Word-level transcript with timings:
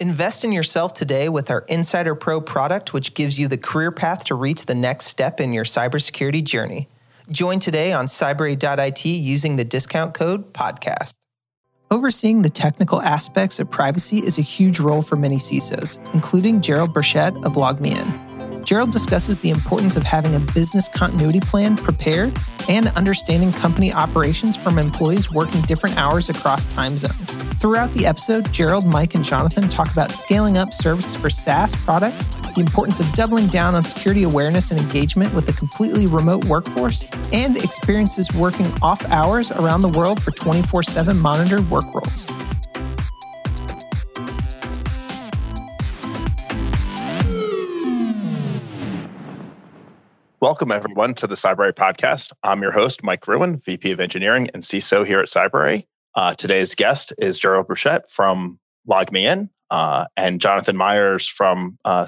Invest 0.00 0.46
in 0.46 0.52
yourself 0.52 0.94
today 0.94 1.28
with 1.28 1.50
our 1.50 1.60
Insider 1.68 2.14
Pro 2.14 2.40
product, 2.40 2.94
which 2.94 3.12
gives 3.12 3.38
you 3.38 3.48
the 3.48 3.58
career 3.58 3.92
path 3.92 4.24
to 4.24 4.34
reach 4.34 4.64
the 4.64 4.74
next 4.74 5.08
step 5.08 5.40
in 5.40 5.52
your 5.52 5.64
cybersecurity 5.64 6.42
journey. 6.42 6.88
Join 7.30 7.60
today 7.60 7.92
on 7.92 8.06
cybrary.it 8.06 9.04
using 9.04 9.56
the 9.56 9.64
discount 9.64 10.14
code 10.14 10.54
podcast. 10.54 11.18
Overseeing 11.90 12.40
the 12.40 12.48
technical 12.48 13.02
aspects 13.02 13.60
of 13.60 13.70
privacy 13.70 14.20
is 14.20 14.38
a 14.38 14.42
huge 14.42 14.80
role 14.80 15.02
for 15.02 15.16
many 15.16 15.36
CISOs, 15.36 16.00
including 16.14 16.62
Gerald 16.62 16.94
Beuchelt 16.94 17.44
of 17.44 17.56
LogMeIn. 17.56 18.29
Gerald 18.64 18.92
discusses 18.92 19.40
the 19.40 19.50
importance 19.50 19.96
of 19.96 20.02
having 20.02 20.34
a 20.34 20.40
business 20.40 20.88
continuity 20.88 21.40
plan 21.40 21.76
prepared 21.76 22.36
and 22.68 22.88
understanding 22.88 23.52
company 23.52 23.92
operations 23.92 24.56
from 24.56 24.78
employees 24.78 25.30
working 25.30 25.60
different 25.62 25.96
hours 25.96 26.28
across 26.28 26.66
time 26.66 26.96
zones. 26.96 27.36
Throughout 27.60 27.92
the 27.92 28.06
episode, 28.06 28.52
Gerald, 28.52 28.86
Mike, 28.86 29.14
and 29.14 29.24
Jonathan 29.24 29.68
talk 29.68 29.90
about 29.92 30.12
scaling 30.12 30.56
up 30.56 30.72
service 30.72 31.14
for 31.14 31.30
SaaS 31.30 31.74
products, 31.74 32.28
the 32.54 32.60
importance 32.60 33.00
of 33.00 33.12
doubling 33.14 33.48
down 33.48 33.74
on 33.74 33.84
security 33.84 34.22
awareness 34.22 34.70
and 34.70 34.80
engagement 34.80 35.34
with 35.34 35.48
a 35.48 35.52
completely 35.52 36.06
remote 36.06 36.44
workforce, 36.44 37.04
and 37.32 37.56
experiences 37.56 38.32
working 38.32 38.72
off 38.82 39.04
hours 39.10 39.50
around 39.50 39.82
the 39.82 39.88
world 39.88 40.22
for 40.22 40.30
24 40.32 40.82
7 40.82 41.18
monitored 41.18 41.68
work 41.70 41.86
roles. 41.94 42.30
Welcome, 50.40 50.72
everyone, 50.72 51.12
to 51.16 51.26
the 51.26 51.34
Cybrary 51.34 51.74
podcast. 51.74 52.32
I'm 52.42 52.62
your 52.62 52.72
host, 52.72 53.02
Mike 53.02 53.20
Gruen, 53.20 53.58
VP 53.58 53.90
of 53.90 54.00
Engineering 54.00 54.48
and 54.54 54.62
CISO 54.62 55.06
here 55.06 55.20
at 55.20 55.28
Cybrary. 55.28 55.84
Uh, 56.14 56.32
today's 56.32 56.76
guest 56.76 57.12
is 57.18 57.38
Gerald 57.38 57.68
Beuchelt 57.68 58.10
from 58.10 58.58
LogMeIn 58.88 59.50
uh, 59.70 60.06
and 60.16 60.40
Jonathan 60.40 60.78
Myers 60.78 61.28
from 61.28 61.76
uh, 61.84 62.06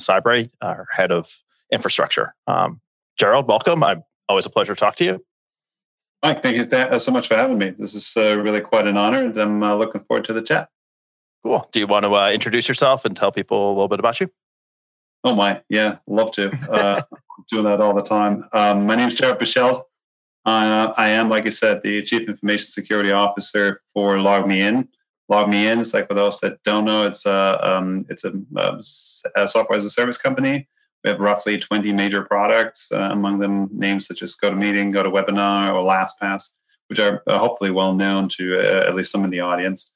our 0.62 0.86
head 0.90 1.12
of 1.12 1.30
infrastructure. 1.70 2.34
Um, 2.46 2.80
Gerald, 3.18 3.48
welcome. 3.48 3.84
I'm 3.84 4.02
always 4.30 4.46
a 4.46 4.50
pleasure 4.50 4.74
to 4.74 4.80
talk 4.80 4.96
to 4.96 5.04
you. 5.04 5.24
Mike, 6.22 6.40
thank 6.40 6.56
you 6.56 6.98
so 7.00 7.12
much 7.12 7.28
for 7.28 7.36
having 7.36 7.58
me. 7.58 7.74
This 7.78 7.94
is 7.94 8.14
uh, 8.16 8.38
really 8.38 8.62
quite 8.62 8.86
an 8.86 8.96
honor, 8.96 9.26
and 9.26 9.36
I'm 9.36 9.62
uh, 9.62 9.74
looking 9.74 10.04
forward 10.04 10.24
to 10.24 10.32
the 10.32 10.40
chat. 10.40 10.70
Cool. 11.44 11.68
Do 11.70 11.80
you 11.80 11.86
want 11.86 12.06
to 12.06 12.14
uh, 12.14 12.30
introduce 12.30 12.66
yourself 12.66 13.04
and 13.04 13.14
tell 13.14 13.30
people 13.30 13.68
a 13.68 13.74
little 13.74 13.88
bit 13.88 13.98
about 13.98 14.22
you? 14.22 14.30
Oh 15.22 15.34
my, 15.34 15.62
yeah, 15.68 15.98
love 16.06 16.32
to. 16.32 16.50
Uh, 16.50 17.02
doing 17.50 17.64
that 17.64 17.80
all 17.80 17.94
the 17.94 18.02
time. 18.02 18.48
Um, 18.52 18.86
my 18.86 18.96
name 18.96 19.08
is 19.08 19.14
Gerald 19.14 19.38
Beuchelt. 19.38 19.82
Uh, 20.44 20.92
I 20.96 21.10
am, 21.10 21.28
like 21.28 21.46
I 21.46 21.50
said, 21.50 21.82
the 21.82 22.02
Chief 22.02 22.28
Information 22.28 22.66
Security 22.66 23.12
Officer 23.12 23.80
for 23.94 24.16
LogMeIn. 24.16 24.88
LogMeIn 25.30 25.80
is 25.80 25.94
like 25.94 26.08
for 26.08 26.14
those 26.14 26.40
that 26.40 26.62
don't 26.64 26.84
know, 26.84 27.06
it's 27.06 27.26
a 27.26 27.76
um, 27.76 28.06
it's 28.08 28.24
a, 28.24 28.32
a, 28.56 29.48
software 29.48 29.78
as 29.78 29.84
a 29.84 29.90
service 29.90 30.18
company. 30.18 30.68
We 31.04 31.10
have 31.10 31.20
roughly 31.20 31.58
20 31.58 31.92
major 31.92 32.22
products, 32.22 32.90
uh, 32.92 33.08
among 33.10 33.38
them 33.38 33.68
names 33.72 34.06
such 34.06 34.22
as 34.22 34.36
GoToMeeting, 34.36 34.92
GoToWebinar, 34.92 35.72
or 35.74 35.82
LastPass, 35.82 36.56
which 36.88 37.00
are 37.00 37.22
uh, 37.26 37.38
hopefully 37.38 37.70
well 37.70 37.94
known 37.94 38.28
to 38.30 38.58
uh, 38.58 38.88
at 38.88 38.94
least 38.94 39.10
some 39.10 39.24
in 39.24 39.30
the 39.30 39.40
audience. 39.40 39.94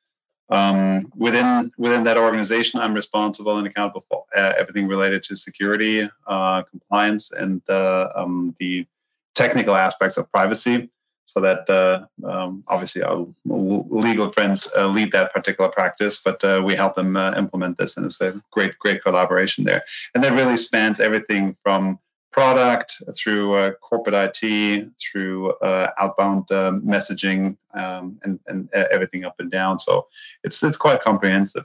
Um, 0.48 1.12
within 1.16 1.72
within 1.76 2.04
that 2.04 2.16
organization, 2.16 2.80
I'm 2.80 2.94
responsible 2.94 3.58
and 3.58 3.66
accountable 3.66 4.04
for 4.08 4.24
uh, 4.34 4.52
everything 4.56 4.86
related 4.86 5.24
to 5.24 5.36
security, 5.36 6.08
uh, 6.26 6.62
compliance, 6.62 7.32
and 7.32 7.62
uh, 7.68 8.08
um, 8.14 8.54
the 8.58 8.86
technical 9.34 9.74
aspects 9.74 10.16
of 10.18 10.30
privacy. 10.30 10.90
So 11.24 11.40
that 11.40 11.68
uh, 11.68 12.06
um, 12.24 12.62
obviously 12.68 13.02
our 13.02 13.26
legal 13.44 14.30
friends 14.30 14.70
uh, 14.76 14.86
lead 14.86 15.10
that 15.12 15.32
particular 15.34 15.70
practice, 15.70 16.20
but 16.24 16.44
uh, 16.44 16.62
we 16.64 16.76
help 16.76 16.94
them 16.94 17.16
implement 17.16 17.76
this, 17.76 17.96
and 17.96 18.06
it's 18.06 18.20
a 18.20 18.40
great 18.52 18.78
great 18.78 19.02
collaboration 19.02 19.64
there. 19.64 19.82
And 20.14 20.22
that 20.22 20.32
really 20.32 20.56
spans 20.56 21.00
everything 21.00 21.56
from 21.64 21.98
product, 22.36 23.02
through 23.16 23.54
uh, 23.54 23.72
corporate 23.80 24.14
IT, 24.42 24.90
through 25.00 25.52
uh, 25.52 25.90
outbound 25.98 26.44
uh, 26.50 26.70
messaging, 26.70 27.56
um, 27.72 28.18
and, 28.22 28.38
and 28.46 28.68
everything 28.74 29.24
up 29.24 29.36
and 29.38 29.50
down. 29.50 29.78
So 29.78 30.08
it's 30.44 30.62
it's 30.62 30.76
quite 30.76 31.00
comprehensive. 31.00 31.64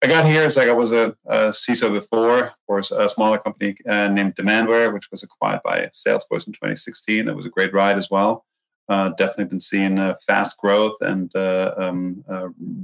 I 0.00 0.06
got 0.06 0.24
here 0.24 0.42
as 0.42 0.56
like 0.56 0.68
I 0.68 0.72
was 0.72 0.92
a, 0.92 1.16
a 1.26 1.50
CISO 1.50 1.92
before 1.92 2.52
for 2.66 2.78
a 2.78 3.08
smaller 3.08 3.38
company 3.38 3.76
uh, 3.88 4.06
named 4.06 4.36
Demandware, 4.36 4.92
which 4.92 5.10
was 5.10 5.24
acquired 5.24 5.62
by 5.64 5.86
Salesforce 5.86 6.46
in 6.46 6.52
2016. 6.52 7.26
That 7.26 7.34
was 7.34 7.46
a 7.46 7.50
great 7.56 7.74
ride 7.74 7.98
as 7.98 8.08
well. 8.08 8.44
Uh, 8.88 9.08
definitely 9.08 9.46
been 9.46 9.60
seeing 9.60 9.98
uh, 9.98 10.14
fast 10.26 10.60
growth 10.60 10.98
and 11.00 11.34
um, 11.34 12.22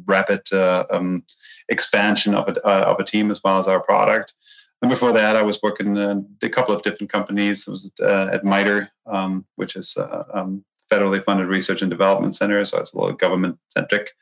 rapid 0.04 0.52
um, 0.52 1.22
expansion 1.68 2.34
of 2.34 2.48
a, 2.48 2.66
of 2.66 2.98
a 2.98 3.04
team 3.04 3.30
as 3.30 3.40
well 3.44 3.60
as 3.60 3.68
our 3.68 3.80
product. 3.80 4.34
And 4.82 4.88
before 4.88 5.12
that, 5.12 5.36
I 5.36 5.42
was 5.42 5.60
working 5.62 5.96
in 5.96 6.36
a 6.42 6.48
couple 6.48 6.74
of 6.74 6.82
different 6.82 7.12
companies. 7.12 7.68
I 7.68 7.70
was 7.70 7.92
uh, 8.00 8.30
at 8.32 8.44
MITRE, 8.44 8.88
um, 9.06 9.44
which 9.56 9.76
is 9.76 9.96
uh, 9.96 10.24
um, 10.32 10.64
federally 10.90 11.22
funded 11.22 11.48
research 11.48 11.82
and 11.82 11.90
development 11.90 12.34
center, 12.34 12.64
so 12.64 12.78
it's 12.78 12.92
a 12.92 12.98
little 12.98 13.14
government 13.14 13.58
centric. 13.68 14.12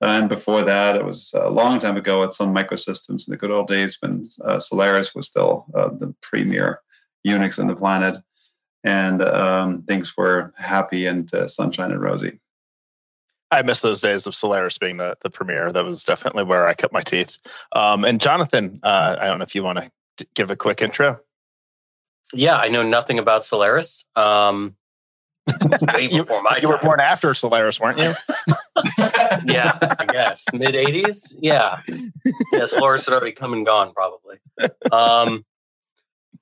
And 0.00 0.28
before 0.28 0.64
that, 0.64 0.96
it 0.96 1.04
was 1.04 1.34
a 1.34 1.48
long 1.50 1.80
time 1.80 1.96
ago 1.96 2.22
at 2.22 2.32
Sun 2.32 2.54
Microsystems 2.54 3.26
in 3.26 3.32
the 3.32 3.36
good 3.36 3.50
old 3.50 3.68
days 3.68 3.98
when 4.00 4.26
uh, 4.44 4.58
Solaris 4.58 5.14
was 5.14 5.28
still 5.28 5.66
uh, 5.74 5.88
the 5.88 6.14
premier 6.20 6.80
Unix 7.26 7.58
on 7.58 7.66
the 7.66 7.76
planet, 7.76 8.22
and 8.84 9.22
um, 9.22 9.82
things 9.82 10.16
were 10.16 10.52
happy 10.56 11.06
and 11.06 11.32
uh, 11.32 11.46
sunshine 11.46 11.90
and 11.90 12.02
rosy. 12.02 12.38
I 13.50 13.62
miss 13.62 13.80
those 13.80 14.00
days 14.00 14.26
of 14.26 14.34
Solaris 14.34 14.78
being 14.78 14.96
the, 14.96 15.16
the 15.22 15.30
premier. 15.30 15.70
That 15.70 15.84
was 15.84 16.04
definitely 16.04 16.44
where 16.44 16.66
I 16.66 16.74
cut 16.74 16.92
my 16.92 17.02
teeth. 17.02 17.38
Um, 17.72 18.04
and 18.04 18.20
Jonathan, 18.20 18.80
uh, 18.82 19.16
I 19.18 19.26
don't 19.26 19.38
know 19.38 19.44
if 19.44 19.54
you 19.54 19.62
want 19.62 19.78
to 19.78 19.90
give 20.34 20.50
a 20.50 20.56
quick 20.56 20.82
intro? 20.82 21.20
Yeah, 22.32 22.56
I 22.56 22.68
know 22.68 22.82
nothing 22.82 23.18
about 23.18 23.44
Solaris. 23.44 24.06
Um, 24.16 24.76
way 25.94 26.08
before 26.08 26.42
my 26.42 26.56
you, 26.56 26.62
you 26.62 26.68
were 26.68 26.78
born 26.78 27.00
after 27.00 27.34
Solaris, 27.34 27.78
weren't 27.78 27.98
you? 27.98 28.12
yeah, 29.44 29.76
I 29.98 30.06
guess 30.06 30.44
mid 30.52 30.74
'80s. 30.74 31.34
Yeah, 31.38 31.80
yeah. 32.52 32.66
Solaris 32.66 33.06
had 33.06 33.14
already 33.14 33.32
come 33.32 33.52
and 33.52 33.66
gone, 33.66 33.92
probably. 33.92 34.38
Um, 34.90 35.44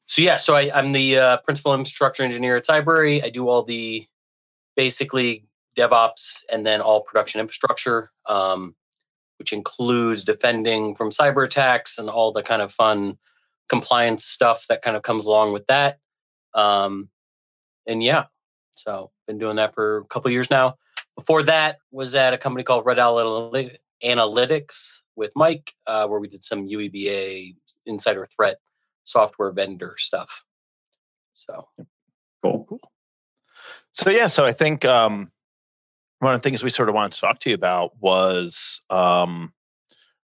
so 0.07 0.23
yeah, 0.23 0.37
so 0.37 0.55
I, 0.55 0.79
am 0.79 0.93
the 0.93 1.19
uh, 1.19 1.37
principal 1.39 1.75
infrastructure 1.75 2.23
engineer 2.23 2.57
at 2.57 2.65
Cybrary. 2.65 3.25
I 3.25 3.31
do 3.31 3.49
all 3.49 3.63
the 3.63 4.07
basically 4.77 5.45
DevOps 5.77 6.45
and 6.51 6.65
then 6.67 6.81
all 6.81 7.03
production 7.03 7.41
infrastructure, 7.41 8.11
um, 8.27 8.75
which 9.39 9.53
includes 9.53 10.25
defending 10.25 10.95
from 10.95 11.11
cyber 11.11 11.45
attacks 11.45 11.99
and 11.99 12.09
all 12.09 12.33
the 12.33 12.43
kind 12.43 12.63
of 12.63 12.73
fun 12.73 13.19
compliance 13.73 14.27
stuff 14.27 14.67
that 14.69 14.83
kind 14.83 14.99
of 14.99 15.03
comes 15.03 15.25
along 15.25 15.55
with 15.55 15.67
that. 15.69 15.97
Um, 16.53 17.09
and 17.87 18.03
yeah, 18.03 18.27
so 18.75 19.11
been 19.27 19.39
doing 19.39 19.57
that 19.57 19.75
for 19.75 19.99
a 19.99 20.05
couple 20.05 20.31
years 20.31 20.51
now. 20.51 20.75
Before 21.17 21.45
that 21.45 21.79
was 21.91 22.15
at 22.15 22.35
a 22.35 22.39
company 22.39 22.65
called 22.65 22.85
Red 22.85 22.99
Analytics 22.99 25.01
with 25.17 25.31
Mike, 25.35 25.73
uh, 25.87 26.07
where 26.07 26.21
we 26.21 26.29
did 26.29 26.45
some 26.45 26.69
UEBA 26.69 27.57
insider 27.87 28.29
threat 28.37 28.59
software 29.05 29.53
vendor 29.53 29.95
stuff. 29.97 30.45
So 31.33 31.67
cool, 32.43 32.67
cool. 32.69 32.81
So 33.93 34.11
yeah, 34.11 34.27
so 34.27 34.45
I 34.45 34.53
think 34.53 34.85
um, 34.85 35.33
one 36.19 36.35
of 36.35 36.43
the 36.43 36.47
things 36.47 36.63
we 36.63 36.69
sort 36.69 36.91
of 36.91 36.95
wanted 36.95 37.13
to 37.13 37.21
talk 37.21 37.39
to 37.41 37.49
you 37.49 37.55
about 37.55 37.93
was 37.99 38.83
um, 38.91 39.55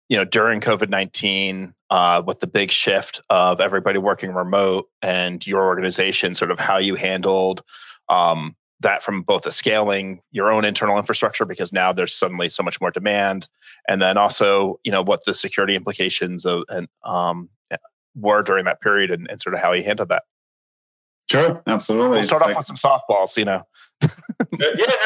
you 0.09 0.17
know 0.17 0.25
during 0.25 0.61
COVID 0.61 0.89
nineteen, 0.89 1.73
uh, 1.89 2.23
with 2.25 2.39
the 2.39 2.47
big 2.47 2.71
shift 2.71 3.21
of 3.29 3.61
everybody 3.61 3.99
working 3.99 4.33
remote 4.33 4.89
and 5.01 5.45
your 5.45 5.63
organization, 5.63 6.33
sort 6.33 6.51
of 6.51 6.59
how 6.59 6.77
you 6.77 6.95
handled 6.95 7.63
um, 8.09 8.55
that 8.81 9.03
from 9.03 9.23
both 9.23 9.45
a 9.45 9.51
scaling 9.51 10.21
your 10.31 10.51
own 10.51 10.65
internal 10.65 10.97
infrastructure 10.97 11.45
because 11.45 11.73
now 11.73 11.93
there's 11.93 12.13
suddenly 12.13 12.49
so 12.49 12.63
much 12.63 12.79
more 12.79 12.91
demand, 12.91 13.47
and 13.87 14.01
then 14.01 14.17
also 14.17 14.79
you 14.83 14.91
know 14.91 15.03
what 15.03 15.25
the 15.25 15.33
security 15.33 15.75
implications 15.75 16.45
of 16.45 16.63
and 16.69 16.87
um, 17.03 17.49
were 18.15 18.41
during 18.41 18.65
that 18.65 18.81
period 18.81 19.11
and, 19.11 19.27
and, 19.29 19.41
sort 19.41 19.53
of 19.53 19.59
how 19.59 19.73
you 19.73 19.83
handled 19.83 20.09
that. 20.09 20.23
Sure, 21.29 21.61
absolutely. 21.67 22.19
We'll 22.19 22.23
start 22.23 22.41
it's 22.41 22.43
off 22.43 22.47
like, 22.47 22.57
with 22.57 22.65
some 22.65 22.75
softballs, 22.77 23.37
you 23.37 23.45
know. 23.45 23.63
yeah, 24.01 25.05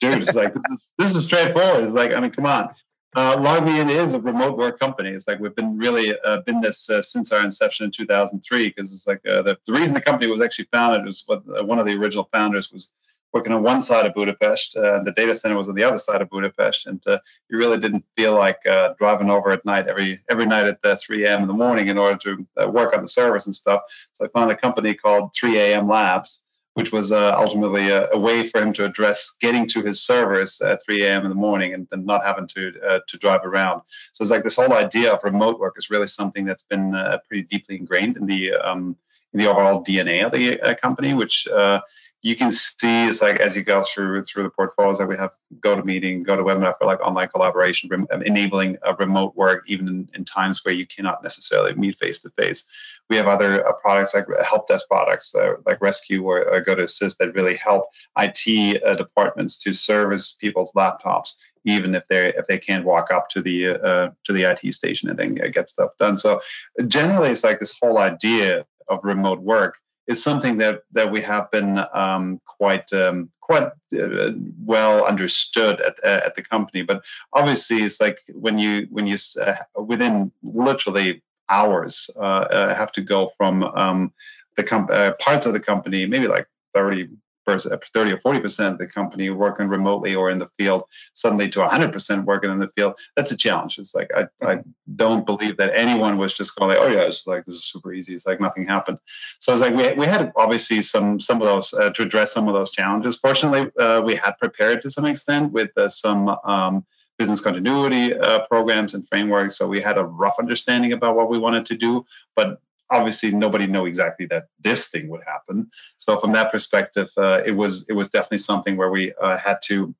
dude, 0.00 0.22
it's 0.22 0.34
like 0.34 0.54
this 0.54 0.72
is 0.72 0.92
this 0.98 1.14
is 1.14 1.24
straightforward. 1.24 1.84
It's 1.84 1.92
like 1.92 2.12
I 2.12 2.20
mean, 2.20 2.30
come 2.30 2.46
on. 2.46 2.74
Uh, 3.14 3.36
LogMeIn 3.36 3.90
is 3.90 4.14
a 4.14 4.20
remote 4.20 4.56
work 4.56 4.80
company. 4.80 5.10
It's 5.10 5.28
like 5.28 5.38
we've 5.38 5.54
been 5.54 5.76
really 5.76 6.18
uh, 6.18 6.40
been 6.46 6.62
this 6.62 6.88
uh, 6.88 7.02
since 7.02 7.30
our 7.30 7.44
inception 7.44 7.84
in 7.84 7.90
2003 7.90 8.68
because 8.68 8.92
it's 8.92 9.06
like 9.06 9.20
uh, 9.26 9.42
the, 9.42 9.58
the, 9.66 9.72
reason 9.72 9.92
the 9.92 10.00
company 10.00 10.30
was 10.30 10.40
actually 10.40 10.68
founded 10.72 11.04
was 11.04 11.22
what 11.26 11.42
uh, 11.46 11.62
one 11.62 11.78
of 11.78 11.84
the 11.84 11.92
original 11.92 12.26
founders 12.32 12.72
was 12.72 12.90
working 13.30 13.52
on 13.52 13.62
one 13.62 13.82
side 13.82 14.06
of 14.06 14.14
Budapest. 14.14 14.74
Uh, 14.78 15.02
the 15.02 15.12
data 15.12 15.34
center 15.34 15.58
was 15.58 15.68
on 15.68 15.74
the 15.74 15.84
other 15.84 15.98
side 15.98 16.22
of 16.22 16.30
Budapest, 16.30 16.86
and 16.86 17.02
you 17.06 17.58
really 17.58 17.78
didn't 17.78 18.06
feel 18.16 18.34
like 18.34 18.60
driving 18.96 19.28
over 19.28 19.50
at 19.50 19.64
night 19.66 19.88
every 19.88 20.22
every 20.30 20.46
night 20.46 20.74
at 20.82 21.00
3 21.00 21.24
a.m. 21.26 21.42
in 21.42 21.48
the 21.48 21.54
morning 21.54 21.88
in 21.88 21.98
order 21.98 22.16
to 22.16 22.46
work 22.68 22.96
on 22.96 23.02
the 23.02 23.08
servers 23.08 23.44
and 23.44 23.54
stuff. 23.54 23.82
So 24.14 24.24
I 24.24 24.28
found 24.28 24.50
a 24.50 24.56
company 24.56 24.94
called 24.94 25.34
3 25.34 25.58
a.m. 25.58 25.86
Labs 25.86 26.44
which 26.74 26.90
was 26.92 27.12
uh, 27.12 27.34
ultimately 27.36 27.90
a, 27.90 28.10
a, 28.10 28.18
way 28.18 28.46
for 28.46 28.60
him 28.60 28.72
to 28.72 28.84
address 28.84 29.36
getting 29.40 29.66
to 29.68 29.82
his 29.82 30.00
servers 30.02 30.60
at 30.60 30.82
3 30.82 31.04
a.m. 31.04 31.24
in 31.24 31.28
the 31.28 31.34
morning 31.34 31.74
and, 31.74 31.86
and 31.92 32.06
not 32.06 32.24
having 32.24 32.46
to 32.48 32.72
uh, 32.86 33.00
to 33.08 33.18
drive 33.18 33.44
around. 33.44 33.82
So 34.12 34.22
it's 34.22 34.30
like 34.30 34.42
this 34.42 34.56
whole 34.56 34.72
idea 34.72 35.12
of 35.12 35.22
remote 35.22 35.60
work 35.60 35.74
is 35.76 35.90
really 35.90 36.06
something 36.06 36.44
that's 36.44 36.64
been 36.64 36.94
uh, 36.94 37.18
pretty 37.28 37.42
deeply 37.42 37.76
ingrained 37.76 38.16
in 38.16 38.26
the 38.26 38.54
um, 38.54 38.96
in 39.32 39.38
the 39.38 39.48
overall 39.48 39.84
DNA 39.84 40.24
of 40.24 40.32
the 40.32 40.60
uh, 40.60 40.74
company, 40.74 41.14
which 41.14 41.46
uh, 41.48 41.80
you 42.22 42.36
can 42.36 42.52
see 42.52 43.06
it's 43.06 43.20
like 43.20 43.40
as 43.40 43.56
you 43.56 43.62
go 43.62 43.82
through 43.82 44.22
through 44.22 44.44
the 44.44 44.50
portfolios 44.50 44.98
that 44.98 45.08
we 45.08 45.16
have 45.16 45.32
GoToMeeting 45.60 46.24
go 46.24 46.36
to 46.36 46.42
webinar 46.42 46.78
for 46.78 46.86
like 46.86 47.00
online 47.00 47.28
collaboration 47.28 47.90
rem- 47.90 48.06
um, 48.10 48.22
enabling 48.22 48.78
a 48.82 48.94
remote 48.94 49.36
work 49.36 49.64
even 49.66 49.88
in, 49.88 50.08
in, 50.14 50.24
times 50.24 50.64
where 50.64 50.74
you 50.74 50.86
cannot 50.86 51.22
necessarily 51.22 51.74
meet 51.74 51.98
face 51.98 52.20
to 52.20 52.30
face 52.30 52.68
we 53.10 53.16
have 53.16 53.26
other 53.26 53.66
uh, 53.66 53.72
products 53.72 54.14
like 54.14 54.26
help 54.44 54.68
desk 54.68 54.86
products 54.88 55.34
uh, 55.34 55.54
like 55.66 55.80
rescue 55.82 56.22
or, 56.24 56.40
or 56.42 56.60
Assist, 56.80 57.18
that 57.18 57.34
really 57.34 57.56
help 57.56 57.86
it 58.16 58.82
uh, 58.82 58.94
departments 58.94 59.62
to 59.64 59.72
service 59.72 60.32
people's 60.40 60.72
laptops 60.72 61.34
even 61.64 61.94
if 61.94 62.04
they 62.08 62.32
if 62.34 62.46
they 62.46 62.58
can't 62.58 62.84
walk 62.84 63.10
up 63.10 63.28
to 63.28 63.42
the 63.42 63.68
uh, 63.68 64.10
to 64.24 64.32
the 64.32 64.44
IT 64.44 64.72
station 64.72 65.08
and 65.08 65.18
then 65.18 65.34
get 65.34 65.68
stuff 65.68 65.90
done. 65.98 66.18
So 66.18 66.40
generally 66.86 67.30
it's 67.30 67.44
like 67.44 67.60
this 67.60 67.76
whole 67.80 67.98
idea 67.98 68.66
of 68.88 69.04
remote 69.04 69.40
work 69.40 69.78
is 70.06 70.22
something 70.22 70.58
that 70.58 70.82
that 70.92 71.12
we 71.12 71.22
have 71.22 71.50
been 71.50 71.78
um, 71.92 72.40
quite 72.44 72.92
um, 72.92 73.30
quite 73.40 73.68
uh, 73.98 74.30
well 74.64 75.04
understood 75.04 75.80
at 75.80 75.96
uh, 76.04 76.20
at 76.26 76.34
the 76.34 76.42
company. 76.42 76.82
But 76.82 77.02
obviously, 77.32 77.82
it's 77.82 78.00
like 78.00 78.18
when 78.32 78.58
you 78.58 78.88
when 78.90 79.06
you 79.06 79.16
uh, 79.40 79.54
within 79.80 80.32
literally 80.42 81.22
hours 81.48 82.10
uh, 82.16 82.20
uh, 82.20 82.74
have 82.74 82.92
to 82.92 83.02
go 83.02 83.30
from 83.36 83.62
um, 83.62 84.12
the 84.56 84.64
com- 84.64 84.88
uh, 84.90 85.12
parts 85.18 85.46
of 85.46 85.52
the 85.52 85.60
company, 85.60 86.06
maybe 86.06 86.28
like 86.28 86.46
30 86.74 87.08
30 87.46 88.12
or 88.12 88.18
40 88.18 88.40
percent 88.40 88.72
of 88.74 88.78
the 88.78 88.86
company 88.86 89.30
working 89.30 89.68
remotely 89.68 90.14
or 90.14 90.30
in 90.30 90.38
the 90.38 90.48
field 90.58 90.84
suddenly 91.14 91.50
to 91.50 91.60
100 91.60 91.92
percent 91.92 92.24
working 92.24 92.50
in 92.50 92.58
the 92.58 92.70
field. 92.76 92.94
That's 93.16 93.32
a 93.32 93.36
challenge. 93.36 93.78
It's 93.78 93.94
like 93.94 94.10
I, 94.14 94.22
I 94.42 94.56
mm-hmm. 94.56 94.70
don't 94.94 95.26
believe 95.26 95.58
that 95.58 95.74
anyone 95.74 96.18
was 96.18 96.34
just 96.34 96.56
going 96.56 96.70
like 96.70 96.78
oh 96.78 96.88
yeah 96.88 97.02
it's 97.02 97.26
like 97.26 97.44
this 97.44 97.56
is 97.56 97.64
super 97.64 97.92
easy. 97.92 98.14
It's 98.14 98.26
like 98.26 98.40
nothing 98.40 98.66
happened. 98.66 98.98
So 99.38 99.52
it's 99.52 99.62
like 99.62 99.74
we, 99.74 99.92
we 99.92 100.06
had 100.06 100.32
obviously 100.36 100.82
some 100.82 101.20
some 101.20 101.40
of 101.40 101.48
those 101.48 101.74
uh, 101.74 101.90
to 101.90 102.02
address 102.02 102.32
some 102.32 102.48
of 102.48 102.54
those 102.54 102.70
challenges. 102.70 103.18
Fortunately 103.18 103.70
uh, 103.78 104.02
we 104.04 104.16
had 104.16 104.38
prepared 104.38 104.82
to 104.82 104.90
some 104.90 105.06
extent 105.06 105.52
with 105.52 105.70
uh, 105.76 105.88
some 105.88 106.28
um, 106.28 106.86
business 107.18 107.40
continuity 107.40 108.14
uh, 108.14 108.46
programs 108.46 108.94
and 108.94 109.06
frameworks. 109.06 109.56
So 109.56 109.68
we 109.68 109.80
had 109.80 109.98
a 109.98 110.04
rough 110.04 110.36
understanding 110.38 110.92
about 110.92 111.16
what 111.16 111.30
we 111.30 111.38
wanted 111.38 111.66
to 111.66 111.76
do 111.76 112.06
but 112.34 112.60
obviously 112.92 113.32
nobody 113.32 113.66
knew 113.66 113.86
exactly 113.86 114.26
that 114.26 114.44
this 114.60 114.88
thing 114.88 115.08
would 115.08 115.22
happen. 115.26 115.70
So 115.96 116.18
from 116.18 116.32
that 116.32 116.52
perspective, 116.52 117.10
uh, 117.16 117.42
it 117.44 117.52
was 117.52 117.86
it 117.88 117.94
was 117.94 118.10
definitely 118.10 118.38
something 118.38 118.76
where 118.76 118.90
we 118.90 119.12
uh, 119.14 119.38
had 119.38 119.58
to 119.64 119.94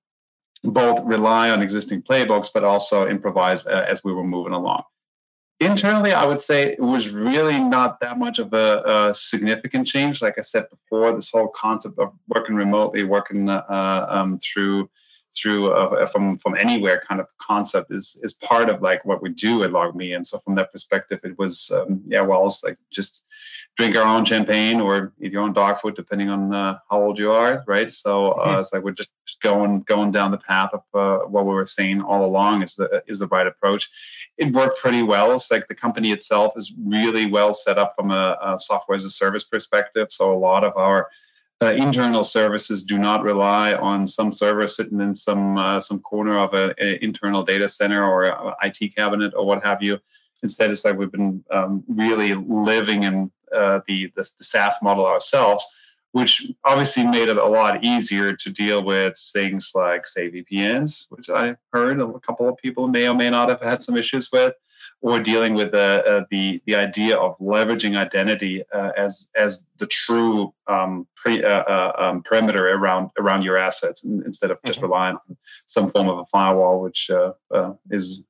both 0.63 1.05
rely 1.05 1.51
on 1.51 1.63
existing 1.63 2.03
playbooks, 2.03 2.51
but 2.55 2.65
also 2.65 3.07
improvise 3.09 3.67
uh, 3.67 3.85
as 3.89 4.05
we 4.05 4.13
were 4.13 4.25
moving 4.25 4.53
along. 4.53 4.85
Internally, 5.59 6.13
I 6.13 6.27
would 6.27 6.41
say 6.41 6.73
it 6.73 6.81
was 6.81 7.11
really 7.11 7.59
not 7.59 8.01
that 8.01 8.19
much 8.19 8.41
of 8.41 8.53
a, 8.53 8.83
a 9.11 9.15
significant 9.15 9.87
change. 9.87 10.21
Like 10.21 10.35
I 10.37 10.41
said 10.41 10.67
before, 10.71 11.15
this 11.15 11.31
whole 11.31 11.49
concept 11.49 11.99
of 11.99 12.13
working 12.29 12.57
remotely, 12.57 13.05
working 13.05 13.49
uh, 13.49 14.07
um, 14.09 14.39
through 14.39 14.91
through 15.35 15.73
a, 15.73 16.07
from 16.07 16.37
from 16.37 16.57
anywhere 16.57 17.03
kind 17.07 17.21
of 17.21 17.27
concept 17.39 17.91
is 17.91 18.21
is 18.23 18.33
part 18.33 18.69
of 18.69 18.83
like 18.83 19.05
what 19.05 19.23
we 19.23 19.31
do 19.31 19.65
at 19.65 19.71
LogMe. 19.71 20.15
And 20.15 20.27
so 20.27 20.39
from 20.39 20.57
that 20.57 20.73
perspective, 20.73 21.21
it 21.25 21.39
was 21.39 21.71
um, 21.75 22.03
yeah, 22.07 22.23
well, 22.23 22.47
it's 22.47 22.63
like 22.63 22.79
just 22.91 23.25
drink 23.77 23.97
our 23.97 24.05
own 24.05 24.25
champagne 24.25 24.81
or 24.81 25.13
eat 25.21 25.33
your 25.33 25.43
own 25.43 25.53
dog 25.53 25.79
food, 25.79 25.95
depending 25.95 26.29
on 26.29 26.55
uh, 26.55 26.79
how 26.91 27.03
old 27.03 27.19
you 27.19 27.33
are, 27.33 27.65
right? 27.67 27.91
So 27.91 28.33
uh, 28.33 28.47
mm-hmm. 28.47 28.61
it's 28.61 28.73
like 28.73 28.83
we're 28.83 28.93
just 28.93 29.11
going 29.43 29.81
going 29.83 30.13
down 30.13 30.31
the 30.31 30.39
path 30.39 30.71
of 30.75 30.83
uh, 30.95 31.25
what 31.27 31.47
we 31.47 31.55
were 31.55 31.67
saying 31.67 32.03
all 32.03 32.25
along 32.25 32.63
is 32.63 32.77
the 32.77 33.03
is 33.07 33.19
the 33.19 33.29
right 33.29 33.47
approach. 33.47 33.91
It 34.37 34.53
worked 34.53 34.81
pretty 34.81 35.03
well. 35.03 35.33
It's 35.33 35.51
like 35.51 35.69
the 35.69 35.75
company 35.75 36.13
itself 36.13 36.55
is 36.57 36.73
really 36.85 37.27
well 37.27 37.55
set 37.55 37.79
up 37.79 37.95
from 37.97 38.11
a, 38.11 38.37
a 38.43 38.61
software 38.61 38.97
as 38.97 39.05
a 39.05 39.11
service 39.11 39.45
perspective. 39.45 40.09
So 40.11 40.33
a 40.33 40.39
lot 40.39 40.65
of 40.65 40.77
our 40.77 41.09
uh, 41.63 41.73
internal 41.73 42.25
services 42.25 42.83
do 42.83 42.99
not 42.99 43.23
rely 43.23 43.75
on 43.75 44.09
some 44.09 44.33
server 44.33 44.67
sitting 44.67 45.01
in 45.01 45.15
some 45.15 45.57
uh, 45.57 45.81
some 45.81 46.01
corner 46.01 46.39
of 46.39 46.55
an 46.55 46.75
internal 47.01 47.45
data 47.45 47.69
center 47.69 48.05
or 48.05 48.25
a, 48.25 48.57
IT 48.65 48.97
cabinet 48.97 49.33
or 49.37 49.47
what 49.47 49.65
have 49.65 49.83
you. 49.83 50.01
Instead, 50.43 50.71
it's 50.71 50.85
like 50.85 50.99
we've 50.99 51.13
been 51.13 51.45
um, 51.53 51.85
really 51.87 52.35
living 52.35 53.05
in 53.05 53.31
uh, 53.55 53.81
the, 53.87 54.13
the, 54.17 54.23
the 54.39 54.45
SaaS 54.45 54.79
model 54.83 55.07
ourselves, 55.07 55.65
which 56.11 56.51
obviously 56.65 57.07
made 57.07 57.29
it 57.29 57.37
a 57.37 57.47
lot 57.47 57.85
easier 57.85 58.35
to 58.35 58.51
deal 58.51 58.83
with 58.83 59.17
things 59.17 59.71
like, 59.73 60.05
say, 60.05 60.31
VPNs, 60.31 61.07
which 61.11 61.31
I 61.31 61.55
heard 61.73 62.01
a 62.01 62.19
couple 62.19 62.49
of 62.49 62.57
people 62.57 62.89
may 62.89 63.09
or 63.09 63.15
may 63.15 63.31
not 63.31 63.51
have 63.51 63.61
had 63.61 63.85
some 63.85 63.97
issues 63.97 64.33
with 64.33 64.55
or 65.03 65.19
dealing 65.19 65.55
with 65.55 65.75
uh, 65.75 66.03
uh, 66.07 66.25
the 66.31 66.63
the 66.65 66.77
idea 66.77 67.17
of 67.17 67.37
leveraging 67.39 67.97
identity 67.97 68.63
uh, 68.73 68.93
as 68.97 69.29
as 69.35 69.67
the 69.79 69.87
true 69.87 70.55
um, 70.69 71.07
pre, 71.17 71.45
uh, 71.45 71.49
uh, 71.49 71.93
um, 71.99 72.23
perimeter 72.23 72.71
around 72.71 73.11
around 73.19 73.43
your 73.43 73.57
assets 73.57 74.05
instead 74.05 74.51
of 74.53 74.59
just 74.65 74.79
mm-hmm. 74.79 74.87
relying 74.87 75.17
on 75.17 75.37
some 75.67 75.91
form 75.91 76.09
of 76.09 76.19
a 76.19 76.25
firewall, 76.27 76.81
which 76.81 77.11
uh, 77.11 77.33
is 77.91 78.23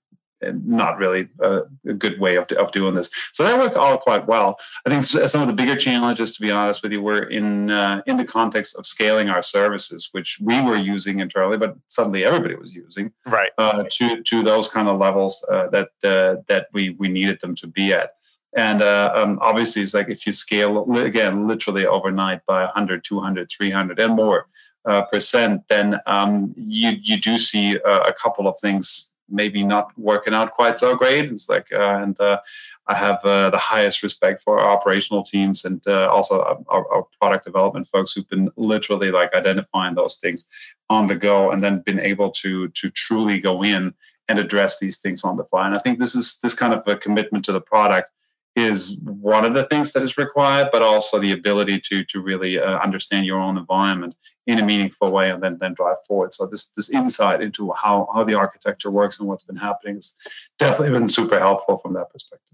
not 0.51 0.99
really 0.99 1.29
a, 1.41 1.63
a, 1.87 1.93
good 1.93 2.19
way 2.19 2.37
of, 2.37 2.51
of 2.53 2.73
doing 2.73 2.95
this. 2.95 3.11
So 3.33 3.45
that 3.45 3.59
worked 3.59 3.77
all 3.77 3.99
quite 3.99 4.27
well. 4.27 4.59
I 4.85 4.91
think 4.91 5.05
some 5.05 5.43
of 5.43 5.47
the 5.47 5.53
bigger 5.53 5.77
challenges, 5.77 6.37
to 6.37 6.43
be 6.43 6.51
honest 6.51 6.83
with 6.83 6.93
you, 6.93 7.03
were 7.03 7.23
in 7.23 7.71
uh, 7.71 8.03
in 8.07 8.17
the 8.17 8.25
context 8.25 8.77
of 8.79 8.87
scaling 8.87 9.29
our 9.29 9.43
services, 9.43 10.09
which 10.13 10.39
we 10.41 10.61
were 10.61 10.77
using 10.77 11.21
internally, 11.21 11.59
but 11.59 11.77
suddenly 11.89 12.25
everybody 12.25 12.55
was 12.55 12.75
using, 12.75 13.13
right? 13.27 13.51
Uh, 13.57 13.85
to 13.91 14.23
to 14.23 14.43
those 14.43 14.69
kind 14.69 14.89
of 14.89 14.99
levels 14.99 15.45
uh, 15.49 15.69
that 15.69 15.89
uh, 16.03 16.43
that 16.49 16.69
we 16.73 16.91
we 16.91 17.09
needed 17.09 17.41
them 17.41 17.55
to 17.57 17.67
be 17.67 17.93
at. 17.93 18.15
And 18.55 18.83
uh, 18.83 19.13
um, 19.15 19.39
obviously, 19.41 19.83
it's 19.83 19.95
like 19.95 20.11
if 20.11 20.27
you 20.27 20.33
scale 20.33 20.85
again, 20.97 21.49
literally 21.49 21.87
overnight 21.87 22.45
by 22.45 22.65
100, 22.65 23.03
200, 23.03 23.51
300, 23.51 23.99
and 23.99 24.15
more 24.15 24.47
uh, 24.85 25.03
percent, 25.03 25.63
then 25.69 25.99
um, 26.07 26.53
you 26.57 26.91
you 26.91 27.21
do 27.21 27.39
see 27.39 27.77
a 27.77 28.13
couple 28.13 28.49
of 28.49 28.59
things 28.61 29.12
maybe 29.29 29.65
not 29.65 29.97
working 29.97 30.35
out 30.35 30.53
quite 30.53 30.79
so 30.79 30.97
great. 30.97 31.27
It's 31.27 31.49
like, 31.49 31.73
uh, 31.73 32.01
and 32.03 32.19
uh, 32.21 32.41
I 32.87 32.95
have 32.95 33.25
uh, 33.25 33.51
the 33.51 33.59
highest 33.59 34.03
respect 34.03 34.43
for 34.43 34.59
our 34.59 34.71
operational 34.71 35.23
teams 35.23 35.65
and 35.65 35.83
uh, 35.87 36.09
also 36.09 36.41
our, 36.69 36.85
our, 36.93 37.07
product 37.21 37.45
development 37.45 37.87
folks 37.87 38.13
who've 38.13 38.29
been 38.29 38.51
literally 38.57 39.13
like 39.13 39.35
identifying 39.35 39.95
those 39.95 40.17
things 40.17 40.49
on 40.91 41.07
the 41.07 41.15
go 41.15 41.53
and 41.53 41.63
then 41.63 41.81
been 41.81 42.01
able 42.01 42.33
to 42.33 42.69
to 42.69 42.91
truly 42.91 43.41
go 43.41 43.63
in 43.63 43.95
and 44.29 44.39
address 44.39 44.81
these 44.81 44.99
things 44.99 45.23
on 45.23 45.37
the 45.37 45.45
fly. 45.45 45.67
And 45.67 45.75
I 45.75 45.79
think 45.79 45.99
this 45.99 46.17
is 46.17 46.41
this 46.41 46.55
kind 46.55 46.75
of 46.75 46.83
a 46.87 46.97
commitment 46.97 47.45
to 47.45 47.53
the 47.53 47.61
product 47.61 48.11
is 48.55 48.99
one 49.01 49.45
of 49.45 49.55
the 49.55 49.65
things 49.65 49.93
that 49.93 50.03
is 50.03 50.19
required, 50.19 50.69
but 50.73 50.83
also 50.83 51.19
the 51.19 51.33
ability 51.33 51.81
to 51.81 52.05
to 52.05 52.21
really 52.21 52.59
uh, 52.59 52.79
understand 52.79 53.27
your 53.27 53.41
own 53.41 53.57
environment 53.57 54.15
in 54.47 54.59
a 54.59 54.65
meaningful 54.65 55.11
way 55.11 55.31
and 55.31 55.43
then 55.43 55.59
then 55.59 55.75
drive 55.75 55.97
forward. 56.07 56.35
So 56.35 56.47
this 56.47 56.69
this 56.71 56.91
insight 56.91 57.41
into 57.41 57.73
how 57.73 58.09
how 58.13 58.25
the 58.25 58.35
architecture 58.35 58.91
works 58.91 59.19
and 59.19 59.29
what's 59.29 59.45
been 59.45 59.57
happening 59.57 59.95
has 59.95 60.17
definitely 60.59 60.99
been 60.99 61.09
super 61.09 61.39
helpful 61.39 61.79
from 61.79 61.95
that 61.95 62.11
perspective. 62.11 62.47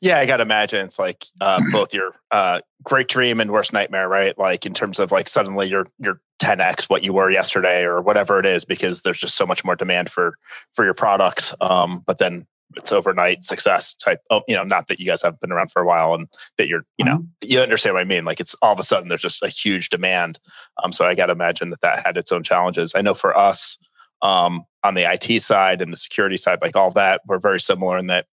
Yeah, 0.00 0.18
I 0.18 0.26
got 0.26 0.38
to 0.38 0.42
imagine 0.42 0.84
it's 0.86 0.98
like 0.98 1.24
uh, 1.40 1.60
both 1.72 1.94
your 1.94 2.12
uh, 2.30 2.60
great 2.82 3.08
dream 3.08 3.40
and 3.40 3.50
worst 3.50 3.72
nightmare, 3.72 4.08
right? 4.08 4.36
Like 4.36 4.66
in 4.66 4.74
terms 4.74 4.98
of 4.98 5.12
like 5.12 5.28
suddenly 5.28 5.68
you're 5.68 5.88
you're 5.98 6.20
10x 6.40 6.84
what 6.84 7.02
you 7.02 7.12
were 7.12 7.30
yesterday 7.30 7.84
or 7.84 8.00
whatever 8.00 8.38
it 8.38 8.46
is 8.46 8.64
because 8.64 9.02
there's 9.02 9.18
just 9.18 9.34
so 9.34 9.46
much 9.46 9.64
more 9.64 9.76
demand 9.76 10.08
for 10.08 10.34
for 10.74 10.84
your 10.84 10.94
products. 10.94 11.54
Um, 11.60 12.02
but 12.06 12.18
then 12.18 12.46
it's 12.76 12.92
overnight 12.92 13.44
success 13.44 13.94
type. 13.94 14.20
Oh, 14.30 14.42
you 14.46 14.56
know, 14.56 14.64
not 14.64 14.88
that 14.88 15.00
you 15.00 15.06
guys 15.06 15.22
haven't 15.22 15.40
been 15.40 15.52
around 15.52 15.70
for 15.70 15.82
a 15.82 15.86
while 15.86 16.14
and 16.14 16.28
that 16.58 16.68
you're, 16.68 16.84
you 16.96 17.04
know, 17.04 17.18
mm-hmm. 17.18 17.50
you 17.50 17.60
understand 17.60 17.94
what 17.94 18.00
I 18.00 18.04
mean. 18.04 18.24
Like 18.24 18.40
it's 18.40 18.54
all 18.60 18.72
of 18.72 18.78
a 18.78 18.82
sudden 18.82 19.08
there's 19.08 19.22
just 19.22 19.42
a 19.42 19.48
huge 19.48 19.88
demand. 19.88 20.38
Um, 20.82 20.92
so 20.92 21.04
I 21.04 21.14
got 21.14 21.26
to 21.26 21.32
imagine 21.32 21.70
that 21.70 21.80
that 21.80 22.04
had 22.04 22.16
its 22.16 22.32
own 22.32 22.42
challenges. 22.42 22.94
I 22.94 23.02
know 23.02 23.14
for 23.14 23.36
us, 23.36 23.78
um, 24.20 24.64
on 24.82 24.94
the 24.94 25.10
IT 25.10 25.40
side 25.42 25.80
and 25.80 25.92
the 25.92 25.96
security 25.96 26.36
side, 26.36 26.60
like 26.60 26.76
all 26.76 26.90
that, 26.92 27.22
we're 27.26 27.38
very 27.38 27.60
similar 27.60 27.98
in 27.98 28.08
that 28.08 28.26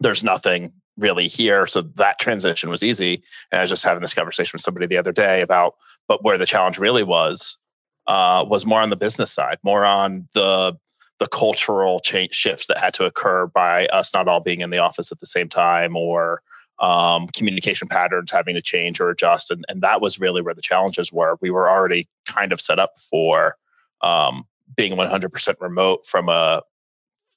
there's 0.00 0.24
nothing 0.24 0.72
really 0.96 1.28
here. 1.28 1.66
So 1.66 1.82
that 1.96 2.18
transition 2.18 2.70
was 2.70 2.82
easy. 2.82 3.22
And 3.50 3.58
I 3.58 3.62
was 3.62 3.70
just 3.70 3.84
having 3.84 4.02
this 4.02 4.14
conversation 4.14 4.56
with 4.56 4.62
somebody 4.62 4.86
the 4.86 4.98
other 4.98 5.12
day 5.12 5.42
about, 5.42 5.74
but 6.08 6.22
where 6.22 6.38
the 6.38 6.46
challenge 6.46 6.78
really 6.78 7.02
was, 7.02 7.58
uh, 8.06 8.44
was 8.46 8.66
more 8.66 8.80
on 8.80 8.90
the 8.90 8.96
business 8.96 9.32
side, 9.32 9.58
more 9.62 9.84
on 9.84 10.28
the 10.34 10.76
the 11.22 11.28
cultural 11.28 12.00
change 12.00 12.34
shifts 12.34 12.66
that 12.66 12.78
had 12.78 12.94
to 12.94 13.04
occur 13.04 13.46
by 13.46 13.86
us 13.86 14.12
not 14.12 14.26
all 14.26 14.40
being 14.40 14.60
in 14.60 14.70
the 14.70 14.78
office 14.78 15.12
at 15.12 15.20
the 15.20 15.26
same 15.26 15.48
time 15.48 15.96
or 15.96 16.42
um, 16.80 17.28
communication 17.28 17.86
patterns 17.86 18.32
having 18.32 18.56
to 18.56 18.60
change 18.60 18.98
or 18.98 19.08
adjust. 19.08 19.52
And, 19.52 19.64
and 19.68 19.82
that 19.82 20.00
was 20.00 20.18
really 20.18 20.42
where 20.42 20.54
the 20.54 20.62
challenges 20.62 21.12
were. 21.12 21.38
We 21.40 21.52
were 21.52 21.70
already 21.70 22.08
kind 22.26 22.52
of 22.52 22.60
set 22.60 22.80
up 22.80 22.98
for 23.08 23.54
um, 24.00 24.48
being 24.76 24.94
100% 24.94 25.54
remote 25.60 26.06
from 26.06 26.28
a 26.28 26.62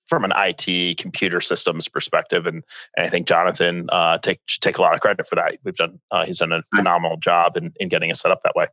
from 0.08 0.24
an 0.24 0.34
IT 0.36 0.98
computer 0.98 1.42
systems 1.42 1.88
perspective, 1.88 2.46
and, 2.46 2.64
and 2.96 3.08
I 3.08 3.10
think 3.10 3.28
Jonathan 3.28 3.88
uh, 3.92 4.20
take 4.20 4.40
should 4.46 4.62
take 4.62 4.78
a 4.78 4.82
lot 4.82 4.94
of 4.94 5.02
credit 5.02 5.28
for 5.28 5.36
that. 5.36 5.58
We've 5.64 5.76
done 5.76 6.00
uh, 6.12 6.26
he's 6.26 6.38
done 6.38 6.52
a 6.52 6.62
phenomenal 6.76 7.18
job 7.18 7.58
in, 7.58 7.74
in 7.80 7.90
getting 7.90 8.12
us 8.12 8.22
set 8.22 8.32
up 8.32 8.44
that 8.44 8.56
way. 8.56 8.68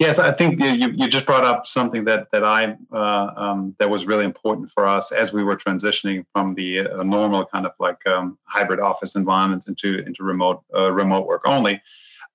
Yes, 0.00 0.18
I 0.18 0.32
think 0.32 0.58
you, 0.60 0.92
you 0.92 1.08
just 1.08 1.26
brought 1.26 1.44
up 1.44 1.66
something 1.66 2.06
that 2.06 2.30
that 2.32 2.42
I 2.42 2.74
uh, 2.90 3.32
um, 3.36 3.76
that 3.78 3.90
was 3.90 4.06
really 4.06 4.24
important 4.24 4.70
for 4.70 4.86
us 4.86 5.12
as 5.12 5.30
we 5.30 5.44
were 5.44 5.58
transitioning 5.58 6.24
from 6.32 6.54
the 6.54 6.88
uh, 6.88 7.02
normal 7.02 7.44
kind 7.44 7.66
of 7.66 7.72
like 7.78 8.06
um, 8.06 8.38
hybrid 8.44 8.80
office 8.80 9.14
environments 9.14 9.68
into 9.68 9.98
into 9.98 10.24
remote 10.24 10.62
uh, 10.74 10.90
remote 10.90 11.26
work 11.26 11.42
only. 11.44 11.82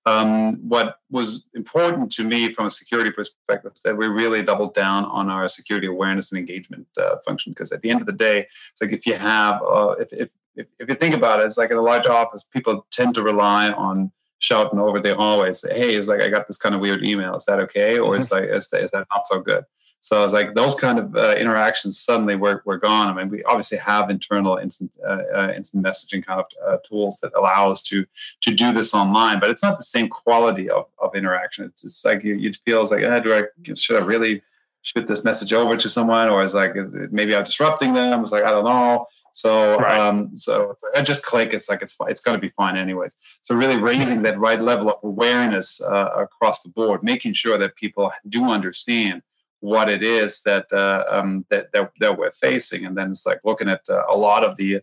Um, 0.05 0.69
what 0.69 0.97
was 1.09 1.47
important 1.55 2.11
to 2.11 2.23
me 2.23 2.53
from 2.53 2.67
a 2.67 2.71
security 2.71 3.09
perspective 3.09 3.71
is 3.75 3.81
that 3.81 3.97
we 3.97 4.05
really 4.05 4.43
doubled 4.43 4.75
down 4.75 5.03
on 5.05 5.31
our 5.31 5.47
security 5.47 5.87
awareness 5.87 6.31
and 6.31 6.37
engagement 6.37 6.85
uh, 6.99 7.15
function 7.25 7.51
because 7.51 7.71
at 7.71 7.81
the 7.81 7.89
end 7.89 7.99
of 7.99 8.05
the 8.05 8.13
day, 8.13 8.45
it's 8.73 8.81
like 8.83 8.91
if 8.91 9.07
you 9.07 9.15
have 9.15 9.63
uh, 9.63 9.95
if, 9.97 10.13
if 10.13 10.29
if 10.55 10.67
if 10.77 10.87
you 10.87 10.93
think 10.93 11.15
about 11.15 11.39
it, 11.39 11.47
it's 11.47 11.57
like 11.57 11.71
in 11.71 11.77
a 11.77 11.81
large 11.81 12.05
office, 12.05 12.43
people 12.43 12.85
tend 12.91 13.15
to 13.15 13.23
rely 13.23 13.71
on 13.71 14.11
shouting 14.45 14.79
over 14.79 14.99
the 14.99 15.15
hallway, 15.15 15.53
say, 15.53 15.75
"Hey, 15.75 15.95
it's 15.95 16.07
like 16.07 16.21
I 16.21 16.29
got 16.29 16.45
this 16.47 16.57
kind 16.57 16.75
of 16.75 16.81
weird 16.81 17.03
email. 17.03 17.35
Is 17.35 17.45
that 17.45 17.61
okay?" 17.61 17.97
Or 17.97 18.11
mm-hmm. 18.11 18.21
is 18.21 18.31
like 18.31 18.43
is, 18.43 18.71
is 18.73 18.91
that 18.91 19.07
not 19.11 19.25
so 19.25 19.39
good? 19.39 19.65
So 20.01 20.23
it's 20.23 20.33
like 20.33 20.53
those 20.53 20.75
kind 20.75 20.99
of 20.99 21.15
uh, 21.15 21.33
interactions 21.35 21.99
suddenly 21.99 22.35
were, 22.35 22.61
were 22.63 22.77
gone. 22.77 23.07
I 23.07 23.13
mean, 23.15 23.29
we 23.29 23.43
obviously 23.43 23.79
have 23.79 24.11
internal 24.11 24.57
instant 24.57 24.91
uh, 25.03 25.23
uh, 25.35 25.53
instant 25.55 25.83
messaging 25.83 26.23
kind 26.23 26.41
of 26.41 26.45
uh, 26.63 26.77
tools 26.87 27.17
that 27.23 27.33
allow 27.35 27.71
us 27.71 27.81
to 27.89 28.05
to 28.41 28.53
do 28.53 28.71
this 28.71 28.93
online, 28.93 29.39
but 29.39 29.49
it's 29.49 29.63
not 29.63 29.77
the 29.77 29.83
same 29.83 30.09
quality 30.09 30.69
of, 30.69 30.85
of 30.99 31.15
interaction. 31.15 31.65
It's, 31.65 31.83
it's 31.83 32.05
like 32.05 32.23
you, 32.23 32.35
you 32.35 32.53
feel 32.65 32.83
it's 32.83 32.91
like, 32.91 33.01
eh, 33.01 33.19
do 33.21 33.33
I 33.33 33.73
should 33.73 33.99
I 33.99 34.05
really 34.05 34.43
shoot 34.83 35.07
this 35.07 35.23
message 35.23 35.53
over 35.53 35.75
to 35.75 35.89
someone, 35.89 36.29
or 36.29 36.43
is 36.43 36.53
like 36.53 36.75
maybe 37.11 37.35
I'm 37.35 37.43
disrupting 37.43 37.93
them? 37.93 38.21
It's 38.21 38.31
like 38.31 38.43
I 38.43 38.51
don't 38.51 38.65
know. 38.65 39.07
So, 39.35 39.77
right. 39.77 39.99
um, 39.99 40.37
so 40.37 40.77
I 40.95 41.01
just 41.01 41.21
click. 41.21 41.53
It's 41.53 41.67
like 41.67 41.81
it's 41.81 41.97
it's 42.07 42.21
going 42.21 42.37
to 42.37 42.41
be 42.41 42.47
fine 42.47 42.77
anyways. 42.77 43.13
So 43.41 43.53
really 43.53 43.75
raising 43.75 44.21
that 44.21 44.39
right 44.39 44.61
level 44.61 44.89
of 44.89 44.99
awareness 45.03 45.81
uh, 45.81 46.09
across 46.23 46.63
the 46.63 46.69
board, 46.69 47.03
making 47.03 47.33
sure 47.33 47.57
that 47.57 47.75
people 47.75 48.13
do 48.25 48.45
understand 48.45 49.23
what 49.59 49.89
it 49.89 50.03
is 50.03 50.43
that 50.43 50.71
uh, 50.71 51.03
um, 51.09 51.45
that, 51.49 51.73
that, 51.73 51.91
that 51.99 52.17
we're 52.17 52.31
facing, 52.31 52.85
and 52.85 52.95
then 52.95 53.11
it's 53.11 53.25
like 53.25 53.41
looking 53.43 53.67
at 53.67 53.81
uh, 53.89 54.03
a 54.09 54.15
lot 54.15 54.45
of 54.45 54.55
the 54.55 54.77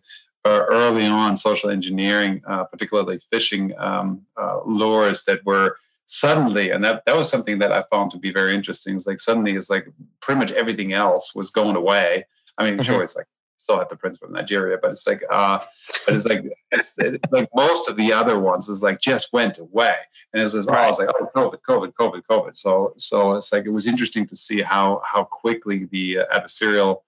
uh, 0.45 0.65
early 0.69 1.07
on 1.07 1.35
social 1.35 1.71
engineering, 1.71 2.43
uh, 2.47 2.65
particularly 2.65 3.17
phishing 3.33 3.75
um, 3.79 4.27
uh, 4.37 4.59
lures 4.65 5.23
that 5.23 5.43
were 5.43 5.77
suddenly, 6.05 6.69
and 6.69 6.83
that 6.83 7.05
that 7.07 7.17
was 7.17 7.27
something 7.27 7.59
that 7.59 7.71
I 7.71 7.81
found 7.89 8.11
to 8.11 8.19
be 8.19 8.31
very 8.31 8.53
interesting. 8.53 8.95
It's 8.95 9.07
like 9.07 9.19
suddenly, 9.19 9.53
it's 9.53 9.71
like 9.71 9.87
pretty 10.21 10.37
much 10.37 10.51
everything 10.51 10.93
else 10.93 11.33
was 11.33 11.49
going 11.49 11.75
away. 11.75 12.25
I 12.55 12.65
mean, 12.65 12.75
mm-hmm. 12.75 12.83
sure, 12.83 13.01
it's 13.01 13.15
like 13.15 13.25
still 13.63 13.79
have 13.79 13.89
the 13.89 13.95
prince 13.95 14.17
from 14.17 14.33
Nigeria, 14.33 14.77
but 14.81 14.91
it's 14.91 15.07
like, 15.07 15.23
uh, 15.29 15.59
but 16.05 16.15
it's 16.15 16.25
like, 16.25 16.43
it's, 16.71 16.99
it's 16.99 17.31
like 17.31 17.49
most 17.55 17.89
of 17.89 17.95
the 17.95 18.13
other 18.13 18.37
ones 18.37 18.69
is 18.69 18.83
like 18.83 18.99
just 18.99 19.31
went 19.33 19.57
away, 19.57 19.95
and 20.33 20.43
it's 20.43 20.53
just, 20.53 20.69
right. 20.69 20.85
oh, 20.85 20.89
it's 20.89 20.99
like, 20.99 21.09
oh, 21.09 21.29
COVID, 21.35 21.61
COVID, 21.67 21.93
COVID, 21.93 22.23
COVID. 22.29 22.57
So, 22.57 22.93
so 22.97 23.33
it's 23.33 23.51
like 23.51 23.65
it 23.65 23.71
was 23.71 23.87
interesting 23.87 24.27
to 24.27 24.35
see 24.35 24.61
how 24.61 25.01
how 25.05 25.23
quickly 25.23 25.85
the 25.85 26.19
adversarial 26.31 27.01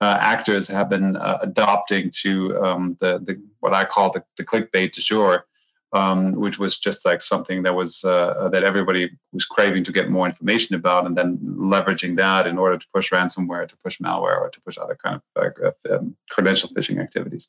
uh, 0.00 0.18
actors 0.20 0.66
have 0.68 0.88
been 0.88 1.16
uh, 1.16 1.38
adopting 1.42 2.10
to 2.22 2.60
um, 2.60 2.96
the 2.98 3.18
the 3.18 3.40
what 3.60 3.72
I 3.72 3.84
call 3.84 4.10
the 4.10 4.24
the 4.36 4.44
clickbait 4.44 4.92
du 4.92 5.00
jour 5.00 5.46
um, 5.92 6.32
which 6.32 6.58
was 6.58 6.78
just 6.78 7.04
like 7.04 7.20
something 7.20 7.64
that 7.64 7.74
was 7.74 8.04
uh, 8.04 8.48
that 8.52 8.64
everybody 8.64 9.10
was 9.32 9.44
craving 9.44 9.84
to 9.84 9.92
get 9.92 10.08
more 10.08 10.26
information 10.26 10.74
about, 10.74 11.06
and 11.06 11.16
then 11.16 11.38
leveraging 11.38 12.16
that 12.16 12.46
in 12.46 12.58
order 12.58 12.78
to 12.78 12.86
push 12.94 13.12
ransomware, 13.12 13.68
to 13.68 13.76
push 13.84 13.98
malware, 13.98 14.40
or 14.40 14.50
to 14.50 14.60
push 14.62 14.78
other 14.78 14.96
kind 14.96 15.20
of 15.36 15.54
uh, 15.64 15.94
um, 15.94 16.16
credential 16.30 16.70
phishing 16.70 17.00
activities. 17.00 17.48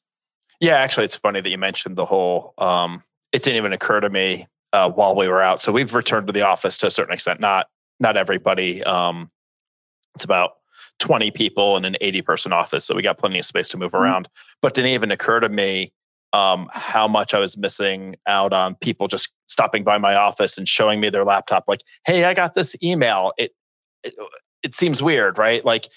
Yeah, 0.59 0.75
actually, 0.75 1.05
it's 1.05 1.15
funny 1.15 1.41
that 1.41 1.49
you 1.49 1.57
mentioned 1.57 1.95
the 1.95 2.05
whole. 2.05 2.53
Um, 2.57 3.03
it 3.31 3.43
didn't 3.43 3.57
even 3.57 3.73
occur 3.73 3.99
to 3.99 4.09
me 4.09 4.47
uh, 4.73 4.91
while 4.91 5.15
we 5.15 5.27
were 5.29 5.41
out. 5.41 5.61
So 5.61 5.71
we've 5.71 5.93
returned 5.93 6.27
to 6.27 6.33
the 6.33 6.43
office 6.43 6.79
to 6.79 6.87
a 6.87 6.91
certain 6.91 7.13
extent. 7.13 7.39
Not 7.39 7.67
not 7.99 8.17
everybody. 8.17 8.83
Um, 8.83 9.31
it's 10.15 10.25
about 10.25 10.51
20 10.99 11.31
people 11.31 11.77
in 11.77 11.85
an 11.85 11.95
80 11.99 12.21
person 12.23 12.53
office, 12.53 12.85
so 12.85 12.95
we 12.95 13.01
got 13.01 13.17
plenty 13.17 13.39
of 13.39 13.45
space 13.45 13.69
to 13.69 13.77
move 13.77 13.93
mm-hmm. 13.93 14.03
around. 14.03 14.29
But 14.61 14.73
didn't 14.73 14.91
even 14.91 15.11
occur 15.11 15.39
to 15.39 15.49
me 15.49 15.93
um, 16.33 16.67
how 16.73 17.07
much 17.07 17.33
I 17.33 17.39
was 17.39 17.57
missing 17.57 18.15
out 18.27 18.53
on 18.53 18.75
people 18.75 19.07
just 19.07 19.31
stopping 19.45 19.83
by 19.83 19.99
my 19.99 20.15
office 20.15 20.57
and 20.57 20.67
showing 20.67 20.99
me 20.99 21.09
their 21.09 21.23
laptop, 21.23 21.65
like, 21.67 21.81
"Hey, 22.05 22.25
I 22.25 22.33
got 22.33 22.55
this 22.55 22.75
email." 22.83 23.33
It 23.37 23.51
it, 24.03 24.15
it 24.63 24.73
seems 24.73 25.01
weird, 25.01 25.37
right? 25.37 25.63
Like, 25.63 25.87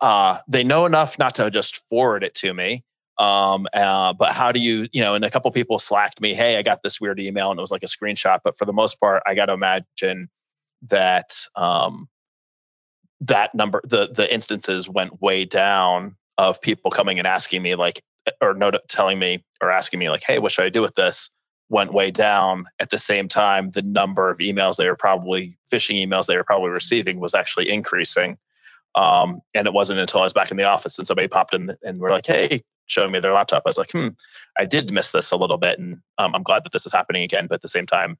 uh, 0.00 0.38
they 0.48 0.64
know 0.64 0.86
enough 0.86 1.18
not 1.18 1.36
to 1.36 1.50
just 1.50 1.82
forward 1.90 2.24
it 2.24 2.34
to 2.36 2.52
me. 2.52 2.84
Um, 3.18 3.66
uh, 3.72 4.12
but 4.14 4.32
how 4.32 4.52
do 4.52 4.60
you, 4.60 4.88
you 4.92 5.02
know, 5.02 5.14
and 5.14 5.24
a 5.24 5.30
couple 5.30 5.50
people 5.50 5.78
slacked 5.78 6.20
me, 6.20 6.34
"Hey, 6.34 6.56
I 6.56 6.62
got 6.62 6.82
this 6.82 7.00
weird 7.00 7.20
email," 7.20 7.50
and 7.50 7.58
it 7.58 7.62
was 7.62 7.70
like 7.70 7.82
a 7.82 7.86
screenshot. 7.86 8.40
But 8.42 8.56
for 8.56 8.64
the 8.64 8.72
most 8.72 8.98
part, 8.98 9.22
I 9.26 9.34
got 9.34 9.46
to 9.46 9.52
imagine 9.52 10.28
that 10.88 11.32
um, 11.54 12.08
that 13.22 13.54
number, 13.54 13.82
the 13.84 14.08
the 14.12 14.32
instances 14.32 14.88
went 14.88 15.20
way 15.20 15.44
down 15.44 16.16
of 16.38 16.60
people 16.60 16.90
coming 16.90 17.18
and 17.18 17.26
asking 17.26 17.62
me 17.62 17.74
like 17.74 18.02
or 18.40 18.54
no, 18.54 18.72
telling 18.88 19.18
me 19.18 19.44
or 19.60 19.70
asking 19.70 20.00
me 20.00 20.10
like, 20.10 20.22
"Hey, 20.22 20.38
what 20.38 20.52
should 20.52 20.66
I 20.66 20.70
do 20.70 20.82
with 20.82 20.94
this?" 20.94 21.30
went 21.68 21.92
way 21.92 22.10
down. 22.10 22.66
At 22.78 22.90
the 22.90 22.98
same 22.98 23.28
time, 23.28 23.70
the 23.70 23.82
number 23.82 24.30
of 24.30 24.38
emails 24.38 24.76
they 24.76 24.88
were 24.88 24.96
probably 24.96 25.58
phishing 25.72 26.04
emails 26.04 26.26
they 26.26 26.36
were 26.36 26.44
probably 26.44 26.70
receiving 26.70 27.18
was 27.18 27.34
actually 27.34 27.70
increasing. 27.70 28.38
Um, 28.94 29.40
and 29.54 29.66
it 29.66 29.72
wasn't 29.72 29.98
until 29.98 30.20
I 30.20 30.24
was 30.24 30.32
back 30.32 30.50
in 30.50 30.56
the 30.56 30.64
office 30.64 30.98
and 30.98 31.06
somebody 31.06 31.28
popped 31.28 31.54
in 31.54 31.76
and 31.82 32.00
were 32.00 32.10
like, 32.10 32.26
"Hey," 32.26 32.62
showing 32.86 33.12
me 33.12 33.20
their 33.20 33.32
laptop. 33.32 33.62
I 33.66 33.68
was 33.68 33.78
like, 33.78 33.90
"Hmm, 33.90 34.08
I 34.56 34.64
did 34.64 34.90
miss 34.90 35.10
this 35.10 35.32
a 35.32 35.36
little 35.36 35.58
bit," 35.58 35.78
and 35.78 36.00
um, 36.18 36.34
I'm 36.34 36.42
glad 36.42 36.64
that 36.64 36.72
this 36.72 36.86
is 36.86 36.92
happening 36.92 37.22
again. 37.24 37.46
But 37.46 37.56
at 37.56 37.62
the 37.62 37.68
same 37.68 37.86
time, 37.86 38.16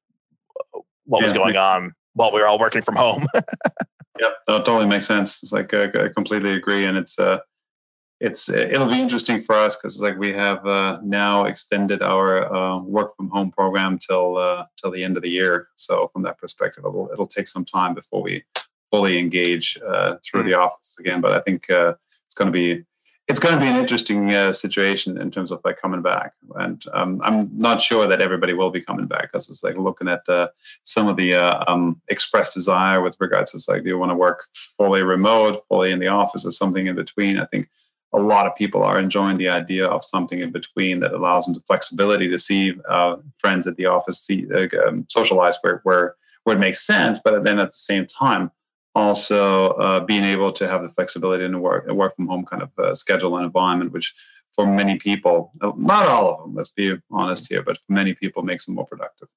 what 1.05 1.21
yeah. 1.21 1.25
was 1.25 1.33
going 1.33 1.57
on 1.57 1.95
while 2.13 2.33
we 2.33 2.41
were 2.41 2.47
all 2.47 2.59
working 2.59 2.83
from 2.83 2.97
home? 2.97 3.27
yep, 3.35 4.33
that 4.47 4.65
totally 4.67 4.87
makes 4.87 5.07
sense. 5.07 5.43
It's 5.43 5.53
like 5.53 5.73
uh, 5.73 5.89
I 5.95 6.09
completely 6.09 6.53
agree, 6.53 6.85
and 6.85 6.99
it's 6.99 7.19
uh, 7.19 7.39
it's 8.19 8.49
it'll 8.49 8.89
be 8.89 9.01
interesting 9.01 9.43
for 9.43 9.55
us 9.55 9.77
because 9.77 10.01
like 10.01 10.19
we 10.19 10.33
have 10.33 10.67
uh, 10.67 11.01
now 11.03 11.45
extended 11.45 12.03
our 12.03 12.53
uh, 12.53 12.79
work 12.79 13.17
from 13.17 13.29
home 13.29 13.51
program 13.51 13.99
till 13.99 14.39
uh, 14.39 14.67
till 14.77 14.91
the 14.91 15.05
end 15.05 15.17
of 15.17 15.23
the 15.23 15.31
year. 15.31 15.69
So 15.77 16.09
from 16.13 16.23
that 16.23 16.39
perspective, 16.39 16.85
it'll 16.87 17.11
it'll 17.13 17.27
take 17.27 17.49
some 17.49 17.65
time 17.65 17.95
before 17.95 18.23
we 18.23 18.45
fully 18.91 19.19
engage 19.19 19.79
uh, 19.87 20.17
through 20.25 20.41
mm-hmm. 20.41 20.51
the 20.51 20.59
office 20.59 20.97
again. 20.99 21.21
But 21.21 21.33
I 21.33 21.41
think 21.41 21.69
uh, 21.69 21.95
it's 22.25 22.35
going 22.35 22.51
to 22.51 22.53
be 22.53 22.85
it's 23.29 23.41
going 23.41 23.55
to 23.55 23.61
be 23.61 23.67
an 23.67 23.77
interesting 23.77 24.33
uh, 24.33 24.53
situation 24.53 25.21
in 25.21 25.31
terms 25.31 25.51
of 25.51 25.61
like 25.63 25.77
coming 25.77 26.01
back. 26.01 26.33
And 26.55 26.83
um, 26.95 27.21
I'm 27.23 27.59
not 27.59 27.83
sure 27.83 28.07
that 28.07 28.23
everybody 28.23 28.55
will 28.55 28.71
be 28.71 28.83
coming 28.83 29.09
back 29.09 29.33
because 29.33 29.51
it's 29.51 29.65
like 29.65 29.77
looking 29.77 30.09
at 30.09 30.23
some 30.85 31.09
of 31.09 31.17
the 31.17 31.35
um, 31.35 32.01
expressed 32.09 32.55
desire 32.55 33.03
with 33.03 33.19
regards 33.21 33.51
to 33.53 33.71
like 33.71 33.83
do 33.83 33.91
you 33.91 33.99
want 33.99 34.11
to 34.11 34.17
work 34.17 34.47
fully 34.79 35.03
remote, 35.03 35.65
fully 35.69 35.91
in 35.91 35.99
the 35.99 36.09
office, 36.09 36.47
or 36.47 36.51
something 36.51 36.87
in 36.87 36.97
between. 36.97 37.39
I 37.39 37.45
think 37.45 37.69
a 38.13 38.19
lot 38.19 38.47
of 38.47 38.57
people 38.57 38.83
are 38.83 38.99
enjoying 38.99 39.37
the 39.37 39.49
idea 39.49 39.87
of 39.87 40.05
something 40.05 40.41
in 40.41 40.53
between 40.53 41.01
that 41.01 41.13
allows 41.13 41.45
them 41.45 41.55
the 41.55 41.61
flexibility 41.61 42.31
to 42.31 42.39
see 42.39 42.75
uh, 42.89 43.17
friends 43.39 43.67
at 43.67 43.77
the 43.77 43.87
office, 43.87 44.21
see 44.21 44.47
uh, 44.53 44.69
um, 44.87 45.07
socialize 45.09 45.59
where, 45.63 45.81
where 45.85 46.15
where 46.45 46.57
it 46.57 46.61
makes 46.61 46.87
sense, 46.87 47.19
but 47.19 47.43
then 47.43 47.59
at 47.59 47.69
the 47.69 47.73
same 47.73 48.07
time 48.07 48.53
also 48.95 49.69
uh, 49.71 50.01
being 50.01 50.23
able 50.23 50.53
to 50.53 50.69
have 50.69 50.83
the 50.83 50.89
flexibility 50.89 51.45
in 51.45 51.55
a 51.55 51.59
work 51.59 51.87
a 51.89 51.95
work 51.95 52.15
from 52.17 52.29
home 52.29 52.45
kind 52.45 52.63
of 52.63 52.71
uh, 52.79 52.95
schedule 52.95 53.37
and 53.37 53.45
environment, 53.45 53.93
which 53.93 54.15
for 54.55 54.67
many 54.67 54.97
people, 54.97 55.53
not 55.61 56.09
all 56.09 56.33
of 56.33 56.41
them, 56.41 56.55
let's 56.55 56.71
be 56.71 56.97
honest 57.11 57.49
here, 57.49 57.63
but 57.63 57.77
for 57.77 57.93
many 57.93 58.15
people 58.15 58.43
makes 58.43 58.65
them 58.65 58.75
more 58.75 58.87
productive. 58.87 59.29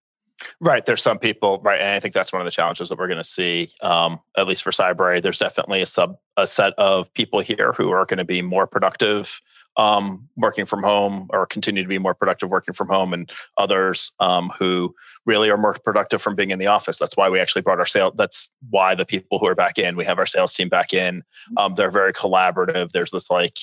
Right. 0.60 0.86
There's 0.86 1.02
some 1.02 1.20
people, 1.20 1.60
right. 1.64 1.80
And 1.80 1.96
I 1.96 2.00
think 2.00 2.14
that's 2.14 2.32
one 2.32 2.42
of 2.42 2.46
the 2.46 2.52
challenges 2.52 2.90
that 2.90 2.98
we're 2.98 3.08
going 3.08 3.18
to 3.18 3.24
see, 3.24 3.70
um, 3.82 4.20
at 4.38 4.48
least 4.48 4.64
for 4.64 4.72
Cyber. 4.72 5.22
There's 5.22 5.40
definitely 5.40 5.82
a 5.82 5.86
sub 5.86 6.18
a 6.38 6.48
set 6.48 6.74
of 6.78 7.14
people 7.14 7.42
here 7.42 7.74
who 7.74 7.92
are 7.92 8.06
going 8.06 8.20
to 8.20 8.26
be 8.26 8.42
more 8.42 8.66
productive 8.66 9.42
um, 9.76 10.30
working 10.38 10.66
from 10.66 10.84
home 10.84 11.28
or 11.32 11.46
continue 11.46 11.84
to 11.84 11.90
be 11.90 11.98
more 12.00 12.14
productive 12.14 12.50
working 12.50 12.74
from 12.74 12.88
home, 12.88 13.14
and 13.14 13.32
others 13.58 14.12
um, 14.20 14.50
who 14.58 14.96
really 15.26 15.50
are 15.52 15.58
more 15.58 15.74
productive 15.74 16.22
from 16.22 16.36
being 16.36 16.52
in 16.52 16.60
the 16.60 16.68
office. 16.68 16.98
That's 16.98 17.18
why 17.18 17.30
we 17.30 17.40
actually 17.40 17.64
brought 17.64 17.80
our 17.80 17.86
sales. 17.86 18.14
That's 18.16 18.52
why 18.70 18.96
the 18.96 19.06
people 19.06 19.40
who 19.40 19.48
are 19.48 19.56
back 19.56 19.78
in, 19.78 19.96
we 19.96 20.06
have 20.06 20.20
our 20.20 20.26
sales 20.26 20.54
team 20.54 20.70
back 20.70 20.94
in. 20.94 21.24
Um, 21.58 21.76
they're 21.76 21.92
very 21.92 22.14
collaborative. 22.14 22.92
There's 22.92 23.12
this 23.12 23.30
like 23.30 23.58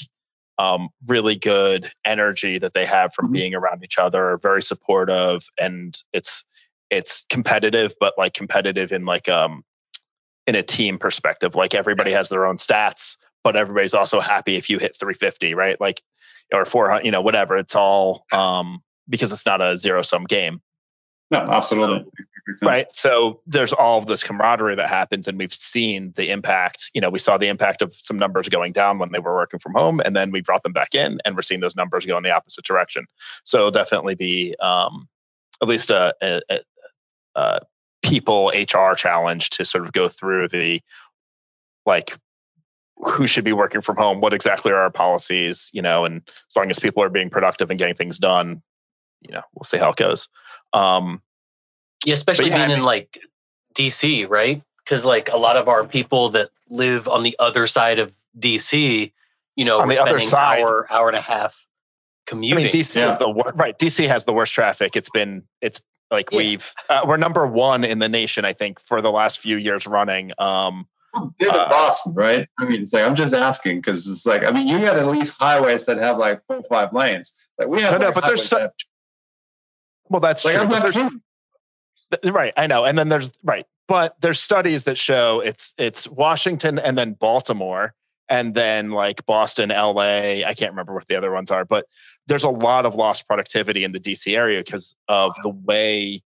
um, 0.59 0.88
really 1.06 1.37
good 1.37 1.90
energy 2.04 2.59
that 2.59 2.75
they 2.75 2.87
have 2.87 3.12
from 3.12 3.26
mm-hmm. 3.26 3.35
being 3.35 3.54
around 3.54 3.85
each 3.85 3.99
other, 3.99 4.38
very 4.42 4.62
supportive, 4.62 5.47
and 5.59 5.95
it's 6.12 6.45
it's 6.90 7.24
competitive, 7.28 7.94
but 7.98 8.14
like 8.16 8.34
competitive 8.34 8.92
in 8.92 9.04
like 9.04 9.28
um 9.28 9.62
in 10.46 10.54
a 10.54 10.62
team 10.62 10.98
perspective. 10.98 11.54
Like 11.54 11.74
everybody 11.74 12.12
has 12.12 12.28
their 12.28 12.46
own 12.46 12.56
stats, 12.56 13.16
but 13.42 13.56
everybody's 13.56 13.94
also 13.94 14.20
happy 14.20 14.56
if 14.56 14.70
you 14.70 14.78
hit 14.78 14.96
350, 14.98 15.54
right? 15.54 15.80
Like 15.80 16.00
or 16.52 16.64
400, 16.64 17.04
you 17.04 17.10
know, 17.10 17.22
whatever. 17.22 17.56
It's 17.56 17.74
all 17.74 18.24
um 18.32 18.82
because 19.08 19.32
it's 19.32 19.46
not 19.46 19.60
a 19.60 19.78
zero 19.78 20.02
sum 20.02 20.24
game. 20.24 20.60
No, 21.30 21.38
absolutely. 21.38 22.06
So, 22.56 22.66
right. 22.66 22.86
So 22.92 23.40
there's 23.46 23.72
all 23.72 23.98
of 23.98 24.06
this 24.06 24.22
camaraderie 24.22 24.76
that 24.76 24.88
happens, 24.88 25.26
and 25.26 25.36
we've 25.36 25.52
seen 25.52 26.12
the 26.14 26.30
impact. 26.30 26.92
You 26.94 27.00
know, 27.00 27.10
we 27.10 27.18
saw 27.18 27.38
the 27.38 27.48
impact 27.48 27.82
of 27.82 27.92
some 27.94 28.18
numbers 28.18 28.48
going 28.48 28.72
down 28.72 29.00
when 29.00 29.10
they 29.10 29.18
were 29.18 29.34
working 29.34 29.58
from 29.58 29.72
home, 29.74 30.00
and 30.00 30.14
then 30.14 30.30
we 30.30 30.42
brought 30.42 30.62
them 30.62 30.72
back 30.72 30.94
in, 30.94 31.18
and 31.24 31.34
we're 31.34 31.42
seeing 31.42 31.60
those 31.60 31.74
numbers 31.74 32.06
go 32.06 32.16
in 32.16 32.22
the 32.22 32.30
opposite 32.30 32.64
direction. 32.64 33.06
So 33.44 33.58
it'll 33.58 33.70
definitely 33.72 34.14
be 34.14 34.54
um, 34.60 35.08
at 35.60 35.66
least 35.66 35.90
a, 35.90 36.14
a, 36.22 36.60
a, 37.36 37.40
a 37.40 37.60
people 38.02 38.52
HR 38.54 38.94
challenge 38.94 39.50
to 39.50 39.64
sort 39.64 39.84
of 39.84 39.92
go 39.92 40.08
through 40.08 40.48
the 40.48 40.80
like 41.84 42.16
who 42.96 43.26
should 43.26 43.44
be 43.44 43.52
working 43.52 43.82
from 43.82 43.96
home, 43.96 44.20
what 44.20 44.32
exactly 44.32 44.72
are 44.72 44.78
our 44.78 44.90
policies, 44.90 45.70
you 45.74 45.82
know, 45.82 46.04
and 46.04 46.22
as 46.48 46.56
long 46.56 46.70
as 46.70 46.78
people 46.78 47.02
are 47.02 47.10
being 47.10 47.30
productive 47.30 47.70
and 47.70 47.78
getting 47.78 47.94
things 47.94 48.18
done, 48.18 48.62
you 49.20 49.32
know, 49.32 49.42
we'll 49.54 49.64
see 49.64 49.76
how 49.76 49.90
it 49.90 49.96
goes. 49.96 50.28
Um, 50.72 51.20
yeah, 52.04 52.14
especially 52.14 52.48
yeah, 52.48 52.56
being 52.56 52.64
I 52.64 52.68
mean, 52.68 52.78
in 52.78 52.84
like 52.84 53.18
DC, 53.74 54.28
right? 54.28 54.62
Because 54.84 55.04
like 55.04 55.30
a 55.30 55.36
lot 55.36 55.56
of 55.56 55.68
our 55.68 55.84
people 55.84 56.30
that 56.30 56.48
live 56.68 57.08
on 57.08 57.22
the 57.22 57.36
other 57.38 57.66
side 57.66 57.98
of 57.98 58.12
DC, 58.38 59.12
you 59.56 59.64
know, 59.64 59.80
on 59.80 59.88
the 59.88 60.00
other 60.00 60.20
side, 60.20 60.60
hour, 60.60 60.86
hour 60.90 61.08
and 61.08 61.16
a 61.16 61.22
half 61.22 61.66
commuting. 62.26 62.58
I 62.58 62.62
mean, 62.64 62.72
DC 62.72 62.96
yeah. 62.96 63.12
is 63.12 63.18
the 63.18 63.52
right. 63.54 63.78
DC 63.78 64.06
has 64.08 64.24
the 64.24 64.32
worst 64.32 64.52
traffic. 64.52 64.96
It's 64.96 65.10
been 65.10 65.44
it's 65.60 65.80
like 66.10 66.30
yeah. 66.32 66.38
we've 66.38 66.72
uh, 66.88 67.04
we're 67.06 67.16
number 67.16 67.46
one 67.46 67.84
in 67.84 67.98
the 67.98 68.08
nation, 68.08 68.44
I 68.44 68.52
think, 68.52 68.80
for 68.80 69.00
the 69.00 69.10
last 69.10 69.38
few 69.38 69.56
years 69.56 69.86
running. 69.86 70.32
Um, 70.38 70.86
Good 71.38 71.48
uh, 71.48 71.68
Boston, 71.68 72.14
right? 72.14 72.48
I 72.58 72.66
mean, 72.66 72.82
it's 72.82 72.92
like 72.92 73.04
I'm 73.04 73.14
just 73.14 73.32
asking 73.32 73.78
because 73.78 74.06
it's 74.06 74.26
like 74.26 74.44
I 74.44 74.50
mean, 74.50 74.66
you 74.66 74.78
got 74.80 74.96
at 74.96 75.06
least 75.06 75.36
highways 75.38 75.86
that 75.86 75.98
have 75.98 76.18
like 76.18 76.42
four 76.46 76.56
or 76.56 76.62
five 76.64 76.92
lanes. 76.92 77.34
Like 77.58 77.68
we 77.68 77.80
have, 77.82 77.92
no, 77.92 78.08
no, 78.08 78.12
but 78.12 78.25
there's 78.25 78.44
such. 78.44 78.86
Well, 80.08 80.20
that's 80.20 80.44
like, 80.44 80.92
true. 80.92 81.20
right, 82.30 82.52
I 82.56 82.66
know, 82.66 82.84
and 82.84 82.98
then 82.98 83.08
there's 83.08 83.30
right, 83.42 83.66
but 83.88 84.14
there's 84.20 84.38
studies 84.38 84.84
that 84.84 84.98
show 84.98 85.40
it's 85.40 85.75
it's 85.78 86.06
Washington 86.06 86.78
and 86.78 86.96
then 86.96 87.14
Baltimore 87.14 87.94
and 88.28 88.54
then 88.54 88.90
like 88.90 89.25
Boston, 89.26 89.71
LA. 89.71 90.42
I 90.45 90.54
can't 90.56 90.73
remember 90.73 90.95
what 90.95 91.06
the 91.06 91.16
other 91.16 91.33
ones 91.33 91.50
are, 91.50 91.64
but 91.64 91.87
there's 92.26 92.45
a 92.45 92.50
lot 92.50 92.87
of 92.87 92.95
lost 92.95 93.26
productivity 93.26 93.85
in 93.85 93.92
the 93.92 94.00
DC 94.00 94.37
area 94.37 94.61
because 94.61 94.97
of 95.09 95.35
the 95.42 95.50
way 95.50 96.23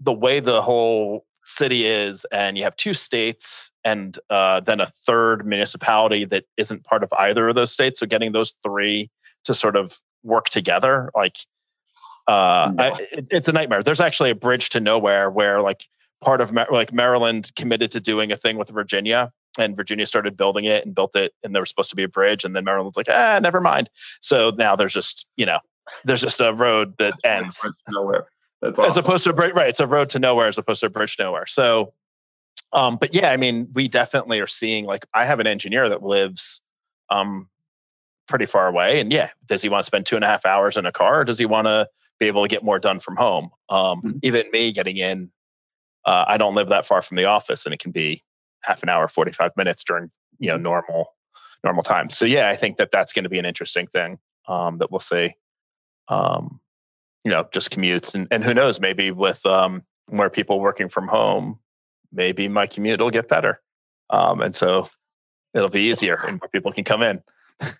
the 0.00 0.12
way 0.12 0.40
the 0.40 0.60
whole 0.60 1.24
city 1.44 1.86
is, 1.86 2.26
and 2.30 2.58
you 2.58 2.64
have 2.64 2.76
two 2.76 2.92
states 2.92 3.70
and 3.84 4.18
uh, 4.28 4.60
then 4.60 4.80
a 4.80 4.86
third 4.86 5.46
municipality 5.46 6.24
that 6.24 6.44
isn't 6.56 6.84
part 6.84 7.02
of 7.02 7.12
either 7.16 7.48
of 7.48 7.54
those 7.54 7.72
states. 7.72 8.00
So 8.00 8.06
getting 8.06 8.32
those 8.32 8.54
three 8.62 9.10
to 9.44 9.54
sort 9.54 9.76
of 9.76 9.96
work 10.22 10.46
together, 10.46 11.10
like 11.14 11.36
uh, 12.26 12.72
I, 12.78 13.06
it, 13.12 13.26
it's 13.30 13.48
a 13.48 13.52
nightmare. 13.52 13.82
There's 13.82 14.00
actually 14.00 14.30
a 14.30 14.34
bridge 14.34 14.70
to 14.70 14.80
nowhere 14.80 15.30
where 15.30 15.60
like 15.60 15.82
part 16.20 16.40
of 16.40 16.52
like 16.52 16.92
Maryland 16.92 17.50
committed 17.54 17.92
to 17.92 18.00
doing 18.00 18.32
a 18.32 18.36
thing 18.36 18.56
with 18.58 18.70
Virginia 18.70 19.30
and 19.58 19.76
Virginia 19.76 20.06
started 20.06 20.36
building 20.36 20.64
it 20.64 20.84
and 20.84 20.94
built 20.94 21.16
it, 21.16 21.32
and 21.42 21.54
there 21.54 21.62
was 21.62 21.68
supposed 21.68 21.90
to 21.90 21.96
be 21.96 22.02
a 22.02 22.08
bridge, 22.08 22.44
and 22.44 22.54
then 22.54 22.64
Maryland's 22.64 22.96
like, 22.96 23.08
ah, 23.08 23.38
never 23.42 23.60
mind. 23.60 23.90
So 24.20 24.50
now 24.50 24.76
there's 24.76 24.92
just 24.92 25.26
you 25.36 25.46
know, 25.46 25.60
there's 26.04 26.20
just 26.20 26.40
a 26.40 26.52
road 26.52 26.94
that 26.98 27.14
ends 27.24 27.66
nowhere. 27.88 28.26
That's 28.62 28.78
awesome. 28.78 28.88
as 28.88 28.96
opposed 28.96 29.24
to 29.24 29.30
a 29.30 29.32
bridge, 29.34 29.54
right? 29.54 29.68
It's 29.68 29.80
a 29.80 29.86
road 29.86 30.10
to 30.10 30.18
nowhere 30.18 30.48
as 30.48 30.58
opposed 30.58 30.80
to 30.80 30.86
a 30.86 30.90
bridge 30.90 31.16
to 31.16 31.24
nowhere. 31.24 31.46
So, 31.46 31.92
um, 32.72 32.96
but 32.96 33.14
yeah, 33.14 33.30
I 33.30 33.36
mean, 33.36 33.68
we 33.74 33.88
definitely 33.88 34.40
are 34.40 34.46
seeing 34.46 34.86
like 34.86 35.06
I 35.12 35.24
have 35.26 35.40
an 35.40 35.46
engineer 35.46 35.88
that 35.88 36.02
lives 36.02 36.62
um 37.10 37.48
pretty 38.26 38.46
far 38.46 38.66
away, 38.66 39.00
and 39.00 39.12
yeah, 39.12 39.30
does 39.46 39.62
he 39.62 39.68
want 39.68 39.80
to 39.80 39.86
spend 39.86 40.06
two 40.06 40.16
and 40.16 40.24
a 40.24 40.28
half 40.28 40.46
hours 40.46 40.76
in 40.76 40.86
a 40.86 40.92
car, 40.92 41.20
or 41.20 41.24
does 41.24 41.38
he 41.38 41.46
want 41.46 41.66
to 41.66 41.88
be 42.18 42.26
able 42.26 42.42
to 42.42 42.48
get 42.48 42.64
more 42.64 42.78
done 42.78 42.98
from 42.98 43.16
home? 43.16 43.50
Um, 43.68 44.02
mm-hmm. 44.02 44.18
Even 44.22 44.50
me 44.50 44.72
getting 44.72 44.96
in, 44.96 45.30
uh, 46.04 46.24
I 46.26 46.36
don't 46.38 46.54
live 46.54 46.68
that 46.68 46.86
far 46.86 47.02
from 47.02 47.16
the 47.16 47.26
office, 47.26 47.66
and 47.66 47.74
it 47.74 47.80
can 47.80 47.92
be 47.92 48.22
half 48.66 48.82
an 48.82 48.88
hour, 48.88 49.08
45 49.08 49.52
minutes 49.56 49.84
during, 49.84 50.10
you 50.38 50.48
know, 50.48 50.56
normal, 50.56 51.06
normal 51.64 51.82
time. 51.82 52.10
So 52.10 52.24
yeah, 52.24 52.48
I 52.48 52.56
think 52.56 52.78
that 52.78 52.90
that's 52.90 53.12
going 53.12 53.24
to 53.24 53.28
be 53.28 53.38
an 53.38 53.46
interesting 53.46 53.86
thing 53.86 54.18
um, 54.48 54.78
that 54.78 54.90
we'll 54.90 55.00
see. 55.00 55.34
Um, 56.08 56.60
you 57.24 57.32
know, 57.32 57.48
just 57.52 57.70
commutes 57.70 58.14
and, 58.14 58.28
and 58.30 58.44
who 58.44 58.54
knows, 58.54 58.80
maybe 58.80 59.10
with 59.10 59.44
um, 59.46 59.82
more 60.10 60.30
people 60.30 60.60
working 60.60 60.88
from 60.88 61.08
home, 61.08 61.58
maybe 62.12 62.48
my 62.48 62.66
commute 62.66 63.00
will 63.00 63.10
get 63.10 63.28
better. 63.28 63.60
Um, 64.10 64.40
and 64.40 64.54
so 64.54 64.88
it'll 65.54 65.68
be 65.68 65.90
easier 65.90 66.18
and 66.26 66.40
more 66.40 66.48
people 66.48 66.72
can 66.72 66.84
come 66.84 67.02
in. 67.02 67.22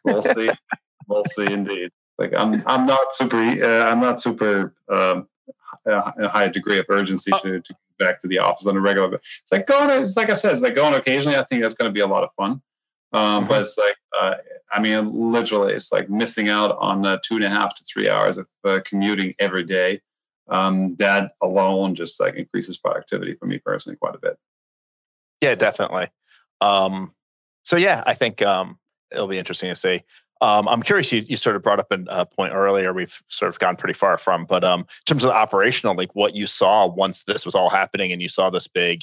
we'll 0.04 0.22
see. 0.22 0.50
We'll 1.08 1.24
see 1.24 1.52
indeed. 1.52 1.90
Like 2.18 2.32
I'm, 2.36 2.64
I'm 2.66 2.86
not 2.86 3.12
super, 3.12 3.38
uh, 3.38 3.88
I'm 3.88 4.00
not 4.00 4.20
super 4.20 4.74
um, 4.92 5.28
a 5.84 6.28
high 6.28 6.48
degree 6.48 6.78
of 6.78 6.86
urgency 6.88 7.30
oh. 7.32 7.38
to, 7.38 7.60
to 7.60 7.72
get 7.72 7.98
back 7.98 8.20
to 8.20 8.28
the 8.28 8.38
office 8.38 8.66
on 8.66 8.76
a 8.76 8.80
regular. 8.80 9.14
It's 9.14 9.52
like 9.52 9.66
going. 9.66 10.02
It's 10.02 10.16
like 10.16 10.30
I 10.30 10.34
said. 10.34 10.52
It's 10.52 10.62
like 10.62 10.74
going 10.74 10.94
occasionally. 10.94 11.36
I 11.36 11.44
think 11.44 11.62
that's 11.62 11.74
going 11.74 11.88
to 11.88 11.94
be 11.94 12.00
a 12.00 12.06
lot 12.06 12.24
of 12.24 12.30
fun. 12.36 12.62
Um, 13.12 13.40
mm-hmm. 13.42 13.48
But 13.48 13.60
it's 13.62 13.78
like, 13.78 13.96
uh, 14.18 14.34
I 14.70 14.80
mean, 14.80 15.30
literally, 15.32 15.74
it's 15.74 15.92
like 15.92 16.10
missing 16.10 16.48
out 16.48 16.76
on 16.78 17.06
uh, 17.06 17.18
two 17.22 17.36
and 17.36 17.44
a 17.44 17.50
half 17.50 17.74
to 17.74 17.84
three 17.84 18.08
hours 18.08 18.38
of 18.38 18.46
uh, 18.64 18.80
commuting 18.84 19.34
every 19.38 19.64
day. 19.64 20.00
Um, 20.48 20.94
that 20.96 21.32
alone 21.42 21.96
just 21.96 22.20
like 22.20 22.36
increases 22.36 22.78
productivity 22.78 23.34
for 23.34 23.46
me 23.46 23.58
personally 23.58 23.96
quite 23.96 24.14
a 24.14 24.18
bit. 24.18 24.38
Yeah, 25.40 25.54
definitely. 25.54 26.08
Um, 26.60 27.12
so 27.64 27.76
yeah, 27.76 28.02
I 28.06 28.14
think 28.14 28.42
um, 28.42 28.78
it'll 29.10 29.28
be 29.28 29.38
interesting 29.38 29.70
to 29.70 29.76
see. 29.76 30.02
Um, 30.40 30.68
I'm 30.68 30.82
curious. 30.82 31.10
You, 31.12 31.24
you 31.26 31.36
sort 31.36 31.56
of 31.56 31.62
brought 31.62 31.80
up 31.80 31.86
a 31.90 32.26
point 32.26 32.52
earlier. 32.54 32.92
We've 32.92 33.16
sort 33.28 33.48
of 33.48 33.58
gone 33.58 33.76
pretty 33.76 33.94
far 33.94 34.18
from, 34.18 34.44
but 34.44 34.64
um, 34.64 34.80
in 34.80 34.86
terms 35.06 35.24
of 35.24 35.30
the 35.30 35.36
operational, 35.36 35.94
like 35.94 36.14
what 36.14 36.34
you 36.34 36.46
saw 36.46 36.86
once 36.86 37.24
this 37.24 37.46
was 37.46 37.54
all 37.54 37.70
happening, 37.70 38.12
and 38.12 38.20
you 38.20 38.28
saw 38.28 38.50
this 38.50 38.68
big 38.68 39.02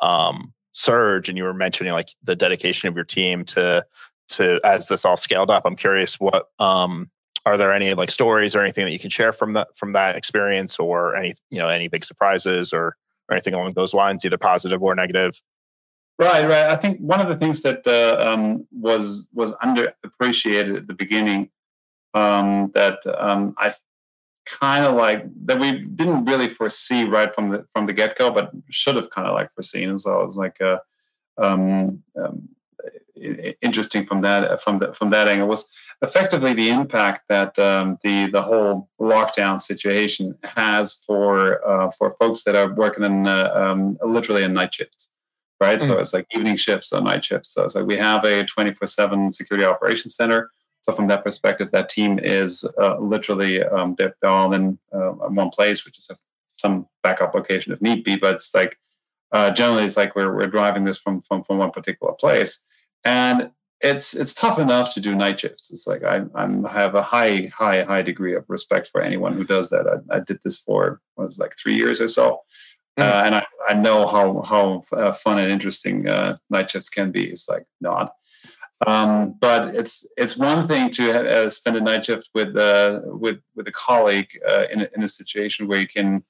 um, 0.00 0.52
surge, 0.72 1.28
and 1.28 1.38
you 1.38 1.44
were 1.44 1.54
mentioning 1.54 1.92
like 1.92 2.08
the 2.24 2.34
dedication 2.34 2.88
of 2.88 2.96
your 2.96 3.04
team 3.04 3.44
to 3.44 3.86
to 4.30 4.60
as 4.64 4.88
this 4.88 5.04
all 5.04 5.16
scaled 5.16 5.50
up. 5.50 5.64
I'm 5.66 5.76
curious 5.76 6.18
what 6.18 6.48
um, 6.58 7.10
are 7.46 7.56
there 7.56 7.72
any 7.72 7.94
like 7.94 8.10
stories 8.10 8.56
or 8.56 8.62
anything 8.62 8.84
that 8.84 8.92
you 8.92 8.98
can 8.98 9.10
share 9.10 9.32
from 9.32 9.54
that 9.54 9.76
from 9.76 9.92
that 9.92 10.16
experience, 10.16 10.78
or 10.78 11.14
any 11.14 11.34
you 11.50 11.58
know 11.58 11.68
any 11.68 11.88
big 11.88 12.04
surprises 12.04 12.72
or 12.72 12.96
or 13.28 13.34
anything 13.34 13.54
along 13.54 13.72
those 13.74 13.94
lines, 13.94 14.24
either 14.24 14.38
positive 14.38 14.82
or 14.82 14.94
negative. 14.94 15.40
Right, 16.18 16.46
right. 16.46 16.70
I 16.70 16.76
think 16.76 17.00
one 17.00 17.20
of 17.20 17.28
the 17.28 17.36
things 17.36 17.62
that 17.62 17.86
uh, 17.86 18.30
um, 18.30 18.66
was 18.70 19.26
was 19.32 19.54
underappreciated 19.54 20.76
at 20.76 20.86
the 20.86 20.94
beginning 20.94 21.50
um, 22.14 22.70
that 22.74 22.98
um, 23.06 23.54
I 23.58 23.72
kind 24.44 24.84
of 24.84 24.94
like 24.94 25.24
that 25.46 25.58
we 25.58 25.78
didn't 25.78 26.26
really 26.26 26.48
foresee 26.48 27.04
right 27.04 27.34
from 27.34 27.50
the 27.50 27.66
from 27.72 27.86
the 27.86 27.92
get 27.92 28.16
go, 28.16 28.30
but 28.30 28.52
should 28.70 28.96
have 28.96 29.10
kind 29.10 29.26
of 29.26 29.34
like 29.34 29.52
foreseen. 29.54 29.88
And 29.88 30.00
So 30.00 30.20
it 30.20 30.26
was 30.26 30.36
like 30.36 30.60
uh, 30.60 30.78
um, 31.38 32.02
um, 32.16 32.48
interesting 33.60 34.04
from 34.06 34.22
that 34.22 34.60
from 34.60 34.80
the, 34.80 34.92
from 34.92 35.10
that 35.10 35.28
angle 35.28 35.48
was 35.48 35.68
effectively 36.02 36.52
the 36.52 36.68
impact 36.68 37.22
that 37.28 37.58
um, 37.58 37.98
the 38.02 38.30
the 38.30 38.42
whole 38.42 38.90
lockdown 39.00 39.60
situation 39.60 40.38
has 40.44 41.02
for 41.06 41.66
uh, 41.66 41.90
for 41.90 42.14
folks 42.20 42.44
that 42.44 42.54
are 42.54 42.72
working 42.72 43.04
in 43.04 43.26
uh, 43.26 43.94
literally 44.04 44.42
in 44.42 44.52
night 44.52 44.74
shifts 44.74 45.08
right? 45.62 45.78
Mm-hmm. 45.78 45.92
So 45.92 46.00
it's 46.00 46.12
like 46.12 46.26
evening 46.34 46.56
shifts 46.56 46.92
or 46.92 47.00
night 47.00 47.24
shifts. 47.24 47.54
So 47.54 47.64
it's 47.64 47.76
like 47.76 47.86
we 47.86 47.96
have 47.96 48.24
a 48.24 48.44
24 48.44 48.88
7 48.88 49.30
security 49.30 49.64
operations 49.64 50.16
center. 50.16 50.50
So 50.82 50.92
from 50.92 51.06
that 51.06 51.22
perspective, 51.22 51.70
that 51.70 51.88
team 51.88 52.18
is 52.18 52.68
uh, 52.76 52.98
literally 52.98 53.62
um, 53.62 53.94
they're, 53.96 54.16
all 54.24 54.52
in 54.52 54.80
uh, 54.92 55.12
one 55.40 55.50
place, 55.50 55.84
which 55.84 56.00
is 56.00 56.10
a, 56.10 56.18
some 56.56 56.88
backup 57.04 57.34
location 57.34 57.72
if 57.72 57.80
need 57.80 58.02
be. 58.02 58.16
But 58.16 58.34
it's 58.34 58.52
like 58.52 58.76
uh, 59.30 59.52
generally 59.52 59.84
it's 59.84 59.96
like 59.96 60.16
we're, 60.16 60.34
we're 60.34 60.48
driving 60.48 60.84
this 60.84 60.98
from, 60.98 61.20
from 61.20 61.44
from 61.44 61.58
one 61.58 61.70
particular 61.70 62.14
place, 62.14 62.66
and 63.04 63.52
it's 63.80 64.14
it's 64.14 64.34
tough 64.34 64.58
enough 64.58 64.94
to 64.94 65.00
do 65.00 65.14
night 65.14 65.38
shifts. 65.38 65.70
It's 65.70 65.86
like 65.86 66.02
I 66.02 66.22
I'm, 66.34 66.66
I 66.66 66.72
have 66.72 66.96
a 66.96 67.02
high 67.02 67.48
high 67.54 67.84
high 67.84 68.02
degree 68.02 68.34
of 68.34 68.44
respect 68.48 68.88
for 68.88 69.00
anyone 69.00 69.34
who 69.34 69.44
does 69.44 69.70
that. 69.70 69.86
I, 69.86 70.16
I 70.16 70.18
did 70.18 70.40
this 70.42 70.58
for 70.58 71.00
what 71.14 71.26
was 71.26 71.38
like 71.38 71.54
three 71.56 71.76
years 71.76 72.00
or 72.00 72.08
so, 72.08 72.40
uh, 72.98 73.02
mm. 73.02 73.26
and 73.26 73.34
I, 73.36 73.44
I 73.68 73.74
know 73.74 74.06
how 74.06 74.42
how 74.42 74.84
uh, 74.92 75.12
fun 75.12 75.38
and 75.38 75.50
interesting 75.50 76.08
uh, 76.08 76.38
night 76.50 76.70
shifts 76.70 76.88
can 76.88 77.12
be. 77.12 77.24
It's 77.24 77.48
like 77.48 77.64
not, 77.80 78.14
um, 78.86 79.34
but 79.40 79.74
it's 79.74 80.06
it's 80.16 80.36
one 80.36 80.66
thing 80.68 80.90
to 80.90 81.44
uh, 81.44 81.48
spend 81.50 81.76
a 81.76 81.80
night 81.80 82.06
shift 82.06 82.30
with 82.34 82.56
uh, 82.56 83.00
with 83.04 83.40
with 83.54 83.68
a 83.68 83.72
colleague 83.72 84.30
uh, 84.46 84.64
in 84.70 84.82
a, 84.82 84.88
in 84.96 85.02
a 85.02 85.08
situation 85.08 85.68
where 85.68 85.80
you 85.80 85.88
can 85.88 86.24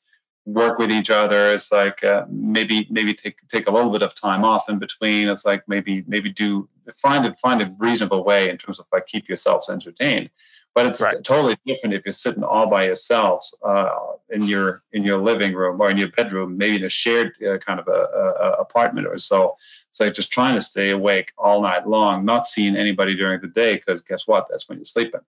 work 0.45 0.79
with 0.79 0.90
each 0.90 1.11
other. 1.11 1.55
It's 1.55 1.71
like 1.73 2.03
maybe 2.29 2.87
maybe 2.90 3.14
take 3.14 3.38
take 3.49 3.68
a 3.68 3.73
little 3.73 3.90
bit 3.90 4.03
of 4.03 4.14
time 4.14 4.45
off 4.45 4.68
in 4.68 4.79
between. 4.79 5.29
It's 5.29 5.47
like 5.47 5.64
maybe 5.68 6.05
maybe 6.07 6.31
do 6.31 6.68
find 6.99 7.27
a 7.27 7.33
find 7.35 7.62
a 7.62 7.75
reasonable 7.79 8.25
way 8.25 8.51
in 8.51 8.59
terms 8.59 8.79
of 8.79 8.87
like 8.92 9.07
keep 9.07 9.29
yourselves 9.29 9.71
entertained. 9.71 10.31
But 10.75 10.87
it's 10.87 11.03
right. 11.03 11.23
totally 11.23 11.59
different 11.67 11.95
if 11.95 12.07
you're 12.07 12.13
sitting 12.13 12.43
all 12.43 12.67
by 12.67 12.87
yourselves 12.87 13.55
uh, 13.63 13.95
in 14.31 14.45
your 14.45 14.83
in 14.91 15.05
your 15.05 15.19
living 15.19 15.55
room 15.55 15.81
or 15.81 15.91
in 15.91 15.99
your 15.99 16.09
bedroom, 16.09 16.57
maybe 16.57 16.77
in 16.77 16.85
a 16.85 16.89
shared 16.89 17.35
uh, 17.43 17.59
kind 17.59 17.79
of 17.79 17.89
a, 17.89 17.91
a, 17.91 18.51
apartment 18.61 19.07
or 19.07 19.19
so. 19.19 19.57
It's 19.91 20.01
like 20.01 20.15
just 20.15 20.33
trying 20.33 20.55
to 20.55 20.63
stay 20.63 20.89
awake 20.89 21.33
all 21.37 21.61
night 21.61 21.87
long, 21.87 22.25
not 22.25 22.47
seeing 22.47 22.77
anybody 22.77 23.15
during 23.17 23.43
the 23.43 23.49
day, 23.49 23.75
because 23.75 24.01
guess 24.01 24.27
what? 24.27 24.47
That's 24.49 24.67
when 24.67 24.79
you're 24.79 24.87
sleeping. 24.87 25.21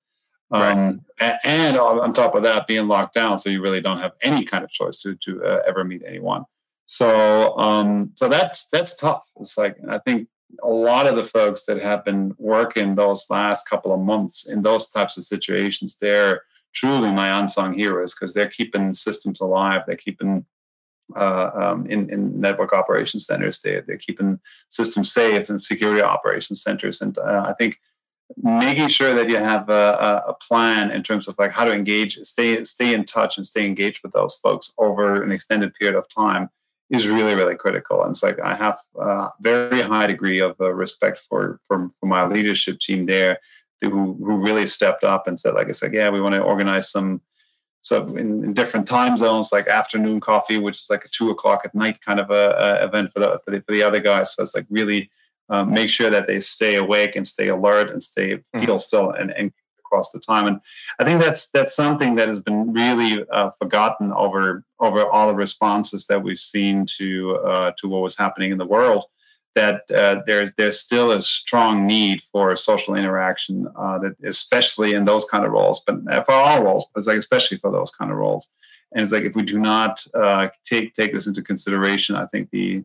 Um, 0.50 1.00
right. 1.20 1.38
and, 1.44 1.76
on 1.76 2.14
top 2.14 2.34
of 2.34 2.44
that, 2.44 2.66
being 2.66 2.86
locked 2.86 3.14
down, 3.14 3.38
so 3.38 3.50
you 3.50 3.60
really 3.60 3.80
don't 3.80 4.00
have 4.00 4.12
any 4.22 4.44
kind 4.44 4.64
of 4.64 4.70
choice 4.70 5.02
to 5.02 5.16
to 5.16 5.44
uh, 5.44 5.62
ever 5.66 5.84
meet 5.84 6.02
anyone. 6.06 6.44
So 6.86 7.58
um, 7.58 8.12
so 8.16 8.28
that's 8.28 8.68
that's 8.68 8.96
tough. 8.96 9.28
It's 9.40 9.58
like 9.58 9.76
I 9.88 9.98
think 9.98 10.28
a 10.62 10.68
lot 10.68 11.06
of 11.06 11.16
the 11.16 11.24
folks 11.24 11.66
that 11.66 11.82
have 11.82 12.04
been 12.04 12.34
working 12.38 12.94
those 12.94 13.30
last 13.30 13.68
couple 13.68 13.92
of 13.92 14.00
months 14.00 14.48
in 14.48 14.62
those 14.62 14.90
types 14.90 15.16
of 15.16 15.24
situations, 15.24 15.98
they're 15.98 16.42
truly 16.74 17.10
my 17.10 17.38
unsung 17.38 17.74
heroes 17.74 18.14
because 18.14 18.34
they're 18.34 18.48
keeping 18.48 18.94
systems 18.94 19.40
alive. 19.40 19.82
They're 19.86 19.96
keeping 19.96 20.44
uh, 21.14 21.50
um, 21.54 21.86
in, 21.86 22.10
in 22.10 22.40
network 22.40 22.72
operations 22.72 23.26
centers. 23.26 23.60
They, 23.60 23.80
they're 23.80 23.98
keeping 23.98 24.40
systems 24.68 25.12
safe 25.12 25.48
and 25.48 25.60
security 25.60 26.02
operations 26.02 26.62
centers. 26.62 27.00
And 27.00 27.16
uh, 27.18 27.44
I 27.46 27.54
think 27.54 27.78
making 28.36 28.88
sure 28.88 29.14
that 29.14 29.28
you 29.28 29.36
have 29.36 29.68
a, 29.68 30.24
a, 30.28 30.34
plan 30.34 30.90
in 30.90 31.02
terms 31.02 31.28
of 31.28 31.36
like 31.38 31.52
how 31.52 31.64
to 31.64 31.72
engage, 31.72 32.16
stay 32.22 32.64
stay 32.64 32.94
in 32.94 33.04
touch, 33.04 33.36
and 33.36 33.46
stay 33.46 33.66
engaged 33.66 34.02
with 34.02 34.12
those 34.12 34.34
folks 34.36 34.72
over 34.78 35.22
an 35.22 35.30
extended 35.30 35.74
period 35.74 35.96
of 35.96 36.08
time 36.08 36.48
is 36.94 37.08
really 37.08 37.34
really 37.34 37.56
critical. 37.56 38.02
And 38.02 38.10
it's 38.10 38.22
like 38.22 38.38
I 38.40 38.54
have 38.54 38.78
a 38.98 39.28
very 39.40 39.82
high 39.82 40.06
degree 40.06 40.40
of 40.40 40.56
uh, 40.60 40.72
respect 40.72 41.18
for, 41.18 41.60
for 41.68 41.88
for 42.00 42.06
my 42.06 42.26
leadership 42.26 42.78
team 42.78 43.06
there, 43.06 43.38
who 43.80 44.14
who 44.14 44.42
really 44.42 44.66
stepped 44.66 45.04
up 45.04 45.26
and 45.26 45.38
said 45.38 45.54
like 45.54 45.68
I 45.68 45.72
said, 45.72 45.94
yeah, 45.94 46.10
we 46.10 46.20
want 46.20 46.34
to 46.34 46.42
organize 46.42 46.90
some. 46.90 47.20
So 47.82 48.06
in, 48.06 48.44
in, 48.44 48.54
different 48.54 48.88
time 48.88 49.18
zones, 49.18 49.52
like 49.52 49.68
afternoon 49.68 50.20
coffee, 50.20 50.56
which 50.56 50.76
is 50.76 50.86
like 50.88 51.04
a 51.04 51.08
two 51.08 51.28
o'clock 51.28 51.62
at 51.66 51.74
night 51.74 52.00
kind 52.00 52.18
of 52.18 52.30
a, 52.30 52.80
a 52.80 52.84
event 52.86 53.12
for 53.12 53.20
the, 53.20 53.40
for 53.44 53.50
the 53.50 53.60
for 53.60 53.72
the 53.72 53.82
other 53.82 54.00
guys. 54.00 54.34
So 54.34 54.42
it's 54.42 54.54
like 54.54 54.66
really 54.70 55.10
um, 55.50 55.72
make 55.72 55.90
sure 55.90 56.10
that 56.10 56.26
they 56.26 56.40
stay 56.40 56.76
awake 56.76 57.16
and 57.16 57.26
stay 57.26 57.48
alert 57.48 57.90
and 57.90 58.02
stay 58.02 58.36
mm-hmm. 58.36 58.64
feel 58.64 58.78
still 58.78 59.10
and, 59.10 59.30
and 59.30 59.52
across 59.94 60.10
the 60.10 60.20
time. 60.20 60.46
And 60.46 60.60
I 60.98 61.04
think 61.04 61.20
that's 61.20 61.50
that's 61.50 61.74
something 61.74 62.16
that 62.16 62.28
has 62.28 62.40
been 62.40 62.72
really 62.72 63.24
uh, 63.28 63.50
forgotten 63.60 64.12
over 64.12 64.64
over 64.78 65.06
all 65.06 65.28
the 65.28 65.34
responses 65.34 66.06
that 66.06 66.22
we've 66.22 66.38
seen 66.38 66.86
to 66.98 67.36
uh, 67.36 67.72
to 67.78 67.88
what 67.88 68.02
was 68.02 68.16
happening 68.16 68.50
in 68.50 68.58
the 68.58 68.66
world. 68.66 69.04
That 69.54 69.88
uh, 69.88 70.22
there's 70.26 70.52
there's 70.54 70.80
still 70.80 71.12
a 71.12 71.22
strong 71.22 71.86
need 71.86 72.22
for 72.22 72.56
social 72.56 72.96
interaction, 72.96 73.68
uh, 73.76 73.98
that 74.00 74.16
especially 74.24 74.94
in 74.94 75.04
those 75.04 75.26
kind 75.26 75.44
of 75.44 75.52
roles, 75.52 75.80
but 75.86 75.96
uh, 76.10 76.24
for 76.24 76.32
all 76.32 76.64
roles, 76.64 76.86
but 76.92 76.98
it's 76.98 77.06
like 77.06 77.18
especially 77.18 77.58
for 77.58 77.70
those 77.70 77.92
kind 77.92 78.10
of 78.10 78.16
roles. 78.16 78.50
And 78.90 79.02
it's 79.02 79.12
like 79.12 79.24
if 79.24 79.36
we 79.36 79.42
do 79.42 79.60
not 79.60 80.04
uh, 80.12 80.48
take 80.64 80.92
take 80.92 81.12
this 81.12 81.28
into 81.28 81.42
consideration, 81.42 82.16
I 82.16 82.26
think 82.26 82.50
the 82.50 82.84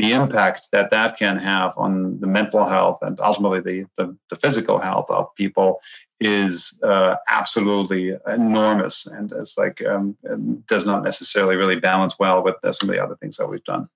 the 0.00 0.12
impact 0.12 0.70
that 0.72 0.90
that 0.90 1.18
can 1.18 1.36
have 1.38 1.74
on 1.76 2.20
the 2.20 2.26
mental 2.26 2.64
health 2.64 3.00
and 3.02 3.20
ultimately 3.20 3.60
the, 3.60 3.86
the, 3.98 4.16
the 4.30 4.36
physical 4.36 4.78
health 4.78 5.10
of 5.10 5.34
people 5.34 5.80
is 6.20 6.78
uh, 6.82 7.16
absolutely 7.26 8.14
enormous 8.26 9.06
and 9.06 9.32
it's 9.32 9.56
like 9.56 9.84
um, 9.84 10.16
it 10.22 10.66
does 10.66 10.84
not 10.84 11.02
necessarily 11.02 11.56
really 11.56 11.80
balance 11.80 12.18
well 12.18 12.42
with 12.42 12.56
some 12.72 12.90
of 12.90 12.94
the 12.94 13.02
other 13.02 13.16
things 13.16 13.38
that 13.38 13.48
we've 13.48 13.64
done 13.64 13.88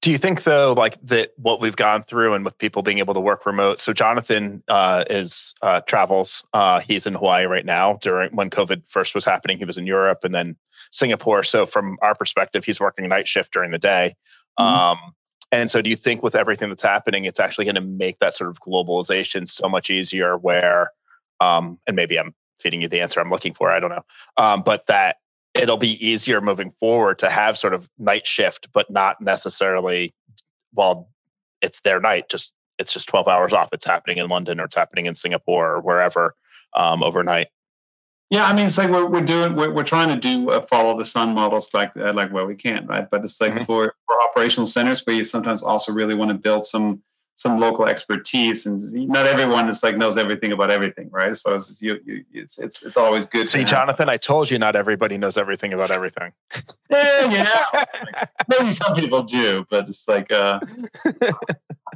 do 0.00 0.10
you 0.10 0.16
think 0.16 0.42
though 0.42 0.72
like 0.76 0.98
that 1.02 1.32
what 1.36 1.60
we've 1.60 1.76
gone 1.76 2.02
through 2.02 2.32
and 2.32 2.44
with 2.46 2.56
people 2.56 2.82
being 2.82 2.98
able 2.98 3.12
to 3.12 3.20
work 3.20 3.44
remote 3.44 3.78
so 3.78 3.92
jonathan 3.92 4.62
uh, 4.68 5.04
is 5.10 5.54
uh, 5.60 5.80
travels 5.82 6.44
uh, 6.54 6.80
he's 6.80 7.06
in 7.06 7.14
hawaii 7.14 7.44
right 7.44 7.66
now 7.66 7.94
during 7.94 8.34
when 8.34 8.48
covid 8.48 8.82
first 8.88 9.14
was 9.14 9.24
happening 9.24 9.58
he 9.58 9.66
was 9.66 9.76
in 9.78 9.86
europe 9.86 10.24
and 10.24 10.34
then 10.34 10.56
singapore 10.90 11.42
so 11.42 11.66
from 11.66 11.98
our 12.00 12.14
perspective 12.14 12.64
he's 12.64 12.80
working 12.80 13.06
night 13.08 13.28
shift 13.28 13.52
during 13.52 13.70
the 13.70 13.78
day 13.78 14.14
mm-hmm. 14.58 14.64
um, 14.64 14.98
and 15.52 15.70
so, 15.70 15.82
do 15.82 15.90
you 15.90 15.96
think 15.96 16.22
with 16.22 16.36
everything 16.36 16.68
that's 16.68 16.82
happening, 16.82 17.24
it's 17.24 17.40
actually 17.40 17.64
going 17.64 17.74
to 17.74 17.80
make 17.80 18.20
that 18.20 18.36
sort 18.36 18.50
of 18.50 18.60
globalization 18.60 19.48
so 19.48 19.68
much 19.68 19.90
easier? 19.90 20.36
Where, 20.36 20.92
um, 21.40 21.78
and 21.86 21.96
maybe 21.96 22.18
I'm 22.18 22.34
feeding 22.60 22.82
you 22.82 22.88
the 22.88 23.00
answer 23.00 23.20
I'm 23.20 23.30
looking 23.30 23.54
for. 23.54 23.70
I 23.70 23.80
don't 23.80 23.90
know, 23.90 24.04
um, 24.36 24.62
but 24.62 24.86
that 24.86 25.16
it'll 25.54 25.78
be 25.78 26.08
easier 26.08 26.40
moving 26.40 26.72
forward 26.80 27.20
to 27.20 27.30
have 27.30 27.58
sort 27.58 27.74
of 27.74 27.88
night 27.98 28.26
shift, 28.26 28.68
but 28.72 28.90
not 28.90 29.20
necessarily 29.20 30.14
while 30.72 31.10
it's 31.60 31.80
their 31.80 32.00
night. 32.00 32.28
Just 32.28 32.52
it's 32.78 32.92
just 32.92 33.08
12 33.08 33.28
hours 33.28 33.52
off. 33.52 33.70
It's 33.72 33.84
happening 33.84 34.18
in 34.18 34.28
London 34.28 34.60
or 34.60 34.64
it's 34.64 34.76
happening 34.76 35.06
in 35.06 35.14
Singapore 35.14 35.74
or 35.74 35.80
wherever 35.80 36.34
um, 36.74 37.02
overnight. 37.02 37.48
Yeah, 38.30 38.46
I 38.46 38.54
mean, 38.54 38.66
it's 38.66 38.78
like 38.78 38.90
we're, 38.90 39.06
we're 39.06 39.24
doing 39.24 39.56
we're, 39.56 39.72
we're 39.72 39.84
trying 39.84 40.10
to 40.10 40.16
do 40.16 40.50
a 40.50 40.64
follow 40.64 40.96
the 40.96 41.04
sun 41.04 41.34
models 41.34 41.74
like 41.74 41.96
uh, 41.96 42.12
like 42.12 42.32
where 42.32 42.46
we 42.46 42.54
can, 42.54 42.86
right? 42.86 43.10
But 43.10 43.24
it's 43.24 43.40
like 43.40 43.54
mm-hmm. 43.54 43.64
for 43.64 43.92
for 44.06 44.22
operational 44.22 44.66
centers 44.66 45.04
where 45.04 45.16
you 45.16 45.24
sometimes 45.24 45.64
also 45.64 45.92
really 45.92 46.14
want 46.14 46.30
to 46.30 46.36
build 46.38 46.64
some 46.64 47.02
some 47.34 47.58
local 47.58 47.86
expertise, 47.86 48.66
and 48.66 48.82
not 49.08 49.26
everyone 49.26 49.68
is 49.68 49.82
like 49.82 49.96
knows 49.96 50.16
everything 50.16 50.52
about 50.52 50.70
everything, 50.70 51.08
right? 51.10 51.36
So 51.36 51.54
it's 51.54 51.80
you, 51.80 51.98
you 52.04 52.24
it's 52.32 52.58
it's 52.58 52.82
it's 52.82 52.96
always 52.96 53.26
good. 53.26 53.46
See, 53.46 53.64
Jonathan, 53.64 54.08
I 54.08 54.18
told 54.18 54.50
you 54.50 54.58
not 54.58 54.76
everybody 54.76 55.16
knows 55.16 55.38
everything 55.38 55.72
about 55.72 55.90
everything. 55.90 56.32
yeah, 56.90 57.30
yeah. 57.30 57.64
Like, 57.72 58.28
maybe 58.48 58.70
some 58.70 58.94
people 58.94 59.22
do, 59.22 59.66
but 59.70 59.88
it's 59.88 60.06
like 60.06 60.30
uh, 60.30 60.60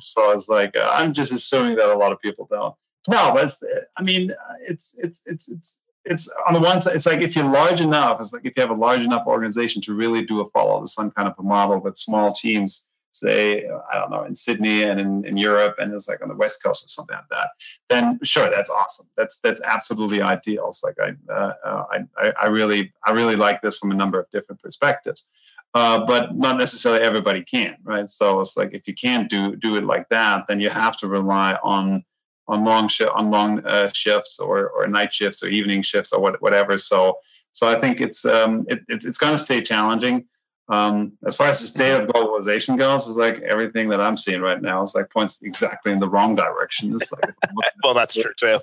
so 0.01 0.33
it's 0.33 0.49
like 0.49 0.77
uh, 0.77 0.90
I'm 0.92 1.12
just 1.12 1.33
assuming 1.33 1.77
that 1.77 1.88
a 1.90 1.97
lot 1.97 2.12
of 2.12 2.20
people 2.20 2.47
don't. 2.51 2.75
No, 3.07 3.33
but 3.35 3.51
I 3.97 4.03
mean, 4.03 4.33
it's 4.66 4.94
it's 4.97 5.20
it's 5.27 5.49
it's 5.51 5.81
it's 6.05 6.31
on 6.47 6.55
the 6.55 6.61
one 6.61 6.81
side, 6.81 6.97
it's 6.97 7.07
like 7.07 7.20
if 7.20 7.37
you're 7.37 7.44
large 7.44 7.81
enough, 7.81 8.20
it's 8.20 8.33
like 8.33 8.44
if 8.44 8.57
you 8.57 8.62
have 8.62 8.70
a 8.70 8.81
large 8.81 9.01
enough 9.01 9.27
organization 9.27 9.83
to 9.83 9.94
really 9.94 10.25
do 10.25 10.40
a 10.40 10.49
follow 10.49 10.81
the 10.81 10.88
sun 10.88 11.11
kind 11.11 11.29
of 11.29 11.35
a 11.38 11.42
model 11.42 11.81
with 11.81 11.97
small 11.97 12.33
teams, 12.33 12.88
say, 13.14 13.66
I 13.66 13.98
don't 13.98 14.11
know, 14.11 14.24
in 14.24 14.35
Sydney 14.35 14.83
and 14.83 15.00
in, 15.00 15.24
in 15.24 15.37
Europe 15.37 15.77
and 15.79 15.92
it's 15.94 16.09
like 16.09 16.22
on 16.22 16.29
the 16.29 16.35
West 16.35 16.62
Coast 16.62 16.85
or 16.85 16.88
something 16.88 17.16
like 17.16 17.29
that, 17.31 17.50
then 17.88 18.18
sure, 18.22 18.50
that's 18.50 18.70
awesome. 18.70 19.07
That's 19.16 19.40
that's 19.40 19.61
absolutely 19.62 20.22
ideal. 20.22 20.68
It's 20.68 20.83
like 20.83 20.96
I 21.00 21.33
uh, 21.33 21.53
uh 21.64 21.85
I, 22.16 22.33
I 22.42 22.46
really 22.46 22.92
I 23.05 23.12
really 23.12 23.37
like 23.37 23.62
this 23.62 23.79
from 23.79 23.90
a 23.90 23.96
number 23.96 24.18
of 24.18 24.31
different 24.31 24.62
perspectives. 24.62 25.29
Uh, 25.77 26.07
but 26.07 26.37
not 26.37 26.57
necessarily 26.57 27.03
everybody 27.03 27.42
can, 27.42 27.77
right? 27.83 28.09
So 28.09 28.40
it's 28.40 28.57
like 28.57 28.74
if 28.74 28.87
you 28.87 28.94
can't 28.94 29.29
do 29.29 29.57
do 29.57 29.77
it 29.77 29.85
like 29.85 30.09
that, 30.11 30.46
then 30.46 30.61
you 30.61 30.70
have 30.70 30.96
to 30.98 31.09
rely 31.09 31.59
on 31.62 32.05
on 32.46 32.64
long 32.64 32.88
sh- 32.88 33.03
on 33.03 33.31
long 33.31 33.64
uh, 33.66 33.90
shifts 33.92 34.38
or, 34.38 34.68
or 34.68 34.87
night 34.87 35.12
shifts 35.12 35.42
or 35.42 35.48
evening 35.48 35.83
shifts 35.83 36.12
or 36.12 36.20
what, 36.20 36.40
whatever. 36.40 36.79
So 36.79 37.18
so 37.55 37.68
I 37.68 37.81
think 37.81 38.00
it's 38.00 38.24
um, 38.24 38.66
it, 38.68 38.81
it, 38.88 39.05
it's 39.05 39.18
going 39.18 39.33
to 39.33 39.38
stay 39.38 39.62
challenging. 39.62 40.27
Um, 40.66 41.18
as 41.27 41.37
far 41.37 41.48
as 41.48 41.61
the 41.61 41.66
state 41.66 41.92
of 41.94 42.09
globalization 42.09 42.79
goes, 42.79 43.07
it's 43.07 43.18
like 43.18 43.40
everything 43.40 43.90
that 43.90 44.00
I'm 44.00 44.16
seeing 44.16 44.40
right 44.40 44.61
now 44.61 44.83
is 44.83 44.94
like 44.94 45.11
points 45.11 45.42
exactly 45.42 45.92
in 45.92 46.00
the 46.00 46.09
wrong 46.09 46.37
direction. 46.37 46.94
It's 46.94 47.12
like 47.12 47.35
well, 47.85 47.92
that's 47.94 48.14
true 48.14 48.33
too. 48.37 48.59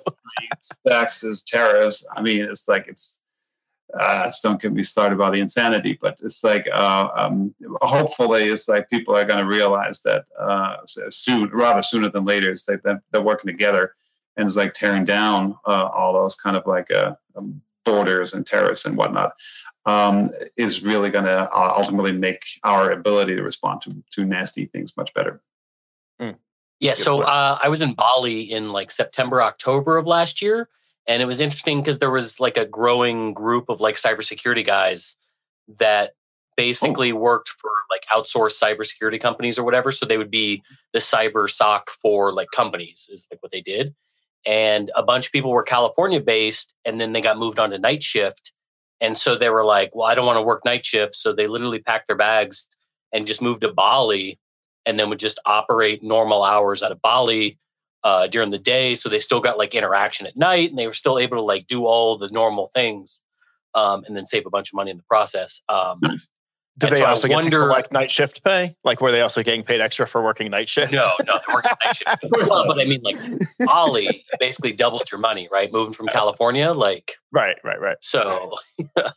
taxes, 0.86 1.44
tariffs. 1.44 2.04
I 2.14 2.22
mean, 2.22 2.42
it's 2.42 2.66
like 2.66 2.88
it's 2.88 3.20
uh, 3.98 4.32
don't 4.42 4.60
get 4.60 4.72
me 4.72 4.82
started 4.82 5.14
about 5.14 5.32
the 5.32 5.40
insanity, 5.40 5.98
but 6.00 6.18
it's 6.22 6.42
like 6.42 6.68
uh, 6.72 7.08
um, 7.14 7.54
hopefully 7.80 8.44
it's 8.44 8.68
like 8.68 8.90
people 8.90 9.16
are 9.16 9.24
going 9.24 9.38
to 9.38 9.48
realize 9.48 10.02
that 10.02 10.24
uh, 10.38 10.78
soon, 10.86 11.50
rather 11.52 11.82
sooner 11.82 12.08
than 12.08 12.24
later, 12.24 12.50
it's 12.50 12.68
like 12.68 12.82
they're, 12.82 13.02
they're 13.12 13.22
working 13.22 13.50
together 13.52 13.94
and 14.36 14.46
it's 14.46 14.56
like 14.56 14.74
tearing 14.74 15.04
down 15.04 15.56
uh, 15.66 15.88
all 15.92 16.14
those 16.14 16.36
kind 16.36 16.56
of 16.56 16.66
like 16.66 16.90
uh, 16.90 17.14
um, 17.36 17.60
borders 17.84 18.34
and 18.34 18.46
tariffs 18.46 18.86
and 18.86 18.96
whatnot. 18.96 19.32
Um, 19.84 20.30
is 20.56 20.80
really 20.80 21.10
going 21.10 21.24
to 21.24 21.50
uh, 21.50 21.74
ultimately 21.76 22.12
make 22.12 22.44
our 22.62 22.92
ability 22.92 23.34
to 23.34 23.42
respond 23.42 23.82
to, 23.82 24.04
to 24.12 24.24
nasty 24.24 24.66
things 24.66 24.96
much 24.96 25.12
better. 25.12 25.40
Mm. 26.20 26.36
Yeah, 26.78 26.94
so 26.94 27.22
uh, 27.22 27.58
I 27.60 27.68
was 27.68 27.80
in 27.80 27.94
Bali 27.94 28.42
in 28.42 28.70
like 28.70 28.92
September, 28.92 29.42
October 29.42 29.96
of 29.96 30.06
last 30.06 30.40
year 30.40 30.68
and 31.06 31.20
it 31.20 31.26
was 31.26 31.40
interesting 31.40 31.80
because 31.80 31.98
there 31.98 32.10
was 32.10 32.38
like 32.38 32.56
a 32.56 32.64
growing 32.64 33.34
group 33.34 33.68
of 33.68 33.80
like 33.80 33.96
cybersecurity 33.96 34.64
guys 34.64 35.16
that 35.78 36.12
basically 36.56 37.12
oh. 37.12 37.16
worked 37.16 37.48
for 37.48 37.70
like 37.90 38.04
outsourced 38.12 38.62
cybersecurity 38.62 39.20
companies 39.20 39.58
or 39.58 39.64
whatever. 39.64 39.90
So 39.90 40.06
they 40.06 40.18
would 40.18 40.30
be 40.30 40.62
the 40.92 41.00
cyber 41.00 41.50
SOC 41.50 41.90
for 42.02 42.32
like 42.32 42.48
companies 42.54 43.08
is 43.10 43.26
like 43.30 43.42
what 43.42 43.52
they 43.52 43.62
did. 43.62 43.94
And 44.44 44.90
a 44.94 45.02
bunch 45.02 45.26
of 45.26 45.32
people 45.32 45.50
were 45.50 45.62
California 45.62 46.20
based 46.20 46.74
and 46.84 47.00
then 47.00 47.12
they 47.12 47.20
got 47.20 47.38
moved 47.38 47.58
on 47.58 47.70
to 47.70 47.78
night 47.78 48.02
shift. 48.02 48.51
And 49.02 49.18
so 49.18 49.36
they 49.36 49.50
were 49.50 49.64
like, 49.64 49.94
well, 49.94 50.06
I 50.06 50.14
don't 50.14 50.24
want 50.24 50.38
to 50.38 50.42
work 50.42 50.64
night 50.64 50.84
shifts. 50.86 51.18
So 51.20 51.34
they 51.34 51.48
literally 51.48 51.80
packed 51.80 52.06
their 52.06 52.16
bags 52.16 52.66
and 53.12 53.26
just 53.26 53.42
moved 53.42 53.60
to 53.60 53.72
Bali 53.72 54.38
and 54.86 54.98
then 54.98 55.10
would 55.10 55.18
just 55.18 55.38
operate 55.44 56.02
normal 56.02 56.42
hours 56.42 56.82
out 56.82 56.92
of 56.92 57.02
Bali 57.02 57.58
uh, 58.04 58.26
during 58.26 58.50
the 58.50 58.58
day, 58.58 58.94
so 58.94 59.08
they 59.08 59.20
still 59.20 59.40
got 59.40 59.58
like 59.58 59.74
interaction 59.74 60.26
at 60.26 60.36
night, 60.36 60.70
and 60.70 60.78
they 60.78 60.86
were 60.86 60.92
still 60.92 61.18
able 61.18 61.36
to 61.36 61.42
like 61.42 61.66
do 61.66 61.86
all 61.86 62.18
the 62.18 62.28
normal 62.28 62.70
things, 62.74 63.22
um, 63.74 64.04
and 64.06 64.16
then 64.16 64.26
save 64.26 64.46
a 64.46 64.50
bunch 64.50 64.70
of 64.70 64.74
money 64.74 64.90
in 64.90 64.96
the 64.96 65.04
process. 65.04 65.62
Um, 65.68 65.98
nice. 66.02 66.28
Did 66.78 66.90
they 66.90 67.00
so 67.00 67.06
also 67.06 67.26
I 67.26 67.28
get 67.28 67.34
wonder, 67.34 67.50
to 67.50 67.66
collect 67.66 67.92
night 67.92 68.10
shift 68.10 68.42
pay? 68.42 68.76
Like, 68.82 69.00
were 69.02 69.12
they 69.12 69.20
also 69.20 69.42
getting 69.42 69.62
paid 69.62 69.80
extra 69.82 70.06
for 70.06 70.22
working 70.22 70.50
night 70.50 70.70
shift? 70.70 70.92
No, 70.92 71.02
no, 71.26 71.38
they 71.46 71.54
working 71.54 71.72
night 71.84 71.96
shift. 71.96 72.26
well, 72.48 72.66
but 72.66 72.80
I 72.80 72.84
mean, 72.86 73.02
like, 73.02 73.18
Bali 73.58 74.24
basically 74.40 74.72
doubled 74.72 75.10
your 75.10 75.20
money, 75.20 75.48
right? 75.52 75.70
Moving 75.70 75.92
from 75.92 76.06
California, 76.06 76.72
like, 76.72 77.16
right, 77.30 77.56
right, 77.62 77.78
right. 77.78 77.98
So, 78.00 78.56
um, 78.96 79.12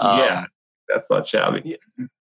yeah, 0.00 0.44
that's 0.88 1.10
not 1.10 1.26
shabby. 1.26 1.78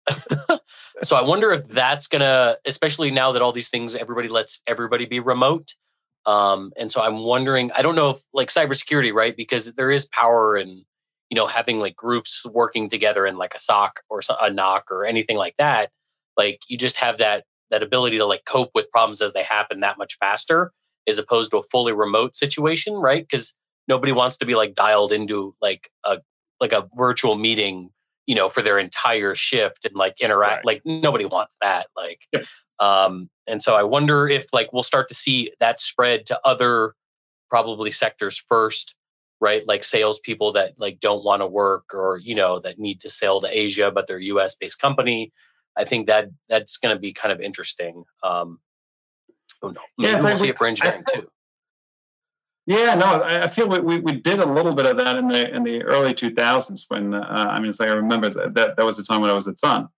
so 1.03 1.17
I 1.17 1.23
wonder 1.23 1.53
if 1.53 1.69
that's 1.69 2.09
gonna, 2.09 2.57
especially 2.65 3.13
now 3.13 3.33
that 3.33 3.43
all 3.43 3.53
these 3.53 3.71
things, 3.71 3.95
everybody 3.95 4.29
lets 4.29 4.61
everybody 4.67 5.07
be 5.07 5.21
remote. 5.21 5.75
Um, 6.25 6.73
and 6.77 6.91
so 6.91 7.01
I'm 7.01 7.19
wondering, 7.19 7.71
I 7.73 7.83
don't 7.83 7.95
know 7.95 8.11
if 8.11 8.17
like 8.33 8.49
cybersecurity, 8.49 9.13
right? 9.13 9.37
Because 9.37 9.73
there 9.75 9.91
is 9.91 10.09
power 10.09 10.57
in, 10.57 10.85
you 11.31 11.37
know, 11.37 11.47
having 11.47 11.81
like 11.81 11.97
groups 11.97 12.47
working 12.47 12.89
together 12.89 13.27
in 13.27 13.37
like 13.37 13.55
a 13.55 13.59
SOC 13.59 14.01
or 14.09 14.21
a 14.21 14.51
NOC 14.51 14.83
or 14.91 15.05
anything 15.05 15.37
like 15.37 15.57
that. 15.57 15.91
Like 16.37 16.61
you 16.69 16.77
just 16.77 16.97
have 16.99 17.19
that 17.19 17.45
that 17.71 17.83
ability 17.83 18.19
to 18.19 18.27
like 18.27 18.45
cope 18.45 18.71
with 18.75 18.91
problems 18.91 19.23
as 19.23 19.33
they 19.33 19.43
happen 19.43 19.81
that 19.81 19.99
much 19.99 20.17
faster, 20.21 20.73
as 21.09 21.19
opposed 21.19 21.51
to 21.51 21.59
a 21.59 21.63
fully 21.63 21.93
remote 21.93 22.37
situation, 22.37 22.95
right? 22.95 23.23
Because 23.23 23.55
nobody 23.89 24.13
wants 24.13 24.39
to 24.39 24.47
be 24.47 24.55
like 24.55 24.75
dialed 24.75 25.13
into 25.13 25.55
like 25.61 25.91
a 26.05 26.19
like 26.61 26.73
a 26.73 26.89
virtual 26.95 27.37
meeting, 27.37 27.91
you 28.27 28.35
know, 28.35 28.49
for 28.49 28.63
their 28.63 28.79
entire 28.79 29.35
shift 29.35 29.85
and 29.85 29.95
like 29.95 30.21
interact. 30.21 30.65
Right. 30.65 30.67
Like 30.67 30.83
nobody 30.85 31.25
wants 31.25 31.57
that. 31.61 31.89
Like, 31.97 32.21
um, 32.79 33.29
and 33.47 33.61
so 33.63 33.75
I 33.75 33.83
wonder 33.83 34.29
if 34.29 34.47
like 34.53 34.73
we'll 34.73 34.83
start 34.83 35.09
to 35.09 35.15
see 35.15 35.53
that 35.61 35.81
spread 35.81 36.27
to 36.27 36.41
other 36.45 36.95
probably 37.51 37.91
sectors 37.91 38.43
first, 38.49 38.95
right? 39.41 39.67
Like 39.67 39.85
salespeople 39.85 40.53
that 40.53 40.75
like 40.79 41.01
don't 41.01 41.25
want 41.25 41.43
to 41.43 41.47
work 41.47 41.95
or 41.95 42.17
you 42.17 42.35
know 42.35 42.61
that 42.61 42.79
need 42.79 43.01
to 43.01 43.11
sail 43.11 43.41
to 43.41 43.49
Asia, 43.49 43.91
but 43.91 44.07
they're 44.07 44.19
U.S. 44.19 44.57
based 44.57 44.81
company. 44.81 45.33
I 45.77 45.85
think 45.85 46.07
that 46.07 46.31
that's 46.49 46.79
going 46.79 46.95
to 46.95 47.01
be 47.01 47.13
kind 47.13 47.33
of 47.33 47.41
interesting. 47.41 48.05
Um, 48.23 48.59
oh 49.63 49.69
no, 49.69 49.81
maybe 49.99 50.13
yeah, 50.13 50.23
we'll 50.23 50.37
see 50.37 50.49
it 50.49 50.59
for 50.59 50.67
engineering 50.67 51.03
too. 51.13 51.29
Yeah, 52.69 52.97
no, 52.97 53.23
I 53.23 53.47
feel 53.47 53.69
we, 53.69 53.79
we, 53.79 54.01
we, 54.01 54.13
did 54.17 54.41
a 54.41 54.45
little 54.45 54.75
bit 54.75 54.87
of 54.87 54.97
that 54.97 55.15
in 55.15 55.29
the 55.29 55.55
in 55.55 55.63
the 55.63 55.85
early 55.85 56.15
2000s 56.15 56.87
when 56.89 57.15
uh, 57.15 57.21
I 57.25 57.61
mean, 57.61 57.69
it's 57.69 57.79
like 57.79 57.89
I 57.89 57.93
remember 57.93 58.29
that 58.29 58.75
that 58.77 58.85
was 58.85 58.97
the 58.97 59.05
time 59.05 59.21
when 59.21 59.31
I 59.31 59.35
was 59.35 59.47
at 59.47 59.57
Sun, 59.57 59.89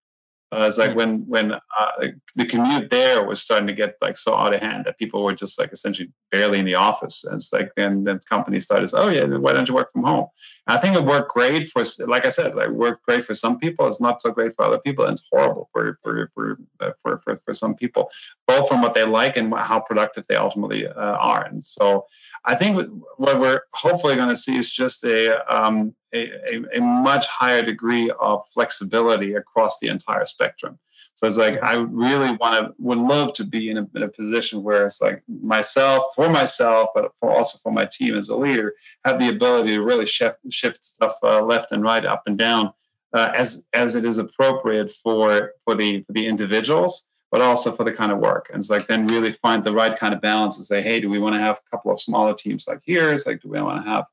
uh, 0.50 0.64
it's 0.66 0.78
like 0.78 0.96
when 0.96 1.26
when 1.26 1.52
uh, 1.52 2.06
the 2.34 2.46
commute 2.46 2.88
there 2.90 3.22
was 3.22 3.42
starting 3.42 3.66
to 3.66 3.74
get 3.74 3.96
like 4.00 4.16
so 4.16 4.34
out 4.34 4.54
of 4.54 4.60
hand 4.60 4.86
that 4.86 4.98
people 4.98 5.22
were 5.22 5.34
just 5.34 5.58
like 5.58 5.72
essentially 5.72 6.10
barely 6.30 6.58
in 6.58 6.64
the 6.64 6.76
office. 6.76 7.24
And 7.24 7.34
it's 7.34 7.52
like 7.52 7.72
then 7.76 8.04
then 8.04 8.18
companies 8.26 8.64
started, 8.64 8.90
oh 8.94 9.08
yeah, 9.08 9.24
why 9.24 9.52
don't 9.52 9.68
you 9.68 9.74
work 9.74 9.92
from 9.92 10.04
home? 10.04 10.28
And 10.66 10.78
I 10.78 10.80
think 10.80 10.96
it 10.96 11.04
worked 11.04 11.32
great 11.32 11.68
for, 11.68 11.82
like 12.06 12.24
I 12.24 12.30
said, 12.30 12.54
like 12.54 12.70
worked 12.70 13.04
great 13.04 13.24
for 13.24 13.34
some 13.34 13.58
people. 13.58 13.88
It's 13.88 14.00
not 14.00 14.22
so 14.22 14.32
great 14.32 14.54
for 14.54 14.64
other 14.64 14.78
people, 14.78 15.04
and 15.04 15.12
it's 15.12 15.26
horrible 15.30 15.68
for 15.72 15.98
for 16.02 16.30
for 16.34 16.58
uh, 16.80 16.92
for, 17.02 17.20
for, 17.24 17.36
for 17.44 17.52
some 17.52 17.74
people, 17.74 18.10
both 18.46 18.68
from 18.68 18.80
what 18.80 18.94
they 18.94 19.04
like 19.04 19.36
and 19.36 19.52
how 19.54 19.80
productive 19.80 20.26
they 20.26 20.36
ultimately 20.36 20.86
uh, 20.86 20.94
are. 20.94 21.44
And 21.44 21.62
so 21.62 22.06
I 22.42 22.54
think 22.54 22.90
what 23.18 23.38
we're 23.38 23.60
hopefully 23.74 24.16
going 24.16 24.30
to 24.30 24.36
see 24.36 24.56
is 24.56 24.70
just 24.70 25.04
a, 25.04 25.54
um, 25.54 25.94
a, 26.14 26.64
a, 26.76 26.80
much 26.80 27.26
higher 27.26 27.62
degree 27.62 28.10
of 28.10 28.46
flexibility 28.52 29.34
across 29.34 29.78
the 29.78 29.88
entire 29.88 30.26
spectrum. 30.26 30.78
So 31.14 31.26
it's 31.26 31.36
like 31.36 31.62
I 31.62 31.74
really 31.74 32.36
want 32.36 32.66
to 32.66 32.74
would 32.78 32.98
love 32.98 33.32
to 33.34 33.44
be 33.44 33.70
in 33.70 33.78
a, 33.78 33.88
in 33.94 34.02
a 34.04 34.08
position 34.08 34.62
where 34.62 34.86
it's 34.86 35.00
like 35.02 35.22
myself 35.28 36.14
for 36.14 36.28
myself, 36.30 36.90
but 36.94 37.12
for 37.18 37.30
also 37.30 37.58
for 37.58 37.72
my 37.72 37.86
team 37.86 38.16
as 38.16 38.28
a 38.28 38.36
leader, 38.36 38.74
have 39.04 39.18
the 39.18 39.28
ability 39.28 39.70
to 39.70 39.82
really 39.82 40.06
shift 40.06 40.38
shift 40.50 40.84
stuff 40.84 41.16
uh, 41.22 41.42
left 41.42 41.72
and 41.72 41.82
right, 41.82 42.04
up 42.04 42.22
and 42.26 42.38
down, 42.38 42.72
uh, 43.12 43.32
as 43.34 43.66
as 43.72 43.96
it 43.96 44.04
is 44.04 44.18
appropriate 44.18 44.92
for 44.92 45.54
for 45.64 45.74
the 45.74 46.04
for 46.04 46.12
the 46.12 46.26
individuals 46.26 47.04
but 47.30 47.42
also 47.42 47.72
for 47.72 47.84
the 47.84 47.92
kind 47.92 48.10
of 48.10 48.18
work. 48.18 48.48
And 48.48 48.58
it's 48.58 48.70
like 48.70 48.86
then 48.86 49.06
really 49.06 49.32
find 49.32 49.62
the 49.62 49.72
right 49.72 49.96
kind 49.96 50.14
of 50.14 50.20
balance 50.20 50.56
and 50.56 50.64
say, 50.64 50.80
hey, 50.80 51.00
do 51.00 51.10
we 51.10 51.18
want 51.18 51.34
to 51.34 51.40
have 51.40 51.58
a 51.58 51.70
couple 51.70 51.92
of 51.92 52.00
smaller 52.00 52.34
teams 52.34 52.66
like 52.66 52.80
here? 52.84 53.10
It's 53.10 53.26
like, 53.26 53.42
do 53.42 53.50
we 53.50 53.60
want 53.60 53.84
to 53.84 53.90
have 53.90 54.06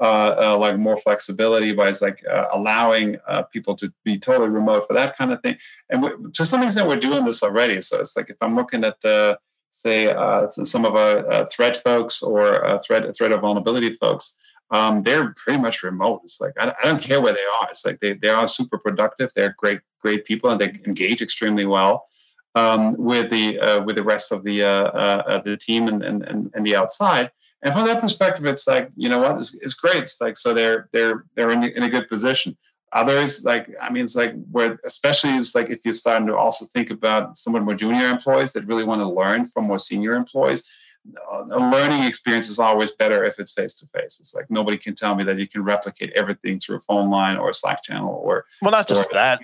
like 0.00 0.78
more 0.78 0.96
flexibility 0.96 1.72
by 1.72 1.92
like 2.00 2.24
uh, 2.26 2.46
allowing 2.52 3.16
uh, 3.26 3.42
people 3.42 3.76
to 3.76 3.92
be 4.04 4.18
totally 4.18 4.48
remote 4.48 4.86
for 4.86 4.94
that 4.94 5.16
kind 5.16 5.32
of 5.32 5.42
thing. 5.42 5.58
And 5.88 6.02
we, 6.02 6.10
to 6.34 6.44
some 6.44 6.62
extent, 6.62 6.88
we're 6.88 7.00
doing 7.00 7.24
this 7.24 7.42
already. 7.42 7.80
So 7.82 8.00
it's 8.00 8.16
like 8.16 8.30
if 8.30 8.36
I'm 8.40 8.56
looking 8.56 8.84
at 8.84 9.04
uh, 9.04 9.36
say 9.70 10.12
uh, 10.12 10.48
some 10.48 10.84
of 10.84 10.96
our 10.96 11.46
threat 11.46 11.82
folks 11.82 12.22
or 12.22 12.80
threat 12.84 13.14
threat 13.16 13.32
or 13.32 13.38
vulnerability 13.38 13.90
folks. 13.90 14.36
Um, 14.68 15.02
they're 15.02 15.32
pretty 15.36 15.60
much 15.60 15.84
remote. 15.84 16.22
It's 16.24 16.40
like 16.40 16.54
I, 16.58 16.74
I, 16.82 16.86
don't 16.86 17.00
care 17.00 17.20
where 17.20 17.32
they 17.32 17.38
are. 17.38 17.68
It's 17.70 17.86
like 17.86 18.00
they, 18.00 18.14
they 18.14 18.30
are 18.30 18.48
super 18.48 18.78
productive. 18.78 19.30
They're 19.32 19.54
great 19.56 19.78
great 20.00 20.24
people 20.24 20.50
and 20.50 20.60
they 20.60 20.76
engage 20.84 21.22
extremely 21.22 21.66
well 21.66 22.08
um, 22.56 22.96
with 22.96 23.30
the 23.30 23.60
uh, 23.60 23.82
with 23.84 23.96
the 23.96 24.02
rest 24.02 24.32
of 24.32 24.42
the 24.42 24.64
uh, 24.64 24.68
uh, 24.68 25.42
the 25.42 25.56
team 25.56 25.86
and, 25.86 26.02
and 26.02 26.50
and 26.52 26.66
the 26.66 26.74
outside. 26.74 27.30
And 27.66 27.74
from 27.74 27.86
that 27.86 28.00
perspective, 28.00 28.46
it's 28.46 28.68
like 28.68 28.90
you 28.94 29.08
know 29.08 29.18
what, 29.18 29.38
it's, 29.38 29.52
it's 29.54 29.74
great. 29.74 29.96
It's 30.04 30.20
like 30.20 30.36
so 30.36 30.54
they're 30.54 30.88
they're 30.92 31.24
they're 31.34 31.50
in, 31.50 31.64
in 31.64 31.82
a 31.82 31.88
good 31.88 32.08
position. 32.08 32.56
Others 32.92 33.44
like 33.44 33.68
I 33.82 33.90
mean, 33.90 34.04
it's 34.04 34.14
like 34.14 34.34
where 34.52 34.78
especially 34.84 35.30
it's 35.30 35.52
like 35.52 35.68
if 35.68 35.80
you're 35.82 35.92
starting 35.92 36.28
to 36.28 36.36
also 36.36 36.64
think 36.64 36.90
about 36.90 37.36
somewhat 37.36 37.64
more 37.64 37.74
junior 37.74 38.06
employees 38.06 38.52
that 38.52 38.68
really 38.68 38.84
want 38.84 39.00
to 39.00 39.08
learn 39.08 39.46
from 39.46 39.64
more 39.64 39.80
senior 39.80 40.14
employees. 40.14 40.62
A 41.28 41.42
learning 41.42 42.04
experience 42.04 42.48
is 42.48 42.60
always 42.60 42.92
better 42.92 43.24
if 43.24 43.40
it's 43.40 43.52
face 43.52 43.80
to 43.80 43.86
face. 43.86 44.18
It's 44.20 44.32
like 44.32 44.48
nobody 44.48 44.78
can 44.78 44.94
tell 44.94 45.16
me 45.16 45.24
that 45.24 45.38
you 45.38 45.48
can 45.48 45.64
replicate 45.64 46.12
everything 46.14 46.60
through 46.60 46.76
a 46.76 46.80
phone 46.80 47.10
line 47.10 47.36
or 47.36 47.50
a 47.50 47.54
Slack 47.54 47.82
channel 47.82 48.14
or 48.14 48.44
well, 48.62 48.70
not 48.70 48.86
just 48.86 49.10
that. 49.10 49.40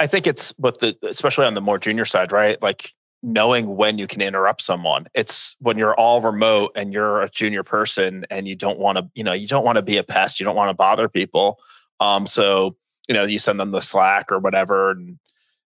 I 0.00 0.06
think 0.06 0.26
it's 0.26 0.54
with 0.58 0.78
the 0.78 0.96
especially 1.02 1.44
on 1.44 1.54
the 1.54 1.60
more 1.60 1.78
junior 1.78 2.06
side, 2.06 2.32
right? 2.32 2.60
Like 2.62 2.94
knowing 3.22 3.76
when 3.76 3.98
you 3.98 4.06
can 4.06 4.22
interrupt 4.22 4.62
someone. 4.62 5.06
It's 5.14 5.56
when 5.60 5.76
you're 5.76 5.94
all 5.94 6.22
remote 6.22 6.72
and 6.76 6.92
you're 6.92 7.20
a 7.20 7.28
junior 7.28 7.62
person 7.62 8.24
and 8.30 8.48
you 8.48 8.56
don't 8.56 8.78
want 8.78 8.98
to, 8.98 9.10
you 9.14 9.24
know, 9.24 9.34
you 9.34 9.46
don't 9.46 9.64
want 9.64 9.76
to 9.76 9.82
be 9.82 9.98
a 9.98 10.04
pest. 10.04 10.40
You 10.40 10.44
don't 10.44 10.56
want 10.56 10.70
to 10.70 10.74
bother 10.74 11.08
people. 11.08 11.58
Um, 12.00 12.26
so 12.26 12.76
you 13.10 13.14
know, 13.14 13.24
you 13.24 13.40
send 13.40 13.58
them 13.58 13.72
the 13.72 13.80
Slack 13.80 14.30
or 14.30 14.38
whatever, 14.38 14.92
and 14.92 15.18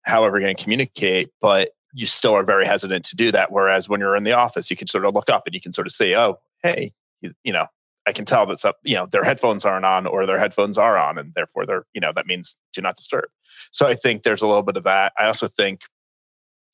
however 0.03 0.37
you're 0.37 0.45
going 0.45 0.55
to 0.55 0.63
communicate, 0.63 1.31
but 1.41 1.71
you 1.91 2.05
still 2.05 2.35
are 2.35 2.43
very 2.43 2.67
hesitant 2.67 3.05
to 3.05 3.15
do 3.15 3.31
that. 3.31 3.51
Whereas 3.51 3.89
when 3.89 3.99
you're 3.99 4.15
in 4.15 4.21
the 4.21 4.33
office, 4.33 4.69
you 4.69 4.77
can 4.77 4.85
sort 4.85 5.05
of 5.05 5.15
look 5.15 5.27
up 5.27 5.47
and 5.47 5.55
you 5.55 5.59
can 5.59 5.71
sort 5.71 5.87
of 5.87 5.91
see, 5.91 6.15
oh, 6.15 6.39
hey, 6.61 6.93
you, 7.19 7.33
you 7.43 7.51
know, 7.51 7.65
I 8.05 8.11
can 8.11 8.25
tell 8.25 8.45
that's 8.45 8.63
up, 8.63 8.77
you 8.83 8.93
know, 8.93 9.07
their 9.07 9.23
headphones 9.23 9.65
aren't 9.65 9.85
on 9.85 10.05
or 10.05 10.27
their 10.27 10.37
headphones 10.37 10.77
are 10.77 10.95
on 10.95 11.17
and 11.17 11.33
therefore 11.33 11.65
they're, 11.65 11.85
you 11.95 12.01
know, 12.01 12.11
that 12.13 12.27
means 12.27 12.57
do 12.73 12.81
not 12.81 12.95
disturb. 12.95 13.25
So 13.71 13.87
I 13.87 13.95
think 13.95 14.21
there's 14.21 14.43
a 14.43 14.47
little 14.47 14.61
bit 14.61 14.77
of 14.77 14.83
that. 14.83 15.13
I 15.17 15.25
also 15.25 15.47
think 15.47 15.81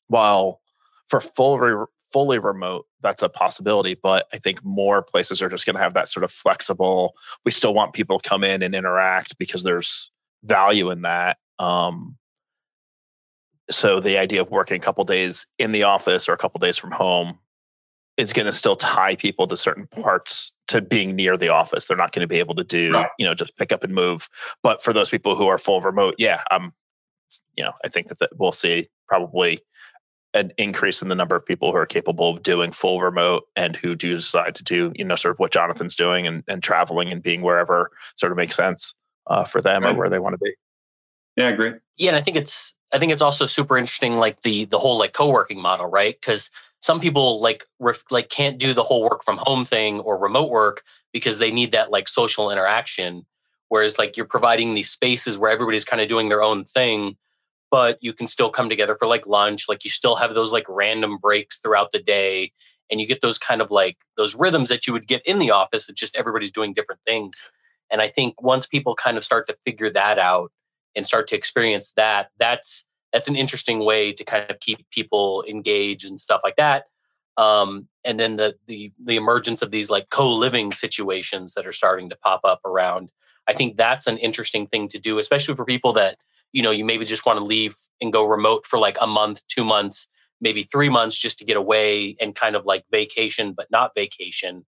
while 0.10 0.60
for 1.08 1.22
full 1.22 1.60
re- 1.60 1.86
fully 2.12 2.40
remote, 2.40 2.86
that's 3.02 3.22
a 3.22 3.30
possibility, 3.30 3.96
but 4.02 4.28
I 4.34 4.40
think 4.40 4.64
more 4.64 5.02
places 5.02 5.42
are 5.42 5.50
just 5.50 5.66
going 5.66 5.76
to 5.76 5.82
have 5.82 5.96
that 5.96 6.10
sort 6.10 6.24
of 6.24 6.32
flexible, 6.32 7.16
we 7.46 7.52
still 7.52 7.74
want 7.74 7.94
people 7.94 8.20
to 8.20 8.30
come 8.30 8.44
in 8.44 8.64
and 8.64 8.74
interact 8.74 9.38
because 9.38 9.64
there's 9.64 10.12
value 10.44 10.90
in 10.92 11.02
that. 11.04 11.38
Um, 11.60 12.16
so 13.70 14.00
the 14.00 14.18
idea 14.18 14.42
of 14.42 14.50
working 14.50 14.78
a 14.78 14.84
couple 14.84 15.04
days 15.04 15.48
in 15.60 15.72
the 15.72 15.84
office 15.84 16.30
or 16.30 16.34
a 16.34 16.38
couple 16.38 16.60
days 16.60 16.78
from 16.78 16.92
home 16.92 17.40
is 18.16 18.34
going 18.34 18.46
to 18.46 18.54
still 18.54 18.76
tie 18.76 19.16
people 19.16 19.48
to 19.48 19.58
certain 19.58 19.86
parts 19.86 20.54
to 20.70 20.82
being 20.82 21.16
near 21.16 21.38
the 21.38 21.50
office. 21.50 21.86
They're 21.86 21.98
not 21.98 22.12
going 22.12 22.24
to 22.24 22.28
be 22.28 22.40
able 22.40 22.56
to 22.56 22.64
do, 22.64 22.94
right. 22.94 23.10
you 23.20 23.26
know, 23.26 23.36
just 23.36 23.56
pick 23.58 23.72
up 23.72 23.84
and 23.84 23.94
move. 23.94 24.28
But 24.64 24.82
for 24.82 24.94
those 24.94 25.10
people 25.10 25.36
who 25.36 25.48
are 25.48 25.58
full 25.58 25.82
remote, 25.82 26.16
yeah, 26.18 26.42
I'm, 26.50 26.74
you 27.56 27.64
know, 27.64 27.74
I 27.84 27.90
think 27.90 28.08
that, 28.08 28.20
that 28.20 28.30
we'll 28.36 28.54
see 28.54 28.90
probably 29.08 29.60
an 30.34 30.52
increase 30.58 31.02
in 31.02 31.08
the 31.08 31.16
number 31.16 31.36
of 31.36 31.46
people 31.46 31.72
who 31.72 31.78
are 31.78 31.86
capable 31.86 32.32
of 32.32 32.44
doing 32.44 32.72
full 32.72 33.02
remote 33.02 33.48
and 33.56 33.76
who 33.76 33.96
do 33.96 34.16
decide 34.16 34.56
to 34.56 34.64
do, 34.64 34.92
you 34.96 35.06
know, 35.06 35.16
sort 35.16 35.34
of 35.34 35.40
what 35.40 35.52
Jonathan's 35.52 35.96
doing 35.96 36.28
and, 36.28 36.44
and 36.48 36.62
traveling 36.62 37.12
and 37.12 37.24
being 37.24 37.42
wherever 37.42 37.92
sort 38.16 38.32
of 38.32 38.38
makes 38.38 38.56
sense 38.56 38.94
uh, 39.26 39.46
for 39.46 39.62
them 39.62 39.84
right. 39.84 39.96
or 39.96 39.98
where 39.98 40.10
they 40.10 40.20
want 40.20 40.34
to 40.34 40.40
be. 40.40 40.54
Yeah, 41.36 41.48
I 41.48 41.52
agree. 41.52 41.74
Yeah, 41.98 42.10
and 42.10 42.18
I 42.18 42.22
think 42.22 42.38
it's 42.38 42.76
I 42.92 43.00
think 43.00 43.12
it's 43.12 43.22
also 43.22 43.46
super 43.46 43.78
interesting, 43.78 44.18
like 44.18 44.42
the 44.42 44.66
the 44.66 44.80
whole 44.80 44.98
like 44.98 45.14
co-working 45.14 45.62
model, 45.62 45.86
right? 45.86 46.16
Because 46.20 46.52
some 46.80 47.00
people 47.00 47.42
like 47.42 47.64
ref, 47.80 48.04
like 48.12 48.30
can't 48.30 48.58
do 48.58 48.74
the 48.74 48.84
whole 48.84 49.04
work 49.04 49.24
from 49.24 49.38
home 49.38 49.66
thing 49.66 50.00
or 50.00 50.18
remote 50.18 50.50
work 50.50 50.84
because 51.14 51.38
they 51.38 51.52
need 51.52 51.72
that 51.72 51.92
like 51.92 52.08
social 52.08 52.52
interaction 52.52 53.26
whereas 53.70 53.98
like 53.98 54.18
you're 54.18 54.26
providing 54.26 54.74
these 54.74 54.90
spaces 54.90 55.38
where 55.38 55.52
everybody's 55.52 55.86
kind 55.86 56.02
of 56.02 56.08
doing 56.08 56.30
their 56.30 56.42
own 56.42 56.64
thing 56.64 57.18
but 57.70 57.98
you 58.02 58.14
can 58.14 58.28
still 58.28 58.50
come 58.50 58.70
together 58.70 58.96
for 58.96 59.08
like 59.08 59.28
lunch 59.28 59.66
like 59.68 59.84
you 59.84 59.90
still 59.90 60.16
have 60.16 60.34
those 60.34 60.52
like 60.52 60.66
random 60.70 61.18
breaks 61.18 61.60
throughout 61.60 61.92
the 61.92 62.00
day 62.00 62.52
and 62.90 63.02
you 63.02 63.08
get 63.08 63.22
those 63.22 63.38
kind 63.38 63.62
of 63.62 63.72
like 63.72 63.98
those 64.16 64.36
rhythms 64.36 64.70
that 64.70 64.88
you 64.88 64.94
would 64.94 65.08
get 65.08 65.26
in 65.26 65.40
the 65.40 65.52
office 65.52 65.90
it's 65.90 66.00
just 66.00 66.16
everybody's 66.16 66.52
doing 66.52 66.74
different 66.74 67.02
things 67.06 67.50
and 67.92 68.02
i 68.02 68.08
think 68.08 68.42
once 68.42 68.66
people 68.66 68.96
kind 68.96 69.18
of 69.18 69.24
start 69.24 69.48
to 69.48 69.58
figure 69.66 69.90
that 69.90 70.20
out 70.20 70.52
and 70.96 71.06
start 71.06 71.28
to 71.28 71.36
experience 71.36 71.94
that 71.96 72.30
that's 72.40 72.88
that's 73.14 73.30
an 73.30 73.36
interesting 73.36 73.84
way 73.84 74.14
to 74.14 74.24
kind 74.24 74.50
of 74.50 74.60
keep 74.60 74.90
people 74.90 75.44
engaged 75.48 76.08
and 76.10 76.20
stuff 76.20 76.42
like 76.44 76.58
that. 76.58 76.86
Um, 77.38 77.88
and 78.04 78.20
then 78.20 78.36
the 78.36 78.56
the 78.66 78.92
the 79.04 79.16
emergence 79.16 79.62
of 79.62 79.72
these 79.72 79.90
like 79.90 80.10
co-living 80.10 80.72
situations 80.72 81.54
that 81.54 81.68
are 81.68 81.74
starting 81.74 82.10
to 82.10 82.18
pop 82.18 82.42
up 82.44 82.62
around. 82.66 83.12
I 83.48 83.54
think 83.54 83.78
that's 83.78 84.08
an 84.08 84.18
interesting 84.18 84.68
thing 84.68 84.90
to 84.90 85.00
do, 85.00 85.20
especially 85.20 85.56
for 85.56 85.66
people 85.66 85.94
that 85.94 86.18
you 86.52 86.64
know 86.64 86.72
you 86.72 86.86
maybe 86.86 87.06
just 87.06 87.26
want 87.26 87.40
to 87.40 87.46
leave 87.46 87.76
and 88.02 88.14
go 88.14 88.26
remote 88.26 88.66
for 88.66 88.80
like 88.80 88.98
a 89.02 89.08
month, 89.08 89.42
two 89.48 89.64
months, 89.64 90.10
maybe 90.40 90.64
three 90.64 90.90
months 90.90 91.18
just 91.18 91.40
to 91.40 91.46
get 91.46 91.58
away 91.58 92.16
and 92.20 92.36
kind 92.36 92.56
of 92.56 92.66
like 92.66 92.86
vacation, 92.92 93.54
but 93.54 93.72
not 93.72 93.92
vacation. 93.96 94.66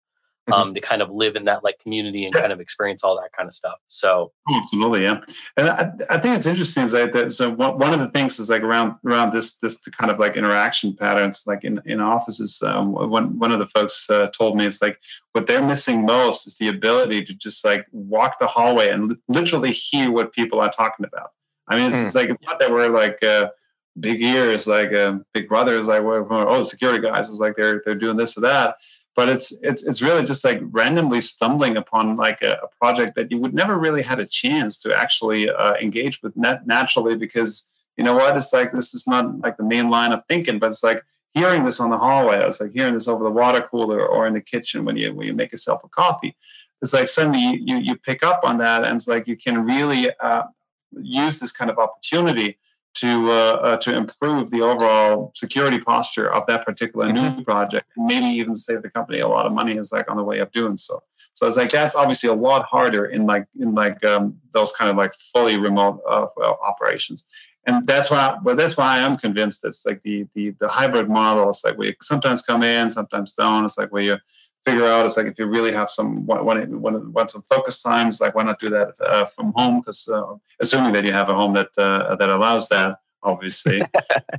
um, 0.51 0.69
mm-hmm. 0.69 0.75
to 0.75 0.81
kind 0.81 1.03
of 1.03 1.11
live 1.11 1.37
in 1.37 1.45
that 1.45 1.63
like 1.63 1.79
community 1.79 2.25
and 2.25 2.35
kind 2.35 2.53
of 2.53 2.61
experience 2.61 3.05
all 3.05 3.17
that 3.17 3.31
kind 3.37 3.47
of 3.47 3.53
stuff. 3.53 3.79
So 3.89 4.33
absolutely, 4.53 5.03
yeah. 5.03 5.21
And 5.57 5.69
I, 5.69 5.93
I 6.11 6.19
think 6.19 6.37
it's 6.37 6.47
interesting 6.47 6.85
is 6.85 6.93
that, 6.93 7.13
that 7.13 7.33
so 7.33 7.51
one 7.51 7.93
of 7.93 8.01
the 8.01 8.09
things 8.09 8.39
is 8.41 8.51
like 8.51 8.63
around 8.63 8.97
around 9.05 9.33
this 9.33 9.57
this 9.57 9.79
kind 9.89 10.11
of 10.11 10.19
like 10.19 10.37
interaction 10.37 10.97
patterns, 10.97 11.45
like 11.47 11.65
in 11.65 11.83
in 11.85 12.01
offices. 12.01 12.63
Um, 12.63 12.93
one 12.93 13.39
one 13.39 13.53
of 13.53 13.59
the 13.59 13.67
folks 13.67 14.09
uh, 14.11 14.29
told 14.29 14.57
me 14.57 14.67
it's 14.67 14.83
like 14.83 14.99
what 15.33 15.47
they're 15.47 15.65
missing 15.65 16.05
most 16.05 16.47
is 16.47 16.57
the 16.57 16.69
ability 16.69 17.27
to 17.27 17.35
just 17.35 17.65
like 17.65 17.87
walk 17.93 18.39
the 18.39 18.47
hallway 18.47 18.89
and 18.89 19.09
li- 19.09 19.17
literally 19.29 19.73
hear 19.73 20.11
what 20.11 20.33
people 20.33 20.61
are 20.61 20.73
talking 20.73 21.05
about. 21.05 21.31
I 21.69 21.77
mean, 21.77 21.89
it's 21.89 21.97
mm. 21.97 22.15
like 22.15 22.31
it's 22.31 22.45
not 22.45 22.61
that 22.61 22.71
we're 22.71 22.89
like. 22.89 23.23
Uh, 23.23 23.51
big 23.99 24.23
ears, 24.23 24.69
like 24.69 24.93
uh, 24.93 25.19
Big 25.35 25.49
Brother 25.49 25.77
is 25.81 25.89
like, 25.89 26.03
oh, 26.03 26.63
security 26.63 27.01
guys 27.05 27.29
is 27.29 27.41
like 27.41 27.57
they're 27.57 27.83
they're 27.85 27.97
doing 27.97 28.17
this 28.17 28.39
or 28.39 28.43
that 28.43 28.77
but 29.19 29.29
it's 29.29 29.51
it's 29.51 29.83
it's 29.83 30.01
really 30.01 30.25
just 30.25 30.45
like 30.45 30.61
randomly 30.63 31.21
stumbling 31.21 31.77
upon 31.77 32.17
like 32.17 32.41
a, 32.41 32.53
a 32.53 32.69
project 32.81 33.17
that 33.17 33.33
you 33.33 33.39
would 33.39 33.53
never 33.53 33.77
really 33.77 34.01
had 34.01 34.21
a 34.21 34.27
chance 34.27 34.83
to 34.83 34.97
actually 34.97 35.51
uh, 35.51 35.75
engage 35.75 36.23
with 36.23 36.37
net 36.37 36.69
naturally 36.69 37.17
because 37.17 37.69
you 37.97 38.05
know 38.05 38.15
what 38.15 38.37
it's 38.37 38.53
like 38.53 38.71
this 38.71 38.95
is 38.95 39.09
not 39.09 39.41
like 39.41 39.57
the 39.57 39.65
main 39.65 39.91
line 39.91 40.13
of 40.13 40.23
thinking 40.29 40.61
but 40.61 40.69
it's 40.69 40.85
like 40.85 41.03
hearing 41.33 41.65
this 41.65 41.81
on 41.81 41.91
the 41.91 41.99
hallway 41.99 42.47
it's 42.47 42.61
like 42.61 42.71
hearing 42.71 42.95
this 42.95 43.09
over 43.09 43.25
the 43.25 43.31
water 43.31 43.61
cooler 43.61 44.07
or 44.07 44.29
in 44.29 44.35
the 44.35 44.41
kitchen 44.41 44.85
when 44.85 44.97
you 44.97 45.13
when 45.13 45.27
you 45.27 45.35
make 45.35 45.51
yourself 45.51 45.83
a 45.83 45.89
coffee 45.89 46.37
it's 46.81 46.93
like 46.93 47.09
suddenly 47.09 47.41
you 47.41 47.59
you, 47.65 47.77
you 47.79 47.97
pick 47.97 48.23
up 48.23 48.43
on 48.45 48.59
that 48.59 48.85
and 48.85 48.95
it's 48.95 49.09
like 49.09 49.27
you 49.27 49.37
can 49.37 49.65
really 49.65 50.13
uh, 50.21 50.45
use 50.93 51.41
this 51.41 51.53
kind 51.53 51.71
of 51.71 51.79
opportunity 51.79 52.59
to 52.95 53.31
uh, 53.31 53.33
uh, 53.33 53.77
to 53.77 53.95
improve 53.95 54.51
the 54.51 54.63
overall 54.63 55.31
security 55.35 55.79
posture 55.79 56.31
of 56.31 56.47
that 56.47 56.65
particular 56.65 57.07
mm-hmm. 57.07 57.39
new 57.39 57.45
project 57.45 57.87
and 57.97 58.07
maybe 58.07 58.27
even 58.39 58.55
save 58.55 58.83
the 58.83 58.91
company 58.91 59.21
a 59.21 59.29
lot 59.29 59.47
of 59.47 59.53
money 59.53 59.77
is 59.77 59.93
like 59.93 60.11
on 60.11 60.17
the 60.17 60.25
way 60.25 60.39
of 60.39 60.51
doing 60.53 60.77
so. 60.77 61.03
So 61.35 61.47
it's 61.47 61.57
like 61.57 61.71
that's 61.71 61.95
obviously 61.95 62.31
a 62.31 62.35
lot 62.35 62.65
harder 62.65 63.05
in 63.05 63.27
like 63.27 63.47
in 63.59 63.75
like 63.75 64.05
um, 64.05 64.41
those 64.53 64.73
kind 64.73 64.91
of 64.91 64.97
like 64.97 65.15
fully 65.15 65.59
remote 65.59 66.01
uh, 66.09 66.27
operations. 66.41 67.25
And 67.65 67.87
that's 67.87 68.11
why 68.11 68.39
well 68.43 68.57
that's 68.57 68.77
why 68.77 69.03
i'm 69.03 69.19
convinced 69.19 69.65
it's 69.65 69.85
like 69.85 70.03
the 70.03 70.27
the 70.35 70.51
the 70.59 70.69
hybrid 70.69 71.09
model 71.09 71.51
it's 71.51 71.63
like 71.65 71.77
we 71.77 71.97
sometimes 72.01 72.43
come 72.43 72.63
in 72.63 72.91
sometimes 72.91 73.35
don't. 73.35 73.65
It's 73.65 73.79
like 73.79 73.93
where 73.93 74.03
you 74.03 74.17
figure 74.65 74.87
out 74.87 75.07
it's 75.07 75.17
like 75.17 75.27
if 75.27 75.39
you 75.39 75.47
really 75.47 75.73
have 75.73 75.91
some 75.91 76.27
want, 76.27 76.45
want, 76.45 77.11
want 77.11 77.31
some 77.31 77.43
focus 77.43 77.83
times 77.83 78.21
like 78.21 78.35
why 78.35 78.43
not 78.43 78.61
do 78.61 78.71
that 78.71 78.95
uh, 79.01 79.25
from 79.27 79.53
home? 79.55 79.81
Because 79.81 80.09
uh, 80.09 80.35
assuming 80.61 80.93
that 80.93 81.05
you 81.05 81.13
have 81.13 81.29
a 81.29 81.35
home 81.35 81.55
that 81.55 81.71
uh, 81.77 82.17
that 82.17 82.29
allows 82.29 82.69
that 82.69 82.99
obviously. 83.23 83.83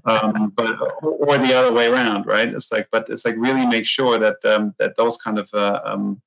Um, 0.05 0.51
but 0.55 0.75
or 1.01 1.38
the 1.38 1.53
other 1.53 1.71
way 1.71 1.88
around 1.88 2.25
right? 2.25 2.47
It's 2.47 2.71
like 2.71 2.88
but 2.91 3.10
it's 3.10 3.25
like 3.25 3.36
really 3.38 3.65
make 3.67 3.86
sure 3.86 4.17
that 4.17 4.43
um, 4.45 4.73
that 4.79 4.95
those 4.95 5.17
kind 5.17 5.38
of 5.38 5.53
uh, 5.53 5.82
um, 5.84 6.21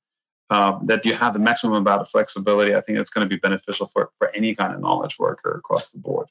uh, 0.49 0.77
that 0.83 1.05
you 1.05 1.13
have 1.13 1.33
the 1.33 1.39
maximum 1.39 1.73
amount 1.73 2.01
of 2.01 2.09
flexibility 2.09 2.75
i 2.75 2.81
think 2.81 2.99
it's 2.99 3.09
going 3.09 3.25
to 3.25 3.29
be 3.29 3.39
beneficial 3.39 3.87
for 3.87 4.11
for 4.17 4.29
any 4.35 4.53
kind 4.53 4.73
of 4.73 4.79
knowledge 4.79 5.17
worker 5.17 5.55
across 5.57 5.91
the 5.91 5.99
board 5.99 6.27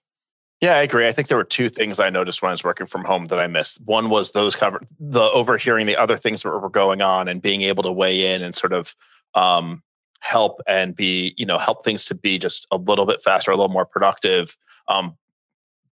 yeah, 0.63 0.77
I 0.77 0.83
agree. 0.83 1.09
I 1.09 1.13
think 1.13 1.27
there 1.27 1.37
were 1.37 1.43
two 1.43 1.69
things 1.69 1.99
I 1.99 2.11
noticed 2.11 2.41
when 2.41 2.51
I 2.51 2.53
was 2.53 2.63
working 2.63 2.87
from 2.87 3.05
home 3.05 3.27
that 3.27 3.41
I 3.41 3.49
missed. 3.49 3.81
One 3.85 4.09
was 4.09 4.31
those 4.31 4.55
cover 4.55 4.81
the 5.01 5.21
overhearing 5.21 5.87
the 5.87 5.97
other 5.97 6.17
things 6.17 6.45
that 6.45 6.51
were 6.51 6.71
going 6.71 7.03
on 7.03 7.27
and 7.27 7.43
being 7.43 7.63
able 7.63 7.83
to 7.83 7.91
weigh 7.91 8.33
in 8.33 8.43
and 8.43 8.55
sort 8.55 8.73
of 8.73 8.95
um, 9.35 9.83
help 10.21 10.61
and 10.69 10.95
be, 10.95 11.35
you 11.37 11.47
know, 11.47 11.59
help 11.59 11.85
things 11.85 12.07
to 12.07 12.15
be 12.15 12.39
just 12.39 12.69
a 12.71 12.77
little 12.77 13.07
bit 13.07 13.23
faster, 13.23 13.51
a 13.51 13.57
little 13.57 13.73
more 13.73 13.85
productive 13.85 14.57
um, 14.87 15.17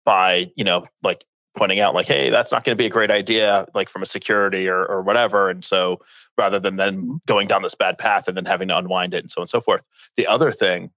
by, 0.03 0.51
you 0.57 0.65
know, 0.65 0.83
like 1.01 1.23
pointing 1.55 1.79
out 1.79 1.95
like, 1.95 2.07
hey, 2.07 2.29
that's 2.29 2.51
not 2.51 2.65
going 2.65 2.77
to 2.77 2.81
be 2.81 2.87
a 2.87 2.89
great 2.89 3.09
idea, 3.09 3.67
like 3.73 3.87
from 3.87 4.01
a 4.01 4.05
security 4.05 4.67
or, 4.67 4.85
or 4.85 5.01
whatever. 5.01 5.49
And 5.49 5.63
so 5.63 6.01
rather 6.37 6.59
than 6.59 6.75
then 6.75 6.97
mm-hmm. 6.97 7.15
going 7.25 7.47
down 7.47 7.61
this 7.61 7.75
bad 7.75 7.97
path 7.97 8.27
and 8.27 8.35
then 8.35 8.43
having 8.43 8.67
to 8.67 8.77
unwind 8.77 9.13
it 9.13 9.23
and 9.23 9.31
so 9.31 9.39
on 9.39 9.43
and 9.43 9.49
so 9.49 9.61
forth. 9.61 9.83
The 10.17 10.27
other 10.27 10.51
thing 10.51 10.91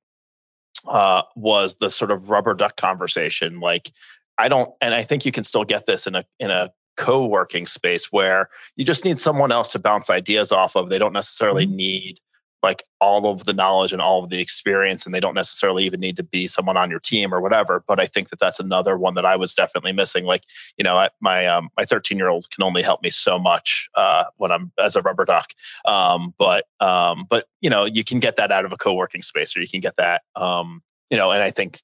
uh, 0.87 1.23
was 1.37 1.77
the 1.77 1.91
sort 1.91 2.11
of 2.11 2.31
rubber 2.31 2.55
duck 2.55 2.77
conversation. 2.77 3.61
Like, 3.61 3.91
I 4.39 4.49
don't, 4.49 4.71
and 4.81 4.95
I 4.95 5.03
think 5.03 5.27
you 5.27 5.33
can 5.33 5.45
still 5.45 5.65
get 5.65 5.87
this 5.87 6.07
in 6.07 6.15
a 6.15 6.25
in 6.39 6.51
a 6.51 6.71
co-working 6.97 7.67
space 7.67 8.13
where 8.13 8.49
you 8.77 8.85
just 8.85 9.05
need 9.05 9.19
someone 9.19 9.53
else 9.53 9.73
to 9.73 9.79
bounce 9.79 10.11
ideas 10.11 10.53
off 10.53 10.77
of. 10.77 10.89
They 10.89 10.99
don't 10.99 11.13
necessarily 11.13 11.67
mm-hmm. 11.67 11.77
need 11.77 12.21
like 12.63 12.83
all 13.01 13.27
of 13.27 13.45
the 13.45 13.53
knowledge 13.53 13.93
and 13.93 14.03
all 14.03 14.23
of 14.23 14.31
the 14.31 14.41
experience 14.41 15.07
and 15.07 15.15
they 15.15 15.21
don't 15.21 15.35
necessarily 15.35 15.85
even 15.85 16.01
need 16.01 16.17
to 16.17 16.23
be 16.23 16.47
someone 16.47 16.77
on 16.77 16.91
your 16.91 17.01
team 17.01 17.33
or 17.33 17.41
whatever 17.41 17.83
but 17.87 17.99
i 17.99 18.07
think 18.07 18.29
that 18.31 18.39
that's 18.39 18.61
another 18.61 18.97
one 18.97 19.15
that 19.15 19.25
i 19.25 19.37
was 19.37 19.55
definitely 19.55 19.93
missing. 19.93 20.25
Like 20.25 20.43
you 20.77 20.85
know 20.85 21.09
my 21.21 21.47
um, 21.47 21.71
my 21.77 21.85
13 21.85 22.19
year 22.19 22.29
old 22.29 22.49
can 22.51 22.63
only 22.63 22.83
help 22.83 23.03
me 23.03 23.11
so 23.11 23.39
much 23.39 23.89
uh, 23.95 24.25
when 24.37 24.51
i'm 24.51 24.73
as 24.79 24.97
a 24.97 25.03
rubber 25.03 25.25
duck. 25.25 25.51
Um, 25.85 26.35
but 26.39 26.67
um, 26.81 27.27
but 27.29 27.47
you 27.61 27.71
know 27.71 27.85
you 27.85 28.05
can 28.05 28.21
get 28.21 28.37
that 28.37 28.53
out 28.53 28.65
of 28.65 28.73
a 28.73 28.77
co-working 28.77 29.23
space 29.23 29.57
or 29.57 29.61
you 29.61 29.69
can 29.69 29.81
get 29.81 29.97
that 29.97 30.23
um, 30.37 30.83
you 31.11 31.17
know 31.17 31.31
and 31.31 31.43
i 31.43 31.51
think 31.51 31.79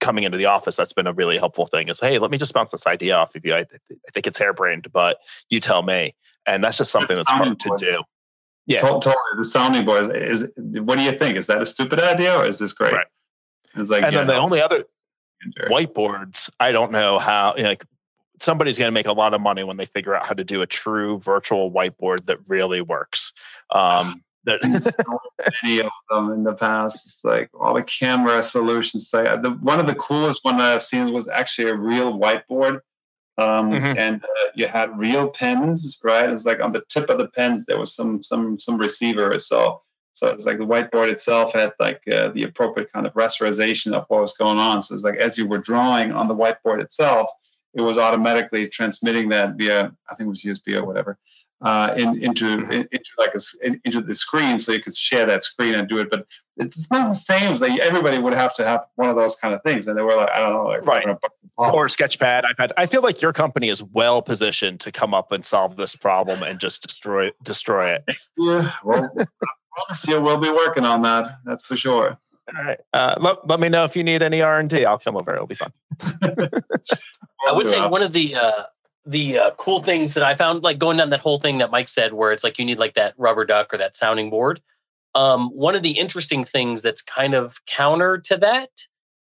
coming 0.00 0.24
into 0.24 0.36
the 0.36 0.46
office 0.46 0.76
that's 0.76 0.92
been 0.92 1.06
a 1.06 1.12
really 1.12 1.38
helpful 1.38 1.66
thing 1.66 1.88
is 1.88 2.00
hey 2.00 2.18
let 2.18 2.30
me 2.30 2.38
just 2.38 2.52
bounce 2.52 2.70
this 2.70 2.86
idea 2.86 3.14
off 3.16 3.34
of 3.34 3.44
you. 3.44 3.54
I, 3.54 3.60
I 3.60 4.10
think 4.12 4.26
it's 4.26 4.38
harebrained 4.38 4.92
but 4.92 5.18
you 5.50 5.60
tell 5.60 5.82
me. 5.82 6.14
And 6.46 6.62
that's 6.62 6.76
just 6.76 6.90
something 6.90 7.16
that's 7.16 7.30
hard 7.30 7.58
to 7.60 7.76
do 7.78 8.02
yeah, 8.66 8.80
totally. 8.80 9.14
The 9.36 9.44
sounding 9.44 9.84
board 9.84 10.14
is. 10.16 10.50
What 10.56 10.96
do 10.96 11.02
you 11.02 11.12
think? 11.12 11.36
Is 11.36 11.48
that 11.48 11.60
a 11.60 11.66
stupid 11.66 12.00
idea 12.00 12.36
or 12.36 12.46
is 12.46 12.58
this 12.58 12.72
great? 12.72 12.94
Right. 12.94 13.06
It's 13.76 13.90
like, 13.90 14.04
and 14.04 14.12
yeah, 14.12 14.20
then 14.20 14.28
the 14.28 14.36
only 14.36 14.62
other 14.62 14.84
whiteboards. 15.68 16.50
I 16.58 16.72
don't 16.72 16.92
know 16.92 17.18
how. 17.18 17.54
Like 17.58 17.84
somebody's 18.40 18.78
going 18.78 18.88
to 18.88 18.92
make 18.92 19.06
a 19.06 19.12
lot 19.12 19.34
of 19.34 19.40
money 19.40 19.64
when 19.64 19.76
they 19.76 19.86
figure 19.86 20.14
out 20.14 20.26
how 20.26 20.34
to 20.34 20.44
do 20.44 20.62
a 20.62 20.66
true 20.66 21.18
virtual 21.18 21.70
whiteboard 21.70 22.26
that 22.26 22.38
really 22.46 22.80
works. 22.80 23.32
Um, 23.70 24.22
that 24.44 24.62
so 24.82 25.18
many 25.62 25.80
of 25.80 25.90
them 26.10 26.32
in 26.32 26.44
the 26.44 26.54
past. 26.54 27.06
It's 27.06 27.24
like 27.24 27.50
all 27.58 27.74
the 27.74 27.82
camera 27.82 28.42
solutions. 28.42 29.10
Like 29.12 29.42
the, 29.42 29.50
one 29.50 29.80
of 29.80 29.86
the 29.86 29.94
coolest 29.94 30.40
one 30.42 30.60
I've 30.60 30.82
seen 30.82 31.12
was 31.12 31.28
actually 31.28 31.70
a 31.70 31.74
real 31.74 32.18
whiteboard 32.18 32.80
um, 33.36 33.72
mm-hmm. 33.72 33.98
and 33.98 34.22
uh, 34.22 34.50
you 34.54 34.66
had 34.66 34.98
real 34.98 35.28
pens, 35.28 36.00
right? 36.04 36.28
It's 36.30 36.46
like 36.46 36.60
on 36.60 36.72
the 36.72 36.84
tip 36.88 37.10
of 37.10 37.18
the 37.18 37.28
pens 37.28 37.66
there 37.66 37.78
was 37.78 37.94
some 37.94 38.22
some 38.22 38.58
some 38.58 38.78
receiver, 38.78 39.38
so 39.38 39.82
so 40.12 40.28
it's 40.28 40.46
like 40.46 40.58
the 40.58 40.66
whiteboard 40.66 41.10
itself 41.10 41.52
had 41.52 41.72
like 41.80 42.02
uh, 42.06 42.28
the 42.28 42.44
appropriate 42.44 42.92
kind 42.92 43.06
of 43.06 43.14
rasterization 43.14 43.92
of 43.92 44.04
what 44.08 44.20
was 44.20 44.36
going 44.36 44.58
on. 44.58 44.82
So 44.82 44.94
it's 44.94 45.04
like 45.04 45.16
as 45.16 45.36
you 45.36 45.48
were 45.48 45.58
drawing 45.58 46.12
on 46.12 46.28
the 46.28 46.34
whiteboard 46.36 46.80
itself, 46.80 47.30
it 47.74 47.80
was 47.80 47.98
automatically 47.98 48.68
transmitting 48.68 49.30
that 49.30 49.56
via 49.56 49.92
I 50.08 50.14
think 50.14 50.26
it 50.26 50.30
was 50.30 50.42
USB 50.42 50.76
or 50.76 50.84
whatever 50.84 51.18
uh, 51.64 51.94
in, 51.96 52.22
into 52.22 52.46
in, 52.46 52.88
into 52.92 53.10
like 53.16 53.34
a, 53.34 53.40
in, 53.66 53.80
into 53.84 54.02
the 54.02 54.14
screen, 54.14 54.58
so 54.58 54.72
you 54.72 54.80
could 54.80 54.94
share 54.94 55.26
that 55.26 55.42
screen 55.42 55.74
and 55.74 55.88
do 55.88 55.98
it. 55.98 56.10
But 56.10 56.26
it's 56.58 56.90
not 56.90 57.08
the 57.08 57.14
same 57.14 57.52
as 57.52 57.60
like 57.62 57.80
everybody 57.80 58.18
would 58.18 58.34
have 58.34 58.54
to 58.56 58.66
have 58.66 58.84
one 58.96 59.08
of 59.08 59.16
those 59.16 59.36
kind 59.36 59.54
of 59.54 59.62
things, 59.62 59.88
and 59.88 59.98
they 59.98 60.02
were 60.02 60.14
like 60.14 60.30
I 60.30 60.40
don't 60.40 60.52
know, 60.52 60.64
like 60.64 60.86
right. 60.86 61.06
or 61.56 61.86
Sketchpad, 61.86 62.42
iPad. 62.44 62.72
I 62.76 62.84
feel 62.86 63.02
like 63.02 63.22
your 63.22 63.32
company 63.32 63.70
is 63.70 63.82
well 63.82 64.20
positioned 64.20 64.80
to 64.80 64.92
come 64.92 65.14
up 65.14 65.32
and 65.32 65.42
solve 65.42 65.74
this 65.74 65.96
problem 65.96 66.42
and 66.42 66.60
just 66.60 66.82
destroy 66.82 67.30
destroy 67.42 67.94
it. 67.94 68.04
Yeah, 68.36 68.70
well, 68.84 69.10
I 69.16 69.26
promise 69.74 70.06
you, 70.06 70.20
we'll 70.20 70.38
be 70.38 70.50
working 70.50 70.84
on 70.84 71.02
that. 71.02 71.38
That's 71.44 71.64
for 71.64 71.76
sure. 71.76 72.18
All 72.54 72.62
right. 72.62 72.80
Uh, 72.92 73.14
let, 73.20 73.48
let 73.48 73.58
me 73.58 73.70
know 73.70 73.84
if 73.84 73.96
you 73.96 74.04
need 74.04 74.22
any 74.22 74.42
R 74.42 74.58
and 74.58 74.68
D. 74.68 74.84
I'll 74.84 74.98
come 74.98 75.16
over. 75.16 75.34
It'll 75.34 75.46
be 75.46 75.54
fun. 75.54 75.72
I 76.02 77.52
would 77.52 77.68
say 77.68 77.86
one 77.86 78.02
of 78.02 78.12
the 78.12 78.34
uh, 78.34 78.64
the 79.06 79.38
uh, 79.38 79.50
cool 79.56 79.80
things 79.80 80.14
that 80.14 80.24
I 80.24 80.34
found, 80.34 80.62
like 80.62 80.78
going 80.78 80.96
down 80.96 81.10
that 81.10 81.20
whole 81.20 81.38
thing 81.38 81.58
that 81.58 81.70
Mike 81.70 81.88
said, 81.88 82.12
where 82.12 82.32
it's 82.32 82.44
like 82.44 82.58
you 82.58 82.64
need 82.64 82.78
like 82.78 82.94
that 82.94 83.14
rubber 83.18 83.44
duck 83.44 83.74
or 83.74 83.78
that 83.78 83.96
sounding 83.96 84.30
board. 84.30 84.60
Um, 85.14 85.50
one 85.50 85.74
of 85.74 85.82
the 85.82 85.98
interesting 85.98 86.44
things 86.44 86.82
that's 86.82 87.02
kind 87.02 87.34
of 87.34 87.64
counter 87.66 88.18
to 88.18 88.38
that 88.38 88.70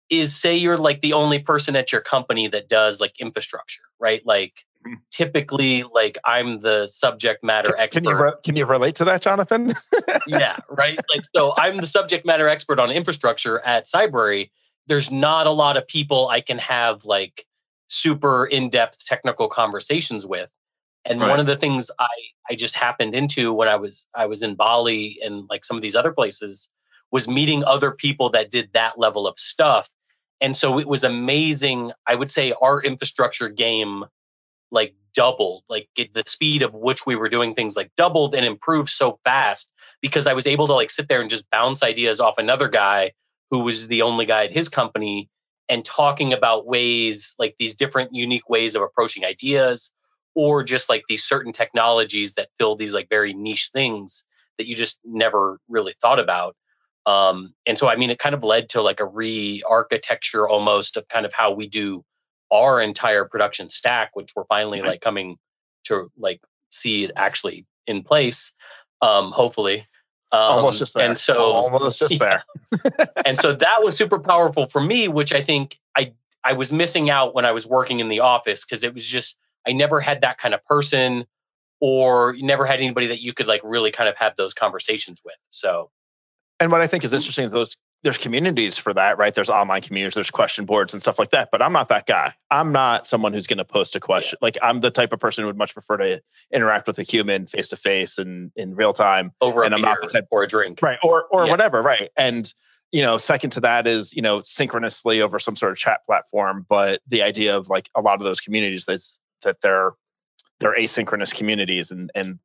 is 0.09 0.35
say 0.35 0.55
you're 0.55 0.77
like 0.77 1.01
the 1.01 1.13
only 1.13 1.39
person 1.39 1.75
at 1.75 1.91
your 1.91 2.01
company 2.01 2.47
that 2.47 2.67
does 2.67 2.99
like 2.99 3.19
infrastructure, 3.19 3.83
right? 3.99 4.25
Like 4.25 4.65
mm-hmm. 4.85 4.95
typically, 5.11 5.83
like 5.83 6.17
I'm 6.25 6.59
the 6.59 6.87
subject 6.87 7.43
matter 7.43 7.75
expert. 7.77 8.03
Can 8.03 8.09
you 8.09 8.23
re- 8.23 8.33
can 8.43 8.55
you 8.55 8.65
relate 8.65 8.95
to 8.95 9.05
that, 9.05 9.21
Jonathan? 9.21 9.73
yeah, 10.27 10.57
right. 10.67 10.99
Like 11.13 11.21
so, 11.35 11.53
I'm 11.55 11.77
the 11.77 11.87
subject 11.87 12.25
matter 12.25 12.49
expert 12.49 12.79
on 12.79 12.91
infrastructure 12.91 13.59
at 13.59 13.85
Cybrary. 13.85 14.49
There's 14.87 15.11
not 15.11 15.45
a 15.45 15.51
lot 15.51 15.77
of 15.77 15.87
people 15.87 16.27
I 16.27 16.41
can 16.41 16.57
have 16.57 17.05
like 17.05 17.45
super 17.89 18.45
in-depth 18.45 19.05
technical 19.05 19.49
conversations 19.49 20.25
with. 20.25 20.49
And 21.05 21.19
right. 21.21 21.29
one 21.29 21.39
of 21.39 21.45
the 21.45 21.55
things 21.55 21.91
I 21.97 22.07
I 22.49 22.55
just 22.55 22.75
happened 22.75 23.15
into 23.15 23.53
when 23.53 23.67
I 23.67 23.77
was 23.77 24.07
I 24.13 24.27
was 24.27 24.43
in 24.43 24.55
Bali 24.55 25.19
and 25.23 25.45
like 25.49 25.65
some 25.65 25.77
of 25.77 25.81
these 25.81 25.95
other 25.95 26.11
places 26.11 26.69
was 27.11 27.27
meeting 27.27 27.63
other 27.63 27.91
people 27.91 28.31
that 28.31 28.51
did 28.51 28.69
that 28.73 28.99
level 28.99 29.27
of 29.27 29.39
stuff. 29.39 29.89
And 30.41 30.55
so 30.55 30.79
it 30.79 30.87
was 30.87 31.03
amazing. 31.03 31.91
I 32.07 32.15
would 32.15 32.29
say 32.29 32.53
our 32.53 32.81
infrastructure 32.81 33.49
game 33.49 34.05
like 34.71 34.95
doubled, 35.13 35.63
like 35.67 35.89
it, 35.97 36.13
the 36.13 36.23
speed 36.25 36.61
of 36.61 36.75
which 36.75 37.05
we 37.05 37.15
were 37.15 37.29
doing 37.29 37.55
things 37.55 37.75
like 37.75 37.91
doubled 37.97 38.35
and 38.35 38.45
improved 38.45 38.89
so 38.89 39.19
fast 39.23 39.71
because 40.01 40.27
I 40.27 40.33
was 40.33 40.47
able 40.47 40.67
to 40.67 40.73
like 40.73 40.91
sit 40.91 41.07
there 41.07 41.21
and 41.21 41.29
just 41.29 41.49
bounce 41.49 41.81
ideas 41.81 42.19
off 42.19 42.37
another 42.37 42.67
guy 42.69 43.13
who 43.49 43.59
was 43.59 43.87
the 43.87 44.03
only 44.03 44.25
guy 44.25 44.45
at 44.45 44.53
his 44.53 44.69
company 44.69 45.29
and 45.69 45.85
talking 45.85 46.33
about 46.33 46.65
ways 46.65 47.35
like 47.37 47.55
these 47.59 47.75
different 47.75 48.13
unique 48.13 48.49
ways 48.49 48.75
of 48.75 48.81
approaching 48.81 49.23
ideas 49.23 49.93
or 50.35 50.63
just 50.63 50.89
like 50.89 51.03
these 51.07 51.23
certain 51.23 51.53
technologies 51.53 52.33
that 52.33 52.49
fill 52.57 52.75
these 52.75 52.93
like 52.93 53.07
very 53.09 53.33
niche 53.33 53.69
things 53.71 54.25
that 54.57 54.67
you 54.67 54.75
just 54.75 54.99
never 55.05 55.59
really 55.69 55.93
thought 56.01 56.19
about. 56.19 56.55
Um, 57.05 57.53
and 57.65 57.77
so, 57.77 57.87
I 57.87 57.95
mean, 57.95 58.09
it 58.09 58.19
kind 58.19 58.35
of 58.35 58.43
led 58.43 58.69
to 58.69 58.81
like 58.81 58.99
a 58.99 59.05
re-architecture 59.05 60.47
almost 60.47 60.97
of 60.97 61.07
kind 61.07 61.25
of 61.25 61.33
how 61.33 61.51
we 61.53 61.67
do 61.67 62.03
our 62.51 62.81
entire 62.81 63.25
production 63.25 63.69
stack, 63.69 64.11
which 64.13 64.31
we're 64.35 64.45
finally 64.45 64.81
like 64.81 65.01
coming 65.01 65.37
to 65.85 66.11
like 66.17 66.41
see 66.71 67.05
it 67.05 67.11
actually 67.15 67.65
in 67.87 68.03
place. 68.03 68.53
Um, 69.01 69.31
hopefully, 69.31 69.87
um, 70.31 70.41
almost 70.41 70.79
just 70.79 70.93
there. 70.93 71.05
And 71.05 71.17
so, 71.17 71.39
almost 71.39 71.99
just 71.99 72.13
yeah. 72.13 72.41
there. 72.71 73.07
and 73.25 73.37
so 73.37 73.53
that 73.53 73.79
was 73.81 73.97
super 73.97 74.19
powerful 74.19 74.67
for 74.67 74.81
me, 74.81 75.07
which 75.07 75.33
I 75.33 75.41
think 75.41 75.77
I 75.95 76.13
I 76.43 76.53
was 76.53 76.71
missing 76.71 77.09
out 77.09 77.33
when 77.33 77.45
I 77.45 77.51
was 77.51 77.67
working 77.67 77.99
in 77.99 78.09
the 78.09 78.21
office 78.21 78.63
because 78.63 78.83
it 78.83 78.93
was 78.93 79.05
just 79.05 79.39
I 79.67 79.73
never 79.73 79.99
had 79.99 80.21
that 80.21 80.37
kind 80.37 80.53
of 80.53 80.63
person, 80.65 81.25
or 81.79 82.35
never 82.37 82.65
had 82.65 82.79
anybody 82.79 83.07
that 83.07 83.21
you 83.21 83.33
could 83.33 83.47
like 83.47 83.61
really 83.63 83.91
kind 83.91 84.09
of 84.09 84.17
have 84.17 84.35
those 84.35 84.53
conversations 84.53 85.21
with. 85.25 85.35
So, 85.49 85.89
and 86.59 86.71
what 86.71 86.81
I 86.81 86.87
think 86.87 87.03
is 87.03 87.13
interesting, 87.13 87.45
is 87.45 87.51
those 87.51 87.77
there's 88.03 88.17
communities 88.17 88.77
for 88.77 88.93
that, 88.93 89.17
right? 89.17 89.33
There's 89.33 89.49
online 89.49 89.81
communities, 89.81 90.15
there's 90.15 90.31
question 90.31 90.65
boards 90.65 90.93
and 90.93 91.01
stuff 91.01 91.19
like 91.19 91.31
that. 91.31 91.49
But 91.51 91.61
I'm 91.61 91.73
not 91.73 91.89
that 91.89 92.05
guy. 92.05 92.33
I'm 92.49 92.71
not 92.71 93.05
someone 93.05 93.33
who's 93.33 93.47
going 93.47 93.57
to 93.57 93.65
post 93.65 93.95
a 93.95 93.99
question. 93.99 94.37
Yeah. 94.41 94.45
Like 94.45 94.57
I'm 94.61 94.79
the 94.79 94.91
type 94.91 95.11
of 95.11 95.19
person 95.19 95.43
who 95.43 95.47
would 95.47 95.57
much 95.57 95.73
prefer 95.73 95.97
to 95.97 96.21
interact 96.51 96.87
with 96.87 96.97
a 96.99 97.03
human 97.03 97.47
face 97.47 97.69
to 97.69 97.75
face 97.75 98.17
and 98.17 98.51
in 98.55 98.75
real 98.75 98.93
time. 98.93 99.33
Over 99.41 99.63
and 99.63 99.73
I'm 99.73 99.81
not 99.81 99.99
the 100.01 100.07
type 100.07 100.27
or 100.31 100.43
a 100.43 100.47
drink, 100.47 100.81
right? 100.81 100.99
Or 101.03 101.25
or 101.29 101.45
yeah. 101.45 101.51
whatever, 101.51 101.81
right? 101.81 102.09
And 102.15 102.51
you 102.91 103.01
know, 103.01 103.17
second 103.17 103.51
to 103.51 103.61
that 103.61 103.85
is 103.85 104.13
you 104.13 104.21
know 104.21 104.39
synchronously 104.39 105.21
over 105.21 105.37
some 105.39 105.55
sort 105.55 105.73
of 105.73 105.77
chat 105.77 106.05
platform. 106.05 106.65
But 106.67 107.01
the 107.07 107.23
idea 107.23 107.57
of 107.57 107.69
like 107.69 107.89
a 107.95 108.01
lot 108.01 108.15
of 108.15 108.23
those 108.23 108.39
communities 108.39 108.85
that's 108.85 109.19
that 109.43 109.61
they're 109.61 109.91
they're 110.59 110.75
asynchronous 110.75 111.35
communities 111.35 111.91
and 111.91 112.11
and 112.15 112.39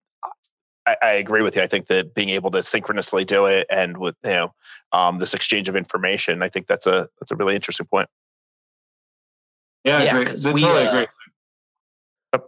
I, 0.87 0.97
I, 1.03 1.11
agree 1.13 1.43
with 1.43 1.57
you. 1.57 1.63
I 1.63 1.67
think 1.67 1.87
that 1.87 2.15
being 2.15 2.31
able 2.31 2.51
to 2.53 2.63
synchronously 2.63 3.25
do 3.25 3.47
it 3.47 3.67
and 3.71 3.97
with 3.97 4.17
you 4.25 4.31
know 4.31 4.55
um, 4.93 5.19
this 5.19 5.35
exchange 5.35 5.69
of 5.69 5.77
information, 5.77 6.43
I 6.43 6.49
think 6.49 6.67
that's 6.67 6.87
a 6.87 7.09
that's 7.21 7.31
a 7.31 7.37
really 7.37 7.55
interesting 7.55 7.87
point. 7.87 8.09
Yeah, 9.85 10.03
yeah, 10.03 10.19
agree. 10.19 10.53
We, 10.53 10.61
totally 10.61 10.87
uh, 10.87 10.93
agree. 10.93 11.07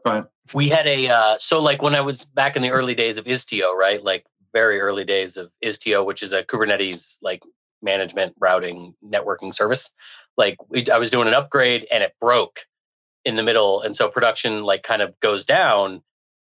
Fine. 0.04 0.26
We 0.54 0.68
had 0.68 0.86
a 0.86 1.08
uh, 1.08 1.36
so 1.38 1.62
like 1.62 1.82
when 1.82 1.94
I 1.94 2.00
was 2.00 2.24
back 2.24 2.56
in 2.56 2.62
the 2.62 2.70
early 2.70 2.94
days 2.94 3.18
of 3.18 3.24
Istio, 3.26 3.74
right? 3.74 4.02
Like 4.02 4.24
very 4.52 4.80
early 4.80 5.04
days 5.04 5.36
of 5.36 5.50
Istio, 5.62 6.04
which 6.04 6.22
is 6.22 6.32
a 6.32 6.42
Kubernetes 6.42 7.18
like 7.22 7.42
management 7.82 8.34
routing 8.40 8.94
networking 9.04 9.54
service. 9.54 9.92
Like 10.36 10.56
we, 10.68 10.88
I 10.90 10.98
was 10.98 11.10
doing 11.10 11.28
an 11.28 11.34
upgrade 11.34 11.86
and 11.92 12.02
it 12.02 12.14
broke 12.20 12.60
in 13.24 13.36
the 13.36 13.42
middle, 13.42 13.82
and 13.82 13.94
so 13.94 14.08
production 14.08 14.62
like 14.62 14.82
kind 14.82 15.02
of 15.02 15.18
goes 15.20 15.44
down 15.44 16.02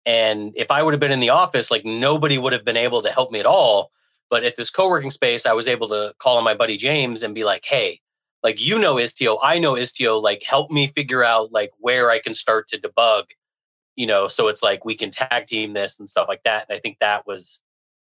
and 0.07 0.53
if 0.55 0.71
I 0.71 0.81
would 0.81 0.93
have 0.93 1.01
been 1.01 1.11
in 1.11 1.19
the 1.19 1.31
office, 1.31 1.69
like 1.69 1.83
nobody 1.83 2.37
would 2.37 2.53
have 2.53 2.63
been 2.63 2.77
able 2.77 3.01
to 3.01 3.11
help 3.11 3.29
me 3.29 3.41
at 3.41 3.45
all. 3.45 3.91
But 4.29 4.45
at 4.45 4.55
this 4.55 4.71
co 4.71 4.87
working 4.87 5.11
space, 5.11 5.45
I 5.45 5.51
was 5.51 5.67
able 5.67 5.89
to 5.89 6.15
call 6.17 6.37
on 6.37 6.45
my 6.45 6.55
buddy 6.55 6.77
James 6.77 7.23
and 7.23 7.35
be 7.35 7.43
like, 7.43 7.65
hey, 7.65 7.99
like 8.41 8.65
you 8.65 8.79
know 8.79 8.95
Istio, 8.95 9.37
I 9.43 9.59
know 9.59 9.73
Istio, 9.73 10.21
like 10.23 10.43
help 10.43 10.71
me 10.71 10.87
figure 10.87 11.25
out 11.25 11.51
like 11.51 11.71
where 11.79 12.09
I 12.09 12.19
can 12.19 12.33
start 12.33 12.69
to 12.69 12.79
debug, 12.79 13.23
you 13.97 14.07
know, 14.07 14.29
so 14.29 14.47
it's 14.47 14.63
like 14.63 14.85
we 14.85 14.95
can 14.95 15.11
tag 15.11 15.45
team 15.45 15.73
this 15.73 15.99
and 15.99 16.07
stuff 16.07 16.29
like 16.29 16.43
that. 16.45 16.67
And 16.69 16.77
I 16.77 16.79
think 16.79 16.99
that 16.99 17.27
was 17.27 17.61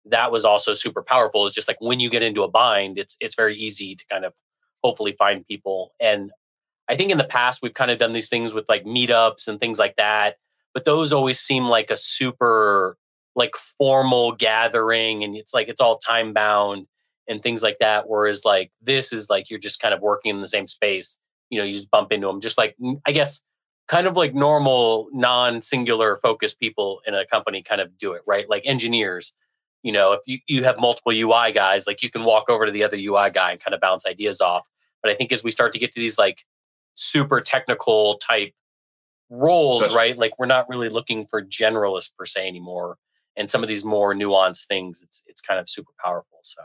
that 0.08 0.30
was 0.30 0.44
also 0.44 0.74
super 0.74 1.04
powerful. 1.04 1.46
It's 1.46 1.56
just 1.56 1.70
like 1.70 1.80
when 1.80 2.02
you 2.02 2.10
get 2.10 2.22
into 2.24 2.44
a 2.44 2.50
bind, 2.50 3.00
it's 3.00 3.16
it's 3.22 3.36
very 3.36 3.56
easy 3.56 3.96
to 3.96 4.06
kind 4.12 4.26
of 4.26 4.34
hopefully 4.84 5.14
find 5.14 5.48
people. 5.48 5.94
And 6.02 6.32
I 6.90 6.98
think 6.98 7.12
in 7.12 7.18
the 7.18 7.24
past 7.24 7.62
we've 7.62 7.74
kind 7.74 7.92
of 7.92 7.98
done 8.00 8.12
these 8.12 8.30
things 8.30 8.54
with 8.54 8.66
like 8.68 8.84
meetups 8.84 9.48
and 9.48 9.58
things 9.58 9.80
like 9.80 9.96
that 9.96 10.36
but 10.78 10.86
those 10.86 11.12
always 11.12 11.40
seem 11.40 11.64
like 11.66 11.90
a 11.90 11.98
super 11.98 13.00
like 13.36 13.56
formal 13.80 14.34
gathering 14.34 15.24
and 15.24 15.36
it's 15.36 15.52
like 15.52 15.70
it's 15.70 15.82
all 15.82 15.98
time 15.98 16.34
bound 16.34 16.86
and 17.28 17.42
things 17.42 17.64
like 17.64 17.80
that 17.80 18.08
whereas 18.08 18.46
like 18.46 18.72
this 18.84 19.12
is 19.12 19.28
like 19.28 19.50
you're 19.50 19.58
just 19.58 19.82
kind 19.82 19.92
of 19.92 20.02
working 20.02 20.36
in 20.36 20.40
the 20.40 20.46
same 20.46 20.68
space 20.68 21.18
you 21.50 21.58
know 21.58 21.66
you 21.66 21.74
just 21.74 21.90
bump 21.90 22.12
into 22.12 22.28
them 22.28 22.42
just 22.42 22.60
like 22.60 22.76
i 23.08 23.12
guess 23.12 23.42
kind 23.88 24.06
of 24.06 24.16
like 24.16 24.36
normal 24.36 25.08
non-singular 25.14 26.20
focused 26.22 26.60
people 26.60 27.02
in 27.08 27.16
a 27.16 27.26
company 27.26 27.64
kind 27.64 27.82
of 27.82 27.98
do 27.98 28.14
it 28.14 28.22
right? 28.28 28.48
Like 28.48 28.68
engineers 28.68 29.34
you 29.82 29.92
know 29.92 30.14
if 30.14 30.20
you, 30.28 30.38
you 30.48 30.64
have 30.66 30.80
multiple 30.80 31.12
ui 31.12 31.54
guys 31.54 31.88
like 31.88 32.04
you 32.04 32.12
can 32.12 32.24
walk 32.24 32.52
over 32.52 32.68
to 32.68 32.72
the 32.72 32.84
other 32.84 32.98
ui 32.98 33.32
guy 33.32 33.54
and 33.54 33.60
kind 33.60 33.74
of 33.74 33.82
bounce 33.82 34.06
ideas 34.06 34.42
off 34.42 34.70
but 35.02 35.12
i 35.12 35.16
think 35.16 35.32
as 35.32 35.44
we 35.44 35.50
start 35.50 35.74
to 35.74 35.80
get 35.80 35.92
to 35.94 36.00
these 36.00 36.20
like 36.20 36.46
super 36.94 37.42
technical 37.42 38.20
type 38.20 38.54
roles, 39.30 39.94
right? 39.94 40.18
Like 40.18 40.40
we're 40.40 40.46
not 40.46 40.70
really 40.70 40.90
looking 40.90 41.28
for 41.28 41.42
generalists 41.44 42.12
per 42.18 42.26
se 42.26 42.48
anymore. 42.48 42.98
And 43.36 43.50
some 43.50 43.64
of 43.64 43.68
these 43.68 43.86
more 43.86 44.14
nuanced 44.14 44.68
things, 44.68 45.04
it's 45.04 45.24
it's 45.28 45.42
kind 45.42 45.60
of 45.60 45.70
super 45.70 45.92
powerful. 46.04 46.40
So. 46.42 46.62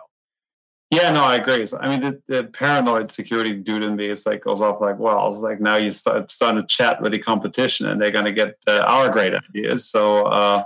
Yeah, 0.90 1.10
no, 1.10 1.24
I 1.24 1.36
agree. 1.36 1.66
I 1.80 1.88
mean, 1.88 2.00
the, 2.02 2.22
the 2.26 2.44
paranoid 2.44 3.10
security 3.10 3.54
dude 3.54 3.82
in 3.82 3.96
me 3.96 4.08
is 4.08 4.26
like 4.26 4.42
goes 4.42 4.60
off 4.60 4.82
like, 4.82 4.98
well, 4.98 5.30
it's 5.30 5.40
like 5.40 5.58
now 5.58 5.76
you 5.76 5.90
start 5.90 6.30
starting 6.30 6.60
to 6.60 6.66
chat 6.66 7.00
with 7.00 7.12
the 7.12 7.18
competition, 7.18 7.88
and 7.88 8.00
they're 8.00 8.10
going 8.10 8.26
to 8.26 8.32
get 8.32 8.56
uh, 8.66 8.84
our 8.86 9.08
great 9.08 9.32
ideas. 9.32 9.86
So 9.86 10.26
uh, 10.26 10.64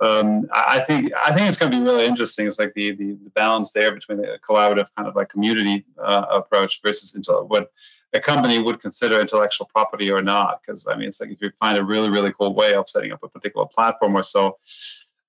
um, 0.00 0.48
I 0.50 0.80
think 0.80 1.12
I 1.14 1.34
think 1.34 1.48
it's 1.48 1.58
going 1.58 1.72
to 1.72 1.78
be 1.78 1.84
really 1.84 2.06
interesting. 2.06 2.46
It's 2.46 2.58
like 2.58 2.72
the, 2.72 2.92
the, 2.92 3.18
the 3.22 3.30
balance 3.34 3.72
there 3.72 3.92
between 3.92 4.24
a 4.24 4.38
collaborative 4.38 4.88
kind 4.96 5.08
of 5.08 5.14
like 5.14 5.28
community 5.28 5.84
uh, 6.02 6.24
approach 6.30 6.80
versus 6.82 7.14
into 7.14 7.32
what 7.32 7.70
a 8.16 8.20
company 8.20 8.58
would 8.58 8.80
consider 8.80 9.20
intellectual 9.20 9.68
property 9.72 10.10
or 10.10 10.22
not. 10.22 10.60
Because 10.60 10.86
I 10.86 10.96
mean, 10.96 11.08
it's 11.08 11.20
like 11.20 11.30
if 11.30 11.40
you 11.40 11.50
find 11.60 11.78
a 11.78 11.84
really 11.84 12.10
really 12.10 12.32
cool 12.32 12.54
way 12.54 12.74
of 12.74 12.88
setting 12.88 13.12
up 13.12 13.22
a 13.22 13.28
particular 13.28 13.66
platform 13.66 14.16
or 14.16 14.22
so. 14.22 14.58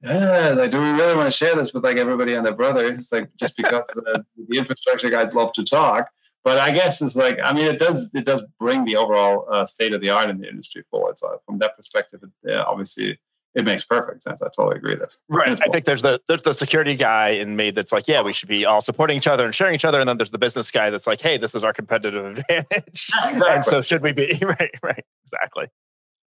Yeah, 0.04 0.54
like, 0.56 0.70
do 0.70 0.80
we 0.80 0.92
really 0.92 1.16
want 1.16 1.26
to 1.26 1.36
share 1.36 1.56
this 1.56 1.74
with 1.74 1.84
like 1.84 1.98
everybody 1.98 2.36
and 2.36 2.46
their 2.46 2.54
brother? 2.54 2.88
It's 2.88 3.12
like 3.12 3.32
just 3.36 3.58
because 3.58 3.88
the, 3.96 4.24
the 4.48 4.58
infrastructure 4.58 5.10
guys 5.10 5.34
love 5.34 5.54
to 5.54 5.64
talk. 5.64 6.10
But 6.44 6.60
I 6.60 6.72
guess 6.72 7.02
it's 7.02 7.16
like 7.16 7.40
I 7.44 7.54
mean, 7.54 7.66
it 7.66 7.80
does 7.80 8.12
it 8.14 8.26
does 8.26 8.44
bring 8.60 8.86
the 8.86 8.98
overall 8.98 9.46
uh, 9.52 9.66
state 9.66 9.94
of 9.94 10.02
the 10.02 10.12
art 10.12 10.30
in 10.30 10.40
the 10.40 10.48
industry 10.48 10.84
forward. 10.90 11.18
So 11.18 11.42
from 11.46 11.60
that 11.60 11.76
perspective, 11.76 12.22
it, 12.24 12.30
yeah, 12.44 12.64
obviously 12.64 13.20
it 13.58 13.66
makes 13.66 13.84
perfect 13.84 14.22
sense. 14.22 14.44
I 14.44 14.50
totally 14.56 14.78
agree 14.78 14.92
with 14.92 15.00
this. 15.00 15.20
Right. 15.28 15.50
I 15.50 15.70
think 15.70 15.84
there's 15.84 16.04
the 16.04 16.22
there's 16.28 16.44
the 16.44 16.54
security 16.54 16.94
guy 16.96 17.30
in 17.30 17.56
me 17.56 17.72
that's 17.72 17.92
like, 17.92 18.08
yeah, 18.08 18.22
we 18.22 18.32
should 18.32 18.50
be 18.50 18.66
all 18.66 18.82
supporting 18.82 19.18
each 19.18 19.26
other 19.26 19.46
and 19.46 19.56
sharing 19.56 19.74
each 19.74 19.84
other. 19.84 20.00
And 20.00 20.08
then 20.08 20.18
there's 20.18 20.30
the 20.30 20.38
business 20.38 20.70
guy 20.70 20.92
that's 20.92 21.08
like, 21.08 21.20
hey, 21.22 21.38
this 21.38 21.56
is 21.56 21.64
our 21.64 21.74
competitive 21.74 22.24
advantage. 22.38 23.10
Exactly. 23.26 23.50
and 23.50 23.66
so 23.66 23.82
should 23.82 24.04
we 24.04 24.12
be 24.12 24.40
right? 24.44 24.76
Right. 24.84 25.04
Exactly. 25.24 25.66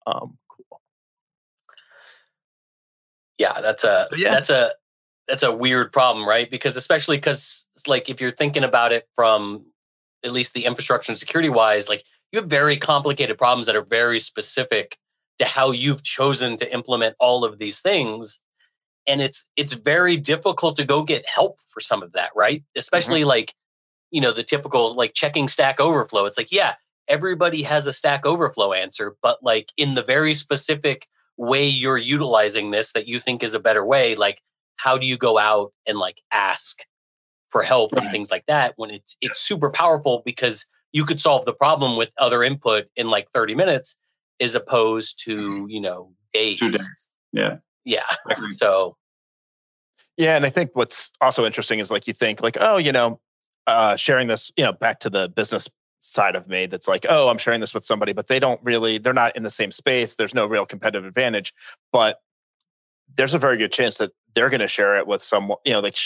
Um, 0.05 0.37
cool. 0.47 0.81
Yeah, 3.37 3.59
that's 3.59 3.83
a 3.83 4.07
so, 4.09 4.15
yeah. 4.15 4.31
that's 4.31 4.49
a 4.49 4.71
that's 5.27 5.43
a 5.43 5.53
weird 5.53 5.91
problem, 5.91 6.25
right? 6.25 6.49
Because 6.49 6.77
especially 6.77 7.17
because 7.17 7.65
like 7.87 8.07
if 8.07 8.21
you're 8.21 8.31
thinking 8.31 8.63
about 8.63 8.93
it 8.93 9.05
from 9.15 9.65
at 10.23 10.31
least 10.31 10.53
the 10.53 10.63
infrastructure 10.63 11.11
and 11.11 11.19
security 11.19 11.49
wise, 11.49 11.89
like 11.89 12.05
you 12.31 12.39
have 12.39 12.49
very 12.49 12.77
complicated 12.77 13.37
problems 13.37 13.65
that 13.65 13.75
are 13.75 13.83
very 13.83 14.19
specific 14.19 14.97
to 15.39 15.45
how 15.45 15.71
you've 15.71 16.03
chosen 16.03 16.57
to 16.57 16.71
implement 16.71 17.15
all 17.19 17.45
of 17.45 17.57
these 17.57 17.81
things 17.81 18.41
and 19.07 19.21
it's 19.21 19.47
it's 19.55 19.73
very 19.73 20.17
difficult 20.17 20.77
to 20.77 20.85
go 20.85 21.03
get 21.03 21.27
help 21.27 21.59
for 21.63 21.79
some 21.79 22.03
of 22.03 22.13
that 22.13 22.31
right 22.35 22.63
especially 22.75 23.21
mm-hmm. 23.21 23.29
like 23.29 23.53
you 24.11 24.21
know 24.21 24.31
the 24.31 24.43
typical 24.43 24.93
like 24.95 25.13
checking 25.13 25.47
stack 25.47 25.79
overflow 25.79 26.25
it's 26.25 26.37
like 26.37 26.51
yeah 26.51 26.75
everybody 27.07 27.63
has 27.63 27.87
a 27.87 27.93
stack 27.93 28.25
overflow 28.25 28.73
answer 28.73 29.15
but 29.21 29.39
like 29.41 29.71
in 29.77 29.95
the 29.95 30.03
very 30.03 30.33
specific 30.33 31.07
way 31.37 31.67
you're 31.67 31.97
utilizing 31.97 32.71
this 32.71 32.91
that 32.93 33.07
you 33.07 33.19
think 33.19 33.43
is 33.43 33.53
a 33.53 33.59
better 33.59 33.85
way 33.85 34.15
like 34.15 34.41
how 34.75 34.97
do 34.97 35.07
you 35.07 35.17
go 35.17 35.37
out 35.37 35.71
and 35.87 35.97
like 35.97 36.21
ask 36.31 36.79
for 37.49 37.63
help 37.63 37.93
right. 37.93 38.03
and 38.03 38.11
things 38.11 38.29
like 38.29 38.45
that 38.47 38.73
when 38.75 38.91
it's 38.91 39.15
it's 39.21 39.39
super 39.39 39.69
powerful 39.69 40.21
because 40.25 40.65
you 40.91 41.05
could 41.05 41.19
solve 41.19 41.45
the 41.45 41.53
problem 41.53 41.97
with 41.97 42.09
other 42.17 42.43
input 42.43 42.87
in 42.95 43.09
like 43.09 43.29
30 43.31 43.55
minutes 43.55 43.97
as 44.39 44.55
opposed 44.55 45.23
to 45.25 45.35
mm-hmm. 45.35 45.69
you 45.69 45.81
know 45.81 46.13
days. 46.33 46.59
Two 46.59 46.71
days. 46.71 47.11
Yeah. 47.31 47.57
Yeah. 47.83 48.03
So. 48.49 48.95
Yeah, 50.17 50.35
and 50.35 50.45
I 50.47 50.49
think 50.49 50.71
what's 50.73 51.11
also 51.21 51.45
interesting 51.45 51.77
is 51.77 51.91
like 51.91 52.07
you 52.07 52.13
think 52.13 52.41
like 52.41 52.57
oh 52.59 52.77
you 52.77 52.91
know 52.91 53.19
uh, 53.67 53.95
sharing 53.97 54.27
this 54.27 54.51
you 54.57 54.65
know 54.65 54.73
back 54.73 55.01
to 55.01 55.11
the 55.11 55.29
business 55.29 55.69
side 55.99 56.35
of 56.35 56.47
me 56.47 56.65
that's 56.67 56.87
like 56.87 57.05
oh 57.07 57.27
I'm 57.29 57.37
sharing 57.37 57.61
this 57.61 57.73
with 57.73 57.85
somebody 57.85 58.13
but 58.13 58.27
they 58.27 58.39
don't 58.39 58.59
really 58.63 58.97
they're 58.97 59.13
not 59.13 59.35
in 59.35 59.43
the 59.43 59.49
same 59.49 59.71
space 59.71 60.15
there's 60.15 60.33
no 60.33 60.47
real 60.47 60.65
competitive 60.65 61.05
advantage 61.05 61.53
but 61.91 62.19
there's 63.15 63.33
a 63.33 63.39
very 63.39 63.57
good 63.57 63.71
chance 63.71 63.97
that 63.97 64.11
they're 64.33 64.49
going 64.49 64.61
to 64.61 64.67
share 64.67 64.97
it 64.97 65.07
with 65.07 65.21
someone, 65.21 65.57
you 65.65 65.73
know, 65.73 65.79
like, 65.79 65.97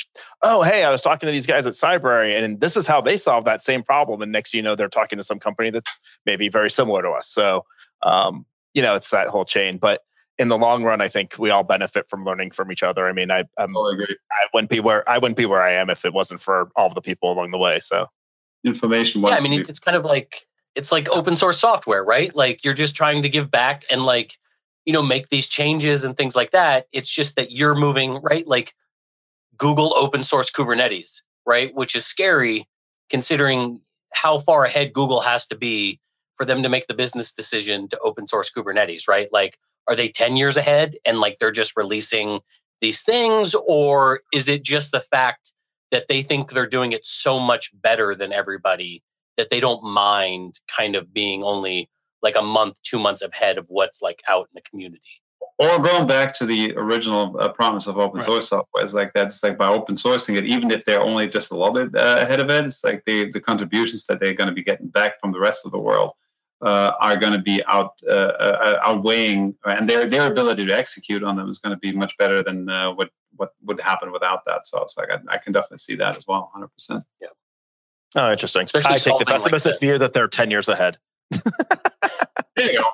oh, 0.42 0.62
hey, 0.62 0.84
I 0.84 0.92
was 0.92 1.02
talking 1.02 1.28
to 1.28 1.32
these 1.34 1.48
guys 1.48 1.68
at 1.68 1.74
Cybrary 1.74 2.42
and 2.42 2.60
this 2.62 2.78
is 2.78 2.88
how 2.88 3.02
they 3.02 3.18
solve 3.18 3.46
that 3.46 3.62
same 3.62 3.84
problem. 3.84 4.22
And 4.22 4.32
next, 4.32 4.54
you 4.54 4.62
know, 4.62 4.76
they're 4.76 4.88
talking 4.88 5.18
to 5.18 5.24
some 5.24 5.40
company 5.40 5.72
that's 5.72 6.00
maybe 6.26 6.50
very 6.50 6.70
similar 6.70 7.02
to 7.02 7.10
us. 7.10 7.28
So, 7.28 7.66
um, 8.04 8.46
you 8.74 8.82
know, 8.82 8.96
it's 8.96 9.10
that 9.10 9.28
whole 9.28 9.46
chain. 9.46 9.78
But 9.78 10.02
in 10.38 10.48
the 10.48 10.58
long 10.58 10.84
run, 10.84 11.02
I 11.02 11.10
think 11.10 11.36
we 11.38 11.50
all 11.50 11.64
benefit 11.64 12.10
from 12.10 12.24
learning 12.24 12.52
from 12.52 12.72
each 12.72 12.84
other. 12.84 13.06
I 13.06 13.14
mean, 13.14 13.32
I, 13.32 13.44
I'm, 13.58 13.76
oh, 13.76 13.94
I, 13.94 14.04
I 14.04 14.48
wouldn't 14.54 14.70
be 14.70 14.80
where 14.80 15.08
I 15.08 15.18
wouldn't 15.18 15.38
be 15.38 15.46
where 15.46 15.62
I 15.62 15.74
am 15.74 15.90
if 15.90 16.06
it 16.06 16.14
wasn't 16.14 16.42
for 16.42 16.72
all 16.76 16.88
of 16.88 16.96
the 16.96 17.02
people 17.02 17.32
along 17.32 17.52
the 17.52 17.58
way. 17.58 17.80
So, 17.80 18.08
information. 18.64 19.22
Yeah, 19.22 19.36
I 19.36 19.42
mean, 19.42 19.62
it's 19.62 19.80
kind 19.80 19.98
of 19.98 20.06
like 20.06 20.46
it's 20.74 20.92
like 20.92 21.10
open 21.10 21.36
source 21.36 21.60
software, 21.60 22.04
right? 22.04 22.36
Like 22.36 22.64
you're 22.64 22.74
just 22.74 22.96
trying 22.96 23.24
to 23.24 23.30
give 23.30 23.52
back 23.52 23.84
and 23.92 24.06
like 24.06 24.38
you 24.86 24.94
know 24.94 25.04
make 25.04 25.30
these 25.30 25.48
changes 25.48 26.06
and 26.06 26.18
things 26.18 26.36
like 26.36 26.52
that 26.52 26.88
it's 26.92 27.10
just 27.10 27.38
that 27.38 27.52
you're 27.52 27.76
moving 27.76 28.20
right 28.22 28.48
like 28.48 28.74
Google 29.58 29.94
open 29.96 30.24
source 30.24 30.52
Kubernetes, 30.52 31.22
right? 31.46 31.74
Which 31.76 31.96
is 31.96 32.06
scary 32.06 32.68
considering 33.12 33.82
how 34.14 34.40
far 34.40 34.66
ahead 34.66 34.94
Google 34.94 35.22
has 35.22 35.48
to 35.48 35.56
be 35.56 36.00
for 36.38 36.46
them 36.46 36.64
to 36.64 36.70
make 36.70 36.88
the 36.88 36.96
business 36.96 37.34
decision 37.34 37.88
to 37.90 38.00
open 38.00 38.26
source 38.28 38.52
Kubernetes, 38.52 39.08
right? 39.08 39.30
Like, 39.32 39.58
are 39.88 39.96
they 39.96 40.10
10 40.10 40.38
years 40.38 40.58
ahead 40.58 40.96
and 41.06 41.20
like 41.20 41.38
they're 41.40 41.52
just 41.52 41.78
releasing 41.78 42.42
these 42.82 43.04
things? 43.04 43.56
Or 43.56 44.22
is 44.34 44.50
it 44.50 44.64
just 44.64 44.92
the 44.92 45.02
fact 45.02 45.54
that 45.92 46.08
they 46.10 46.24
think 46.24 46.52
they're 46.52 46.68
doing 46.68 46.94
it 46.94 47.06
so 47.06 47.40
much 47.40 47.72
better 47.74 48.16
than 48.16 48.34
everybody 48.34 49.04
that 49.38 49.52
they 49.52 49.60
don't 49.60 49.84
mind 49.84 50.56
kind 50.76 50.96
of 50.96 51.14
being 51.14 51.44
only 51.44 51.90
like 52.22 52.36
a 52.36 52.42
month, 52.42 52.78
two 52.84 53.00
months 53.00 53.22
ahead 53.22 53.58
of 53.58 53.68
what's 53.70 54.02
like 54.02 54.22
out 54.28 54.48
in 54.52 54.56
the 54.56 54.62
community? 54.62 55.02
or 55.62 55.78
going 55.78 56.08
back 56.08 56.34
to 56.34 56.48
the 56.48 56.74
original 56.76 57.40
uh, 57.40 57.50
promise 57.50 57.86
of 57.86 57.98
open 57.98 58.18
right. 58.18 58.26
source 58.26 58.50
software 58.50 58.84
is 58.84 58.96
like 58.96 59.14
that's 59.14 59.44
like 59.44 59.60
by 59.60 59.68
open 59.68 59.94
sourcing 59.94 60.36
it 60.36 60.46
even 60.46 60.72
if 60.72 60.86
they're 60.86 61.02
only 61.02 61.28
just 61.28 61.52
a 61.52 61.56
little 61.56 61.74
bit 61.74 61.96
uh, 61.96 62.18
ahead 62.20 62.40
of 62.40 62.50
it 62.50 62.66
it's 62.66 62.84
like 62.84 63.04
the 63.06 63.32
the 63.32 63.40
contributions 63.40 64.08
that 64.08 64.20
they're 64.20 64.34
going 64.34 64.48
to 64.48 64.56
be 64.56 64.64
getting 64.64 64.88
back 64.88 65.20
from 65.20 65.32
the 65.32 65.40
rest 65.40 65.66
of 65.66 65.72
the 65.72 65.78
world 65.78 66.14
uh, 66.62 66.94
are 67.00 67.18
going 67.18 67.34
to 67.34 67.40
be 67.40 67.64
out 67.66 68.00
uh, 68.08 68.12
uh, 68.12 68.80
outweighing 68.84 69.56
and 69.66 69.90
their 69.90 70.08
their 70.08 70.32
ability 70.32 70.66
to 70.66 70.76
execute 70.76 71.24
on 71.24 71.36
them 71.36 71.50
is 71.50 71.60
going 71.60 71.76
to 71.76 71.80
be 71.80 71.92
much 71.92 72.18
better 72.18 72.44
than 72.44 72.70
uh, 72.70 72.92
what 72.92 73.10
what 73.36 73.54
would 73.64 73.80
happen 73.80 74.12
without 74.12 74.46
that. 74.46 74.68
So 74.68 74.84
it's 74.84 74.98
like 74.98 75.10
I, 75.10 75.20
I 75.28 75.38
can 75.38 75.54
definitely 75.54 75.80
see 75.80 75.96
that 75.96 76.18
as 76.18 76.28
well 76.28 76.52
100% 76.56 77.04
yeah. 77.20 77.28
Oh 78.16 78.32
interesting. 78.32 78.64
Especially 78.64 78.94
I 78.94 78.98
take 78.98 79.20
the 79.20 79.26
pessimistic 79.26 79.74
like 79.74 79.80
view 79.80 79.98
that 80.00 80.14
they're 80.14 80.28
10 80.28 80.52
years 80.52 80.70
ahead 80.70 80.98
there 82.56 82.72
you 82.72 82.80
go 82.80 82.86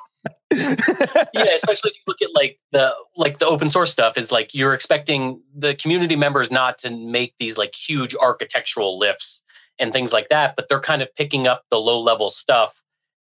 yeah, 0.52 1.54
especially 1.56 1.92
if 1.92 1.98
you 1.98 2.04
look 2.08 2.22
at 2.22 2.30
like 2.34 2.60
the 2.72 2.94
like 3.16 3.38
the 3.38 3.46
open 3.46 3.70
source 3.70 3.92
stuff 3.92 4.18
is 4.18 4.32
like 4.32 4.54
you're 4.54 4.74
expecting 4.74 5.42
the 5.56 5.76
community 5.76 6.16
members 6.16 6.52
not 6.52 6.80
to 6.80 6.90
make 6.90 7.34
these 7.40 7.58
like 7.58 7.76
huge 7.76 8.16
architectural 8.16 8.98
lifts 8.98 9.44
and 9.80 9.92
things 9.92 10.14
like 10.14 10.30
that, 10.30 10.56
but 10.56 10.70
they're 10.70 10.80
kind 10.80 11.02
of 11.02 11.14
picking 11.16 11.48
up 11.48 11.64
the 11.70 11.78
low 11.78 12.02
level 12.02 12.30
stuff 12.30 12.74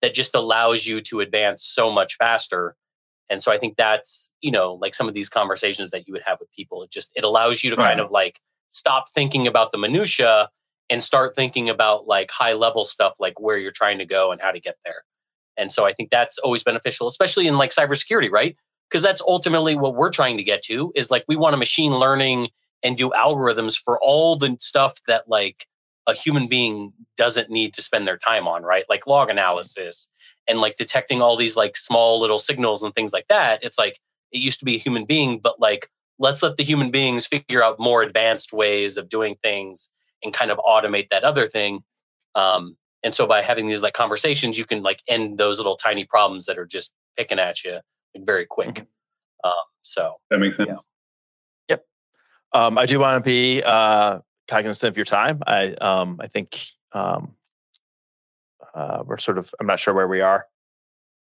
that 0.02 0.14
just 0.14 0.34
allows 0.34 0.86
you 0.86 1.00
to 1.00 1.20
advance 1.20 1.64
so 1.64 1.90
much 1.90 2.16
faster. 2.16 2.76
And 3.30 3.40
so 3.40 3.50
I 3.50 3.58
think 3.58 3.76
that's, 3.76 4.30
you 4.40 4.50
know, 4.50 4.74
like 4.74 4.94
some 4.94 5.08
of 5.08 5.14
these 5.14 5.30
conversations 5.30 5.92
that 5.92 6.06
you 6.06 6.12
would 6.12 6.22
have 6.26 6.38
with 6.40 6.52
people. 6.52 6.82
It 6.82 6.90
just 6.90 7.10
it 7.16 7.24
allows 7.24 7.64
you 7.64 7.70
to 7.70 7.76
right. 7.76 7.88
kind 7.88 8.00
of 8.00 8.10
like 8.10 8.38
stop 8.68 9.08
thinking 9.14 9.46
about 9.46 9.72
the 9.72 9.78
minutia 9.78 10.50
and 10.90 11.02
start 11.02 11.34
thinking 11.34 11.70
about 11.70 12.06
like 12.06 12.30
high 12.30 12.54
level 12.54 12.84
stuff 12.84 13.14
like 13.18 13.40
where 13.40 13.56
you're 13.56 13.72
trying 13.72 13.98
to 13.98 14.06
go 14.06 14.32
and 14.32 14.40
how 14.40 14.50
to 14.50 14.60
get 14.60 14.76
there. 14.84 15.02
And 15.56 15.70
so 15.70 15.84
I 15.84 15.92
think 15.92 16.10
that's 16.10 16.38
always 16.38 16.64
beneficial, 16.64 17.06
especially 17.06 17.46
in 17.46 17.56
like 17.56 17.70
cybersecurity, 17.70 18.30
right? 18.30 18.56
Because 18.90 19.02
that's 19.02 19.22
ultimately 19.22 19.76
what 19.76 19.94
we're 19.94 20.10
trying 20.10 20.38
to 20.38 20.42
get 20.42 20.62
to 20.64 20.92
is 20.94 21.10
like 21.10 21.24
we 21.28 21.36
want 21.36 21.54
a 21.54 21.58
machine 21.58 21.92
learning 21.92 22.48
and 22.82 22.96
do 22.96 23.10
algorithms 23.10 23.78
for 23.78 23.98
all 24.00 24.36
the 24.36 24.56
stuff 24.60 25.00
that 25.06 25.28
like 25.28 25.66
a 26.06 26.12
human 26.12 26.48
being 26.48 26.92
doesn't 27.16 27.50
need 27.50 27.74
to 27.74 27.82
spend 27.82 28.06
their 28.06 28.18
time 28.18 28.46
on, 28.46 28.62
right? 28.62 28.84
Like 28.88 29.06
log 29.06 29.30
analysis 29.30 30.12
and 30.46 30.60
like 30.60 30.76
detecting 30.76 31.22
all 31.22 31.36
these 31.36 31.56
like 31.56 31.76
small 31.76 32.20
little 32.20 32.38
signals 32.38 32.82
and 32.82 32.94
things 32.94 33.12
like 33.12 33.26
that. 33.28 33.64
It's 33.64 33.78
like 33.78 33.98
it 34.30 34.38
used 34.40 34.58
to 34.58 34.66
be 34.66 34.74
a 34.74 34.80
human 34.80 35.06
being, 35.06 35.38
but 35.38 35.58
like 35.58 35.88
let's 36.18 36.42
let 36.42 36.56
the 36.58 36.64
human 36.64 36.90
beings 36.90 37.26
figure 37.26 37.62
out 37.62 37.80
more 37.80 38.02
advanced 38.02 38.52
ways 38.52 38.98
of 38.98 39.08
doing 39.08 39.36
things 39.42 39.90
and 40.24 40.32
kind 40.32 40.50
of 40.50 40.58
automate 40.58 41.10
that 41.10 41.22
other 41.22 41.46
thing. 41.46 41.84
Um, 42.34 42.76
and 43.02 43.14
so 43.14 43.26
by 43.26 43.42
having 43.42 43.66
these 43.66 43.82
like 43.82 43.92
conversations, 43.92 44.58
you 44.58 44.64
can 44.64 44.82
like 44.82 45.00
end 45.06 45.38
those 45.38 45.58
little 45.58 45.76
tiny 45.76 46.04
problems 46.04 46.46
that 46.46 46.58
are 46.58 46.66
just 46.66 46.94
picking 47.16 47.38
at 47.38 47.62
you 47.62 47.80
like, 48.14 48.26
very 48.26 48.46
quick. 48.46 48.70
Mm-hmm. 48.70 49.48
Um, 49.48 49.52
so 49.82 50.14
that 50.30 50.38
makes 50.38 50.56
sense. 50.56 50.82
Yeah. 51.68 51.76
Yep. 51.76 51.84
Um, 52.54 52.78
I 52.78 52.86
do 52.86 52.98
want 52.98 53.22
to 53.22 53.28
be 53.28 53.62
uh, 53.64 54.20
cognizant 54.48 54.88
of 54.88 54.96
your 54.96 55.04
time. 55.04 55.42
I 55.46 55.74
um, 55.74 56.18
I 56.20 56.28
think 56.28 56.58
um, 56.92 57.36
uh, 58.74 59.02
we're 59.04 59.18
sort 59.18 59.38
of 59.38 59.54
I'm 59.60 59.66
not 59.66 59.80
sure 59.80 59.92
where 59.92 60.08
we 60.08 60.22
are. 60.22 60.46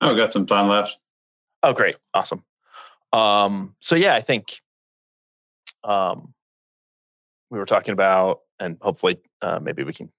Oh, 0.00 0.12
we 0.12 0.18
got 0.18 0.32
some 0.32 0.46
time 0.46 0.68
left. 0.68 0.98
Oh, 1.62 1.72
great, 1.72 1.96
awesome. 2.12 2.44
Um, 3.12 3.76
so 3.80 3.94
yeah, 3.94 4.14
I 4.14 4.22
think 4.22 4.60
um, 5.84 6.34
we 7.50 7.58
were 7.58 7.66
talking 7.66 7.92
about, 7.92 8.40
and 8.58 8.78
hopefully 8.80 9.20
uh, 9.42 9.60
maybe 9.60 9.84
we 9.84 9.92
can 9.92 10.10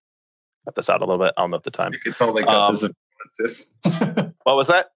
cut 0.65 0.75
this 0.75 0.89
out 0.89 1.01
a 1.01 1.05
little 1.05 1.23
bit. 1.23 1.33
I 1.37 1.41
don't 1.41 1.51
know 1.51 1.57
at 1.57 1.63
the 1.63 1.71
time. 1.71 1.93
You 1.93 1.99
can 1.99 2.13
totally 2.13 2.43
cut 2.43 2.55
um, 2.55 2.73
this 2.75 2.83
if 2.83 3.65
what 4.43 4.55
was 4.55 4.67
that? 4.67 4.87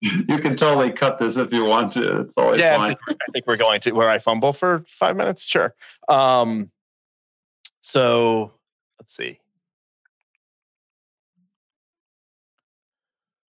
You 0.00 0.38
can 0.38 0.56
totally 0.56 0.92
cut 0.92 1.18
this 1.18 1.36
if 1.36 1.52
you 1.52 1.64
want 1.64 1.92
to. 1.92 2.20
It's 2.20 2.32
always 2.36 2.60
yeah, 2.60 2.76
fine. 2.76 2.92
I 2.92 2.94
think, 3.06 3.20
I 3.28 3.32
think, 3.32 3.46
we're 3.46 3.56
going 3.56 3.80
to 3.80 3.92
where 3.92 4.08
I 4.08 4.18
fumble 4.18 4.54
for 4.54 4.84
five 4.88 5.16
minutes. 5.16 5.44
Sure. 5.44 5.74
Um, 6.08 6.70
so 7.82 8.52
let's 8.98 9.14
see. 9.14 9.38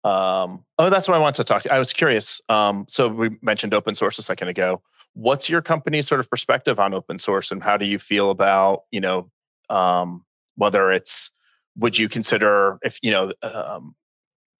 Um, 0.02 0.64
oh, 0.78 0.88
that's 0.88 1.08
what 1.08 1.16
I 1.16 1.20
want 1.20 1.36
to 1.36 1.44
talk 1.44 1.62
to. 1.62 1.74
I 1.74 1.78
was 1.78 1.92
curious. 1.92 2.40
Um, 2.48 2.86
so 2.88 3.08
we 3.08 3.36
mentioned 3.42 3.74
open 3.74 3.94
source 3.94 4.18
a 4.18 4.22
second 4.22 4.48
ago. 4.48 4.80
What's 5.14 5.48
your 5.48 5.62
company's 5.62 6.06
sort 6.06 6.20
of 6.20 6.30
perspective 6.30 6.78
on 6.78 6.94
open 6.94 7.18
source, 7.18 7.50
and 7.50 7.62
how 7.62 7.76
do 7.76 7.86
you 7.86 7.98
feel 7.98 8.30
about 8.30 8.84
you 8.90 9.00
know 9.00 9.30
um, 9.68 10.24
whether 10.56 10.92
it's 10.92 11.30
would 11.76 11.98
you 11.98 12.08
consider 12.08 12.78
if 12.82 12.98
you 13.02 13.10
know 13.10 13.32
um, 13.42 13.94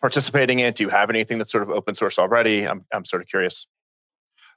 participating 0.00 0.58
in 0.58 0.66
it? 0.66 0.76
Do 0.76 0.84
you 0.84 0.88
have 0.88 1.10
anything 1.10 1.38
that's 1.38 1.52
sort 1.52 1.62
of 1.62 1.70
open 1.70 1.94
source 1.94 2.18
already? 2.18 2.66
I'm 2.66 2.84
I'm 2.92 3.04
sort 3.04 3.22
of 3.22 3.28
curious. 3.28 3.66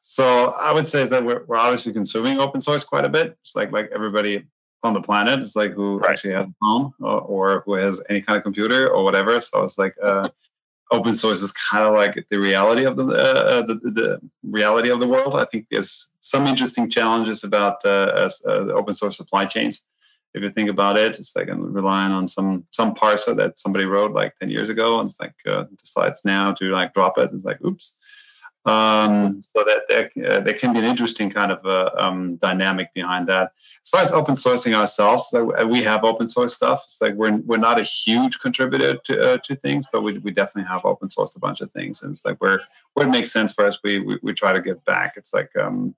So 0.01 0.49
I 0.49 0.73
would 0.73 0.85
say 0.85 1.05
that 1.05 1.23
we're, 1.23 1.45
we're 1.45 1.57
obviously 1.57 1.93
consuming 1.93 2.39
open 2.39 2.61
source 2.61 2.83
quite 2.83 3.05
a 3.05 3.09
bit. 3.09 3.37
It's 3.41 3.55
like 3.55 3.71
like 3.71 3.91
everybody 3.93 4.47
on 4.83 4.93
the 4.93 5.01
planet. 5.01 5.39
It's 5.39 5.55
like 5.55 5.73
who 5.73 5.99
right. 5.99 6.11
actually 6.11 6.33
has 6.33 6.47
a 6.47 6.53
phone 6.61 6.91
or, 6.99 7.21
or, 7.21 7.63
who 7.65 7.75
has 7.75 8.03
any 8.09 8.21
kind 8.21 8.37
of 8.37 8.43
computer 8.43 8.89
or 8.89 9.03
whatever. 9.03 9.39
So 9.39 9.63
it's 9.63 9.77
like 9.77 9.95
uh, 10.01 10.29
open 10.93 11.13
source 11.13 11.41
is 11.41 11.51
kind 11.51 11.83
of 11.83 11.93
like 11.93 12.27
the 12.29 12.37
reality 12.37 12.85
of 12.85 12.95
the, 12.95 13.05
uh, 13.05 13.61
the, 13.63 13.75
the 13.75 14.19
reality 14.43 14.89
of 14.89 14.99
the 14.99 15.07
world. 15.07 15.35
I 15.35 15.45
think 15.45 15.67
there's 15.69 16.09
some 16.21 16.47
interesting 16.47 16.89
challenges 16.89 17.43
about 17.43 17.83
uh, 17.83 18.29
uh, 18.45 18.49
open 18.49 18.95
source 18.95 19.17
supply 19.17 19.45
chains 19.45 19.83
if 20.33 20.41
you 20.41 20.49
think 20.49 20.69
about 20.69 20.97
it, 20.97 21.17
it's 21.19 21.35
like 21.35 21.47
relying 21.47 22.11
on 22.11 22.27
some 22.27 22.65
some 22.71 22.95
parser 22.95 23.37
that 23.37 23.59
somebody 23.59 23.85
wrote 23.85 24.13
like 24.13 24.37
10 24.39 24.49
years 24.49 24.69
ago, 24.69 24.99
and 24.99 25.07
it's 25.07 25.19
like 25.19 25.35
uh, 25.45 25.65
decides 25.77 26.25
now 26.25 26.53
to 26.53 26.71
like 26.71 26.93
drop 26.93 27.17
it. 27.17 27.29
It's 27.33 27.45
like 27.45 27.63
oops. 27.63 27.99
Um, 28.65 29.41
so 29.43 29.65
that 29.65 29.81
there, 29.89 30.09
uh, 30.25 30.39
there, 30.39 30.53
can 30.53 30.71
be 30.71 30.79
an 30.79 30.85
interesting 30.85 31.29
kind 31.29 31.51
of 31.51 31.65
uh, 31.65 31.91
um, 31.97 32.37
dynamic 32.37 32.93
behind 32.93 33.27
that. 33.27 33.51
As 33.83 33.89
far 33.89 34.01
as 34.01 34.11
open 34.13 34.35
sourcing 34.35 34.73
ourselves, 34.73 35.27
like 35.33 35.67
we 35.67 35.83
have 35.83 36.05
open 36.05 36.29
source 36.29 36.55
stuff. 36.55 36.83
It's 36.85 37.01
like 37.01 37.15
we're 37.15 37.35
we're 37.39 37.57
not 37.57 37.77
a 37.77 37.83
huge 37.83 38.39
contributor 38.39 38.95
to 38.95 39.33
uh, 39.33 39.37
to 39.39 39.55
things, 39.55 39.87
but 39.91 40.01
we, 40.01 40.17
we 40.19 40.31
definitely 40.31 40.69
have 40.69 40.85
open 40.85 41.09
sourced 41.09 41.35
a 41.35 41.39
bunch 41.39 41.59
of 41.59 41.71
things, 41.71 42.03
and 42.03 42.11
it's 42.11 42.23
like 42.23 42.37
where 42.37 42.61
where 42.93 43.05
it 43.05 43.09
makes 43.09 43.33
sense 43.33 43.51
for 43.51 43.65
us, 43.65 43.79
we 43.83 43.99
we, 43.99 44.19
we 44.23 44.33
try 44.33 44.53
to 44.53 44.61
give 44.61 44.85
back. 44.85 45.15
It's 45.17 45.33
like 45.33 45.53
um, 45.57 45.93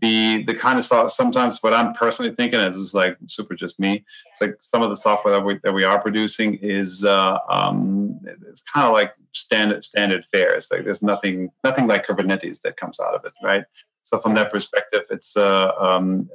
the 0.00 0.44
the 0.44 0.54
kind 0.54 0.78
of 0.78 0.84
stuff 0.84 1.10
sometimes 1.10 1.62
what 1.62 1.74
I'm 1.74 1.92
personally 1.92 2.34
thinking 2.34 2.60
is 2.60 2.76
is 2.76 2.94
like 2.94 3.16
super 3.26 3.54
just 3.54 3.80
me. 3.80 4.04
It's 4.30 4.40
like 4.40 4.56
some 4.60 4.82
of 4.82 4.90
the 4.90 4.96
software 4.96 5.34
that 5.34 5.44
we 5.44 5.58
that 5.64 5.72
we 5.72 5.84
are 5.84 6.00
producing 6.00 6.54
is 6.54 7.04
uh, 7.04 7.38
um, 7.48 8.20
it's 8.48 8.60
kind 8.60 8.86
of 8.86 8.92
like 8.92 9.14
standard 9.32 9.84
standard 9.84 10.24
fare. 10.26 10.54
It's 10.54 10.70
like 10.70 10.84
there's 10.84 11.02
nothing 11.02 11.50
nothing 11.64 11.86
like 11.86 12.06
Kubernetes 12.06 12.62
that 12.62 12.76
comes 12.76 13.00
out 13.00 13.14
of 13.14 13.24
it, 13.24 13.32
right? 13.42 13.64
So 14.04 14.18
from 14.20 14.34
that 14.34 14.52
perspective, 14.52 15.02
it's 15.10 15.36
uh, 15.36 15.72
um, 15.78 16.30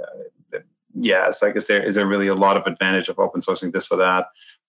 yeah, 0.93 1.27
it's 1.27 1.41
like 1.41 1.55
is 1.55 1.67
there 1.67 1.81
is 1.81 1.95
there 1.95 2.07
really 2.07 2.27
a 2.27 2.35
lot 2.35 2.57
of 2.57 2.67
advantage 2.67 3.09
of 3.09 3.19
open 3.19 3.41
sourcing 3.41 3.71
this 3.71 3.91
or 3.91 3.97
that? 3.99 4.27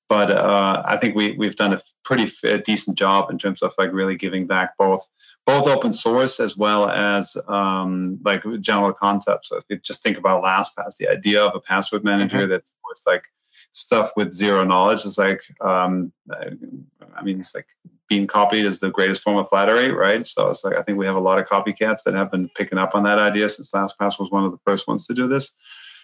But 0.09 0.30
uh, 0.30 0.82
I 0.86 0.99
think 0.99 1.14
we 1.14 1.32
we've 1.32 1.57
done 1.57 1.72
a 1.72 1.80
pretty 2.05 2.30
decent 2.64 2.97
job 2.97 3.30
in 3.30 3.38
terms 3.38 3.62
of 3.62 3.72
like 3.76 3.92
really 3.92 4.16
giving 4.16 4.47
back 4.47 4.76
both 4.78 5.09
both 5.47 5.66
open 5.66 5.92
source 5.92 6.40
as 6.40 6.57
well 6.57 6.88
as 6.88 7.36
um, 7.49 8.18
like 8.24 8.42
general 8.61 8.92
concepts. 8.92 9.51
So 9.51 9.59
if 9.59 9.64
you 9.68 9.76
just 9.76 10.03
think 10.03 10.18
about 10.18 10.42
LastPass, 10.42 10.97
the 10.99 11.09
idea 11.09 11.42
of 11.42 11.55
a 11.55 11.61
password 11.61 12.05
manager 12.05 12.38
mm-hmm. 12.38 12.51
that's 12.51 12.74
like 13.07 13.24
stuff 13.72 14.12
with 14.16 14.32
zero 14.32 14.64
knowledge 14.64 15.05
is 15.05 15.18
like, 15.18 15.42
um, 15.61 16.12
I 16.30 17.22
mean, 17.22 17.40
it's 17.40 17.55
like 17.55 17.66
being 18.09 18.26
copied 18.26 18.64
is 18.64 18.80
the 18.80 18.90
greatest 18.90 19.22
form 19.22 19.36
of 19.36 19.49
flattery, 19.49 19.90
right? 19.90 20.26
So 20.26 20.51
it's 20.51 20.64
like 20.64 20.76
I 20.76 20.82
think 20.82 20.99
we 20.99 21.07
have 21.07 21.16
a 21.16 21.20
lot 21.20 21.38
of 21.38 21.47
copycats 21.47 22.05
that 22.05 22.14
have 22.14 22.30
been 22.30 22.49
picking 22.49 22.78
up 22.78 22.95
on 22.95 23.05
that 23.05 23.18
idea 23.18 23.49
since 23.49 23.72
LastPass 23.72 24.18
was 24.18 24.30
one 24.30 24.45
of 24.45 24.53
the 24.53 24.61
first 24.64 24.86
ones 24.86 25.07
to 25.09 25.14
do 25.14 25.28
this. 25.28 25.57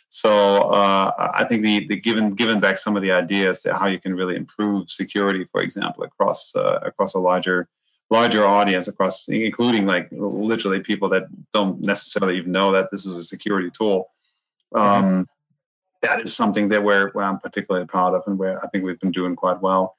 So 0.09 0.31
uh, 0.31 1.31
I 1.35 1.45
think 1.45 1.63
the, 1.63 1.87
the 1.87 1.97
given 1.97 2.35
given 2.35 2.59
back 2.59 2.79
some 2.79 2.97
of 2.97 3.03
the 3.03 3.13
ideas 3.13 3.63
to 3.63 3.75
how 3.75 3.87
you 3.87 4.01
can 4.01 4.15
really 4.15 4.35
improve 4.35 4.91
security, 4.91 5.47
for 5.53 5.63
example, 5.63 6.03
across 6.03 6.57
uh, 6.57 6.81
across 6.83 7.15
a 7.15 7.21
larger 7.21 7.69
larger 8.11 8.45
audience 8.45 8.89
across, 8.89 9.29
including 9.29 9.87
like 9.87 10.09
literally 10.11 10.81
people 10.81 11.11
that 11.11 11.25
don't 11.53 11.81
necessarily 11.81 12.39
even 12.39 12.53
know 12.53 12.73
that 12.73 12.91
this 12.91 13.07
is 13.07 13.17
a 13.17 13.23
security 13.23 13.71
tool. 13.71 14.11
Um, 14.75 15.05
mm-hmm. 15.05 15.23
that 16.03 16.21
is 16.23 16.35
something 16.35 16.71
that 16.71 16.83
we're, 16.83 17.11
where 17.11 17.25
I'm 17.25 17.39
particularly 17.39 17.87
proud 17.87 18.15
of, 18.15 18.25
and 18.27 18.39
where 18.39 18.63
I 18.63 18.69
think 18.69 18.85
we've 18.85 19.01
been 19.01 19.13
doing 19.13 19.37
quite 19.37 19.61
well. 19.63 19.95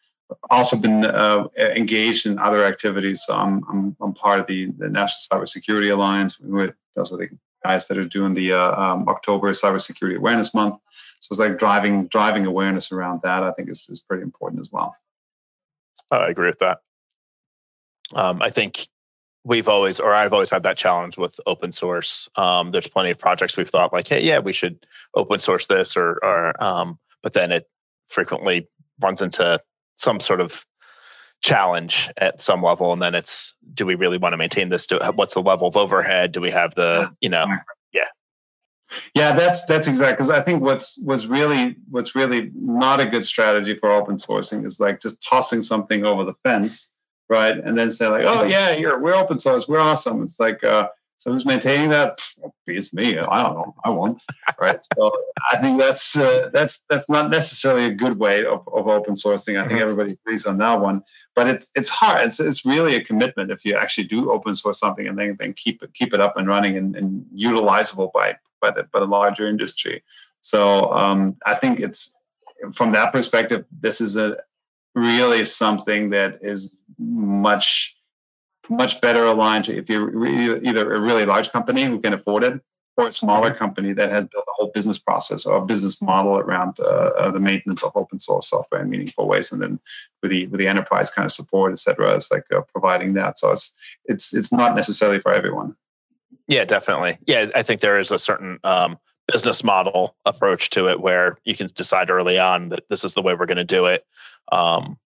Also 0.50 0.78
been 0.78 1.04
uh, 1.04 1.48
engaged 1.58 2.26
in 2.26 2.40
other 2.40 2.64
activities. 2.64 3.24
So 3.26 3.36
I'm, 3.36 3.64
I'm, 3.70 3.96
I'm 4.00 4.14
part 4.14 4.40
of 4.40 4.48
the, 4.48 4.68
the 4.68 4.90
National 4.90 5.42
Cybersecurity 5.42 5.92
Alliance. 5.92 6.40
With, 6.40 6.74
those 6.96 7.12
are 7.12 7.18
the 7.18 7.30
guys 7.64 7.88
that 7.90 7.98
are 7.98 8.06
doing 8.06 8.34
the 8.34 8.54
uh, 8.54 8.82
um, 8.82 9.10
October 9.10 9.52
Cybersecurity 9.52 10.16
Awareness 10.16 10.54
Month. 10.54 10.76
So 11.20 11.34
it's 11.34 11.40
like 11.40 11.60
driving 11.60 12.08
driving 12.08 12.46
awareness 12.46 12.92
around 12.92 13.22
that. 13.24 13.44
I 13.44 13.52
think 13.52 13.70
is 13.70 13.88
is 13.90 14.00
pretty 14.00 14.24
important 14.24 14.62
as 14.62 14.72
well. 14.72 14.96
I 16.10 16.30
agree 16.30 16.48
with 16.48 16.60
that. 16.60 16.80
Um, 18.14 18.42
I 18.42 18.50
think 18.50 18.88
we've 19.44 19.68
always, 19.68 20.00
or 20.00 20.14
I've 20.14 20.34
always 20.34 20.50
had 20.50 20.64
that 20.64 20.78
challenge 20.78 21.18
with 21.18 21.40
open 21.46 21.72
source. 21.72 22.30
Um, 22.36 22.72
there's 22.72 22.88
plenty 22.88 23.12
of 23.12 23.20
projects 23.20 23.58
we've 23.58 23.70
thought 23.70 23.94
like, 23.94 24.08
hey, 24.08 24.24
yeah, 24.24 24.40
we 24.40 24.54
should 24.54 24.86
open 25.16 25.40
source 25.40 25.68
this, 25.68 25.98
or, 25.98 26.20
or 26.22 26.64
um, 26.64 27.00
but 27.24 27.34
then 27.34 27.52
it 27.52 27.68
frequently 28.08 28.68
runs 29.00 29.22
into 29.22 29.60
some 29.96 30.20
sort 30.20 30.42
of 30.42 30.66
challenge 31.42 32.12
at 32.18 32.40
some 32.40 32.62
level 32.62 32.94
and 32.94 33.02
then 33.02 33.16
it's 33.16 33.56
do 33.74 33.86
we 33.86 33.96
really 33.96 34.20
want 34.20 34.34
to 34.34 34.38
maintain 34.38 34.70
this? 34.70 34.86
Do, 34.86 35.00
what's 35.16 35.34
the 35.34 35.42
level 35.42 35.68
of 35.68 35.76
overhead? 35.76 36.32
Do 36.32 36.42
we 36.42 36.52
have 36.52 36.76
the 36.76 37.12
you 37.20 37.30
know? 37.30 37.48
yeah. 37.92 38.06
Yeah 39.16 39.32
that's 39.32 39.66
that's 39.66 39.88
exactly 39.88 40.16
because 40.16 40.30
i 40.30 40.42
think 40.42 40.62
what's 40.62 41.02
what's 41.04 41.26
really 41.26 41.78
what's 41.90 42.14
really 42.14 42.52
not 42.54 43.00
a 43.00 43.06
good 43.06 43.24
strategy 43.24 43.76
for 43.76 43.92
open 43.92 44.18
sourcing 44.18 44.66
is 44.66 44.80
like 44.80 45.02
just 45.02 45.26
tossing 45.28 45.62
something 45.62 46.06
over 46.06 46.26
the 46.26 46.34
fence 46.44 46.91
right 47.32 47.58
and 47.58 47.78
then 47.78 47.90
say 47.90 48.08
like 48.08 48.26
oh 48.26 48.44
yeah 48.44 48.74
here 48.74 49.00
we're 49.00 49.16
open 49.16 49.40
source 49.40 49.68
we're 49.68 49.80
awesome 49.80 50.24
it's 50.24 50.40
like 50.40 50.64
uh 50.64 50.90
so 51.22 51.32
who's 51.32 51.46
maintaining 51.46 51.92
that? 51.92 52.20
It's 52.66 52.92
me. 52.96 53.20
I 53.20 53.44
don't 53.44 53.56
know. 53.56 53.76
I 53.86 53.92
won't. 53.92 54.24
Right. 54.60 54.80
so 54.98 55.12
I 55.52 55.58
think 55.58 55.80
that's 55.80 56.18
uh, 56.18 56.50
that's 56.52 56.84
that's 56.90 57.08
not 57.10 57.30
necessarily 57.30 57.86
a 57.86 57.94
good 57.94 58.18
way 58.18 58.44
of, 58.44 58.68
of 58.68 58.88
open 58.88 59.14
sourcing. 59.14 59.56
I 59.56 59.68
think 59.68 59.74
mm-hmm. 59.74 59.82
everybody 59.82 60.14
agrees 60.14 60.48
on 60.48 60.58
that 60.58 60.82
one. 60.82 61.04
But 61.36 61.48
it's 61.48 61.70
it's 61.76 61.90
hard. 61.90 62.26
It's, 62.26 62.40
it's 62.40 62.66
really 62.66 62.96
a 62.96 63.04
commitment 63.04 63.52
if 63.52 63.66
you 63.66 63.76
actually 63.76 64.06
do 64.06 64.32
open 64.32 64.56
source 64.56 64.80
something 64.80 65.06
and 65.06 65.16
then, 65.16 65.38
then 65.40 65.54
keep 65.54 65.84
it 65.84 65.94
keep 65.94 66.16
it 66.16 66.22
up 66.22 66.38
and 66.38 66.48
running 66.48 66.76
and, 66.76 66.96
and 66.96 67.26
utilizable 67.36 68.12
by 68.12 68.38
by 68.60 68.72
the 68.72 68.86
by 68.92 69.00
the 69.00 69.06
larger 69.06 69.48
industry. 69.48 70.04
So 70.40 70.92
um, 70.92 71.38
I 71.46 71.54
think 71.54 71.82
it's 71.82 72.18
from 72.74 72.94
that 72.94 73.12
perspective, 73.12 73.66
this 73.72 74.02
is 74.02 74.18
a 74.18 74.38
really 74.96 75.46
something 75.46 76.12
that 76.12 76.40
is 76.42 76.82
much 76.98 77.96
much 78.70 79.02
better 79.02 79.26
aligned 79.26 79.66
to 79.66 79.76
if 79.76 79.90
you're 79.90 80.26
either 80.26 80.94
a 80.94 81.00
really 81.00 81.26
large 81.26 81.52
company 81.52 81.84
who 81.84 82.00
can 82.00 82.14
afford 82.14 82.44
it 82.44 82.62
or 82.98 83.08
a 83.08 83.14
smaller 83.14 83.50
mm-hmm. 83.50 83.58
company 83.58 83.94
that 83.94 84.12
has 84.12 84.26
built 84.26 84.46
a 84.48 84.52
whole 84.54 84.72
business 84.74 84.98
process 84.98 85.46
or 85.46 85.58
a 85.58 85.66
business 85.66 86.02
model 86.02 86.38
around 86.38 86.80
uh, 86.80 86.84
uh, 86.84 87.32
the 87.32 87.40
maintenance 87.40 87.84
of 87.84 87.92
open 87.96 88.20
source 88.20 88.50
software 88.50 88.82
in 88.82 88.90
meaningful 88.90 89.28
ways, 89.28 89.52
and 89.52 89.62
then 89.62 89.80
with 90.22 90.32
the 90.32 90.48
with 90.48 90.60
the 90.60 90.68
enterprise 90.68 91.10
kind 91.10 91.26
of 91.26 91.32
support, 91.32 91.72
et 91.72 91.80
cetera, 91.80 92.16
it's 92.16 92.32
like 92.32 92.46
uh, 92.54 92.62
providing 92.72 93.14
that. 93.14 93.40
So 93.40 93.52
it's 93.52 93.76
it's 94.06 94.34
it's 94.34 94.52
not 94.52 94.76
necessarily 94.76 95.20
for 95.20 95.34
everyone. 95.34 95.76
Yeah, 96.48 96.66
definitely. 96.66 97.18
Yeah, 97.26 97.50
I 97.56 97.64
think 97.64 97.82
there 97.82 98.00
is 98.00 98.12
a 98.12 98.20
certain 98.20 98.60
um, 98.64 99.00
business 99.32 99.64
model 99.64 100.16
approach 100.26 100.72
to 100.72 100.90
it 100.90 101.00
where 101.00 101.38
you 101.44 101.56
can 101.56 101.68
decide 101.74 102.10
early 102.10 102.38
on 102.38 102.70
that 102.70 102.88
this 102.90 103.04
is 103.04 103.14
the 103.14 103.22
way 103.22 103.34
we're 103.34 103.46
going 103.46 103.58
to 103.58 103.64
do 103.64 103.86
it. 103.88 104.06
Um, 104.52 104.98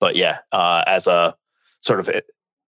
but 0.00 0.16
yeah, 0.16 0.38
uh, 0.52 0.84
as 0.86 1.06
a 1.06 1.34
sort 1.80 2.00
of 2.00 2.10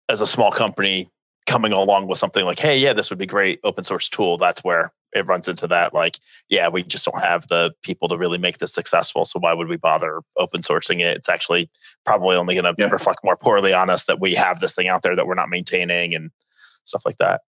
as 0.10 0.22
a 0.22 0.28
small 0.28 0.52
company 0.52 1.10
coming 1.46 1.74
along 1.74 2.08
with 2.08 2.20
something 2.20 2.46
like, 2.46 2.60
hey, 2.60 2.80
yeah, 2.80 2.94
this 2.94 3.10
would 3.10 3.20
be 3.20 3.26
great 3.26 3.60
open 3.64 3.84
source 3.84 4.10
tool, 4.10 4.38
that's 4.38 4.64
where 4.64 4.92
it 5.14 5.28
runs 5.28 5.48
into 5.48 5.68
that. 5.68 5.94
Like, 5.94 6.18
yeah, 6.50 6.70
we 6.70 6.84
just 6.84 7.06
don't 7.06 7.22
have 7.22 7.48
the 7.48 7.74
people 7.84 8.08
to 8.10 8.18
really 8.18 8.38
make 8.38 8.58
this 8.58 8.74
successful. 8.74 9.26
So 9.26 9.40
why 9.40 9.54
would 9.54 9.68
we 9.68 9.78
bother 9.78 10.22
open 10.38 10.62
sourcing 10.62 11.02
it? 11.02 11.18
It's 11.18 11.30
actually 11.30 11.70
probably 12.06 12.36
only 12.36 12.56
going 12.56 12.66
to 12.66 12.76
yeah. 12.78 12.90
reflect 12.90 13.20
more 13.24 13.38
poorly 13.38 13.74
on 13.74 13.90
us 13.90 14.06
that 14.06 14.20
we 14.20 14.36
have 14.36 14.60
this 14.60 14.74
thing 14.74 14.88
out 14.88 15.04
there 15.04 15.16
that 15.16 15.28
we're 15.28 15.36
not 15.36 15.50
maintaining 15.50 16.16
and 16.16 16.32
stuff 16.84 17.04
like 17.06 17.18
that. 17.18 17.42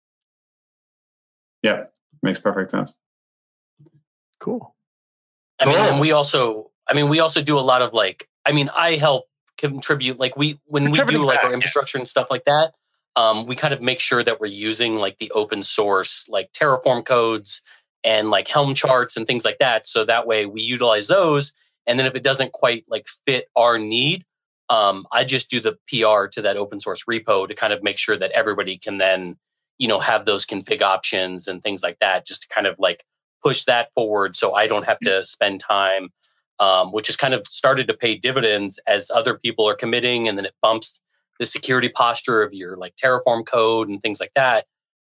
Yeah, 1.63 1.85
makes 2.23 2.41
perfect 2.41 2.73
sense. 2.73 2.95
Cool. 4.43 4.75
I 5.61 5.67
mean, 5.67 5.77
and 5.77 6.01
we 6.01 6.11
also, 6.11 6.73
I 6.89 6.95
mean, 6.95 7.09
we 7.09 7.21
also 7.21 7.43
do 7.43 7.59
a 7.59 7.61
lot 7.61 7.81
of 7.83 7.95
like, 7.95 8.29
I 8.45 8.51
mean, 8.51 8.69
I 8.75 8.97
help 8.97 9.27
contribute 9.57 10.19
like 10.19 10.37
we 10.37 10.59
when 10.65 10.91
we 10.91 10.99
do 11.05 11.25
like 11.25 11.37
back, 11.37 11.45
our 11.45 11.55
infrastructure 11.55 11.99
yeah. 11.99 12.01
and 12.01 12.09
stuff 12.09 12.27
like 12.31 12.45
that 12.45 12.75
um, 13.15 13.47
we 13.47 13.55
kind 13.55 13.73
of 13.73 13.81
make 13.81 14.01
sure 14.01 14.23
that 14.23 14.41
we're 14.41 14.47
using 14.47 14.97
like 14.97 15.19
the 15.19 15.31
open 15.31 15.63
source 15.63 16.29
like 16.29 16.53
terraform 16.53 17.05
codes 17.05 17.63
and 18.03 18.31
like 18.31 18.49
helm 18.49 18.75
charts 18.75 19.17
and 19.17 19.27
things 19.27 19.45
like 19.45 19.59
that 19.59 19.87
so 19.87 20.05
that 20.05 20.27
way 20.27 20.47
we 20.47 20.63
utilize 20.63 21.07
those 21.07 21.53
and 21.87 21.97
then 21.97 22.07
if 22.07 22.17
it 22.17 22.25
doesn't 22.25 22.51
quite 22.51 22.85
like 22.89 23.07
fit 23.27 23.45
our 23.55 23.79
need 23.79 24.25
um, 24.69 25.07
i 25.13 25.23
just 25.23 25.49
do 25.49 25.61
the 25.61 25.79
pr 25.87 26.27
to 26.33 26.43
that 26.43 26.57
open 26.57 26.81
source 26.81 27.05
repo 27.05 27.47
to 27.47 27.55
kind 27.55 27.73
of 27.73 27.85
make 27.85 27.99
sure 27.99 28.17
that 28.17 28.33
everybody 28.33 28.79
can 28.79 28.99
then 28.99 29.37
you 29.79 29.87
know 29.87 30.01
have 30.01 30.25
those 30.25 30.45
config 30.45 30.83
options 30.83 31.47
and 31.47 31.63
things 31.63 31.83
like 31.83 31.99
that 32.01 32.27
just 32.27 32.43
to 32.43 32.49
kind 32.49 32.67
of 32.67 32.81
like 32.81 33.05
push 33.43 33.65
that 33.65 33.89
forward 33.95 34.37
so 34.37 34.55
i 34.55 34.67
don't 34.67 34.85
have 34.85 34.99
to 35.01 35.25
spend 35.25 35.61
time 35.61 36.11
um, 36.63 36.93
which 36.93 37.09
has 37.09 37.17
kind 37.17 37.35
of 37.35 37.45
started 37.49 37.89
to 37.89 37.95
pay 37.95 38.15
dividends 38.15 38.79
as 38.87 39.11
other 39.11 39.37
people 39.37 39.69
are 39.69 39.75
committing, 39.75 40.29
and 40.29 40.39
then 40.39 40.45
it 40.45 40.55
bumps 40.63 41.01
the 41.41 41.47
security 41.47 41.89
posture 41.89 42.43
of 42.43 42.55
your 42.55 42.77
like 42.77 42.95
Terraform 42.95 43.45
code 43.45 43.89
and 43.89 44.01
things 44.01 44.21
like 44.21 44.31
that. 44.37 44.65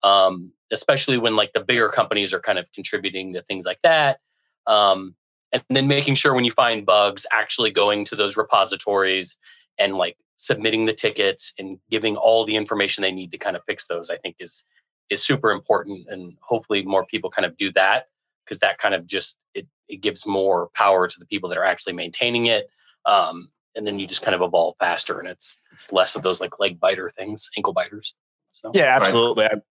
Um, 0.04 0.52
especially 0.70 1.18
when 1.18 1.34
like 1.34 1.52
the 1.52 1.64
bigger 1.64 1.88
companies 1.88 2.32
are 2.32 2.40
kind 2.40 2.58
of 2.58 2.70
contributing 2.72 3.34
to 3.34 3.42
things 3.42 3.66
like 3.66 3.80
that. 3.82 4.20
Um, 4.64 5.16
and 5.52 5.62
then 5.68 5.88
making 5.88 6.14
sure 6.14 6.32
when 6.32 6.44
you 6.44 6.52
find 6.52 6.86
bugs, 6.86 7.26
actually 7.32 7.72
going 7.72 8.04
to 8.06 8.16
those 8.16 8.36
repositories 8.36 9.36
and 9.76 9.96
like 9.96 10.16
submitting 10.36 10.86
the 10.86 10.92
tickets 10.92 11.52
and 11.58 11.80
giving 11.90 12.16
all 12.16 12.44
the 12.44 12.54
information 12.54 13.02
they 13.02 13.10
need 13.10 13.32
to 13.32 13.38
kind 13.38 13.56
of 13.56 13.64
fix 13.64 13.88
those, 13.88 14.08
I 14.08 14.18
think 14.18 14.36
is 14.38 14.64
is 15.10 15.20
super 15.20 15.50
important. 15.50 16.06
And 16.08 16.36
hopefully 16.40 16.84
more 16.84 17.04
people 17.04 17.30
kind 17.30 17.44
of 17.44 17.56
do 17.56 17.72
that 17.72 18.06
because 18.44 18.60
that 18.60 18.78
kind 18.78 18.94
of 18.94 19.06
just 19.06 19.38
it 19.54 19.66
it 19.88 20.00
gives 20.00 20.26
more 20.26 20.68
power 20.74 21.06
to 21.08 21.18
the 21.18 21.26
people 21.26 21.50
that 21.50 21.58
are 21.58 21.64
actually 21.64 21.94
maintaining 21.94 22.46
it. 22.46 22.68
Um, 23.04 23.50
and 23.76 23.86
then 23.86 23.98
you 23.98 24.06
just 24.06 24.22
kind 24.22 24.34
of 24.34 24.42
evolve 24.42 24.76
faster, 24.78 25.18
and 25.18 25.28
it's 25.28 25.56
it's 25.72 25.92
less 25.92 26.16
of 26.16 26.22
those 26.22 26.40
like 26.40 26.58
leg 26.58 26.80
biter 26.80 27.08
things, 27.08 27.50
ankle 27.56 27.72
biters. 27.72 28.14
So 28.52 28.72
yeah, 28.74 28.96
absolutely. 28.96 29.44
Right. 29.44 29.62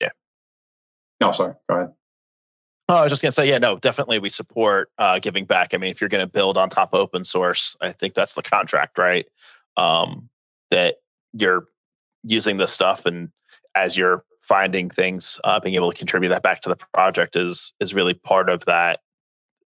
yeah. 0.00 0.10
No, 1.20 1.32
sorry. 1.32 1.54
Go 1.68 1.76
ahead. 1.76 1.92
Oh, 2.88 2.96
I 2.96 3.02
was 3.02 3.10
just 3.12 3.22
gonna 3.22 3.32
say, 3.32 3.48
yeah, 3.48 3.58
no, 3.58 3.78
definitely 3.78 4.18
we 4.18 4.28
support 4.28 4.90
uh, 4.98 5.18
giving 5.18 5.46
back. 5.46 5.74
I 5.74 5.78
mean, 5.78 5.90
if 5.90 6.00
you're 6.00 6.10
gonna 6.10 6.26
build 6.26 6.58
on 6.58 6.68
top 6.68 6.92
of 6.92 7.00
open 7.00 7.24
source, 7.24 7.76
I 7.80 7.92
think 7.92 8.14
that's 8.14 8.34
the 8.34 8.42
contract, 8.42 8.98
right? 8.98 9.26
Um, 9.76 10.28
that 10.70 10.96
you're 11.32 11.66
using 12.22 12.58
this 12.58 12.72
stuff, 12.72 13.06
and 13.06 13.30
as 13.74 13.96
you're 13.96 14.24
finding 14.46 14.90
things, 14.90 15.40
uh, 15.42 15.60
being 15.60 15.74
able 15.74 15.90
to 15.90 15.98
contribute 15.98 16.30
that 16.30 16.42
back 16.42 16.62
to 16.62 16.68
the 16.68 16.76
project 16.92 17.36
is 17.36 17.72
is 17.80 17.94
really 17.94 18.14
part 18.14 18.50
of 18.50 18.64
that. 18.66 19.00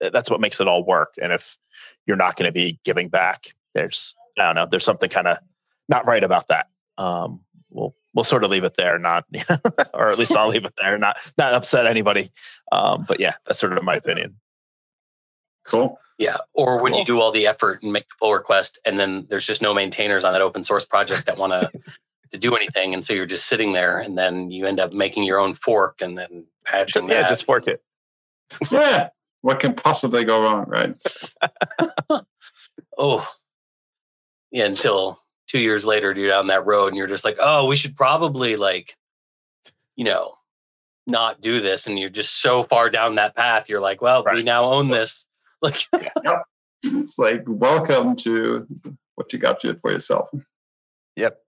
That's 0.00 0.30
what 0.30 0.40
makes 0.40 0.60
it 0.60 0.68
all 0.68 0.84
work. 0.84 1.14
And 1.20 1.32
if 1.32 1.56
you're 2.06 2.16
not 2.16 2.36
going 2.36 2.48
to 2.48 2.52
be 2.52 2.80
giving 2.84 3.08
back, 3.08 3.46
there's 3.74 4.14
I 4.38 4.46
don't 4.46 4.54
know, 4.56 4.66
there's 4.70 4.84
something 4.84 5.08
kind 5.08 5.28
of 5.28 5.38
not 5.88 6.06
right 6.06 6.22
about 6.22 6.48
that. 6.48 6.68
Um, 6.98 7.40
we'll 7.70 7.94
we'll 8.14 8.24
sort 8.24 8.44
of 8.44 8.50
leave 8.50 8.64
it 8.64 8.76
there, 8.76 8.98
not 8.98 9.24
or 9.94 10.10
at 10.10 10.18
least 10.18 10.36
I'll 10.36 10.48
leave 10.48 10.64
it 10.64 10.74
there, 10.76 10.98
not 10.98 11.16
not 11.38 11.54
upset 11.54 11.86
anybody. 11.86 12.30
Um, 12.72 13.04
but 13.06 13.20
yeah, 13.20 13.34
that's 13.46 13.58
sort 13.58 13.76
of 13.76 13.84
my 13.84 13.96
opinion. 13.96 14.36
Cool. 15.64 15.98
Yeah. 16.18 16.36
Or 16.52 16.82
when 16.82 16.94
you 16.94 17.04
do 17.04 17.20
all 17.20 17.32
the 17.32 17.48
effort 17.48 17.82
and 17.82 17.92
make 17.92 18.08
the 18.08 18.14
pull 18.20 18.32
request, 18.32 18.78
and 18.84 18.98
then 18.98 19.26
there's 19.28 19.46
just 19.46 19.62
no 19.62 19.74
maintainers 19.74 20.24
on 20.24 20.32
that 20.32 20.42
open 20.42 20.62
source 20.62 20.84
project 20.84 21.26
that 21.26 21.38
want 21.38 21.52
to 21.52 21.70
to 22.34 22.38
do 22.38 22.56
anything, 22.56 22.94
and 22.94 23.04
so 23.04 23.14
you're 23.14 23.26
just 23.26 23.46
sitting 23.46 23.72
there, 23.72 23.98
and 23.98 24.18
then 24.18 24.50
you 24.50 24.66
end 24.66 24.80
up 24.80 24.92
making 24.92 25.22
your 25.22 25.38
own 25.38 25.54
fork 25.54 26.02
and 26.02 26.18
then 26.18 26.46
patching. 26.64 27.08
Yeah, 27.08 27.22
that. 27.22 27.30
just 27.30 27.46
fork 27.46 27.68
it. 27.68 27.82
yeah, 28.70 29.08
what 29.40 29.60
can 29.60 29.74
possibly 29.74 30.24
go 30.24 30.42
wrong, 30.42 30.66
right? 30.68 30.96
oh, 32.98 33.26
yeah. 34.50 34.66
Until 34.66 35.20
two 35.46 35.60
years 35.60 35.86
later, 35.86 36.12
you're 36.12 36.28
down 36.28 36.48
that 36.48 36.66
road, 36.66 36.88
and 36.88 36.96
you're 36.96 37.06
just 37.06 37.24
like, 37.24 37.38
oh, 37.40 37.66
we 37.66 37.76
should 37.76 37.96
probably 37.96 38.56
like, 38.56 38.96
you 39.96 40.04
know, 40.04 40.34
not 41.06 41.40
do 41.40 41.60
this, 41.60 41.86
and 41.86 41.98
you're 41.98 42.08
just 42.08 42.40
so 42.40 42.64
far 42.64 42.90
down 42.90 43.14
that 43.14 43.36
path. 43.36 43.68
You're 43.68 43.80
like, 43.80 44.02
well, 44.02 44.24
right. 44.24 44.36
we 44.36 44.42
now 44.42 44.64
own 44.64 44.88
this. 44.88 45.26
Like, 45.62 45.86
yep. 45.94 46.42
it's 46.82 47.16
like 47.16 47.44
welcome 47.46 48.16
to 48.16 48.66
what 49.14 49.32
you 49.32 49.38
got 49.38 49.60
to 49.60 49.74
for 49.76 49.90
yourself. 49.90 50.28
Yep. 51.16 51.38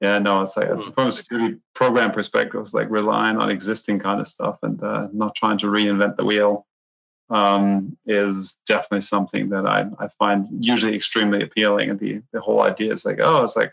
Yeah, 0.00 0.18
no, 0.18 0.42
it's 0.42 0.56
like 0.56 0.68
it's 0.68 0.84
hmm. 0.84 0.92
from 0.92 1.08
a 1.08 1.12
security 1.12 1.58
program 1.74 2.12
perspective, 2.12 2.60
it's 2.60 2.72
like 2.72 2.90
relying 2.90 3.36
on 3.36 3.50
existing 3.50 3.98
kind 3.98 4.20
of 4.20 4.26
stuff 4.26 4.58
and 4.62 4.82
uh, 4.82 5.08
not 5.12 5.34
trying 5.34 5.58
to 5.58 5.66
reinvent 5.66 6.16
the 6.16 6.24
wheel 6.24 6.66
um, 7.28 7.96
is 8.06 8.58
definitely 8.66 9.02
something 9.02 9.50
that 9.50 9.66
I, 9.66 9.86
I 9.98 10.08
find 10.18 10.46
usually 10.64 10.96
extremely 10.96 11.42
appealing. 11.42 11.90
And 11.90 11.98
the, 11.98 12.22
the 12.32 12.40
whole 12.40 12.60
idea 12.60 12.92
is 12.92 13.04
like, 13.04 13.20
oh, 13.20 13.44
it's 13.44 13.56
like 13.56 13.72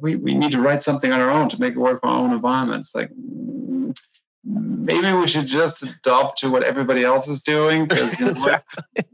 we, 0.00 0.16
we 0.16 0.34
need 0.34 0.52
to 0.52 0.60
write 0.60 0.82
something 0.82 1.10
on 1.10 1.20
our 1.20 1.30
own 1.30 1.48
to 1.50 1.60
make 1.60 1.74
it 1.74 1.78
work 1.78 2.00
for 2.00 2.08
our 2.08 2.18
own 2.18 2.32
environments. 2.32 2.94
Like 2.94 3.10
mm, 3.10 3.96
maybe 4.44 5.12
we 5.12 5.28
should 5.28 5.46
just 5.46 5.84
adopt 5.84 6.38
to 6.38 6.50
what 6.50 6.64
everybody 6.64 7.04
else 7.04 7.28
is 7.28 7.42
doing 7.42 7.86
because 7.86 8.18
you 8.18 8.26
know, 8.26 8.32
exactly 8.32 9.04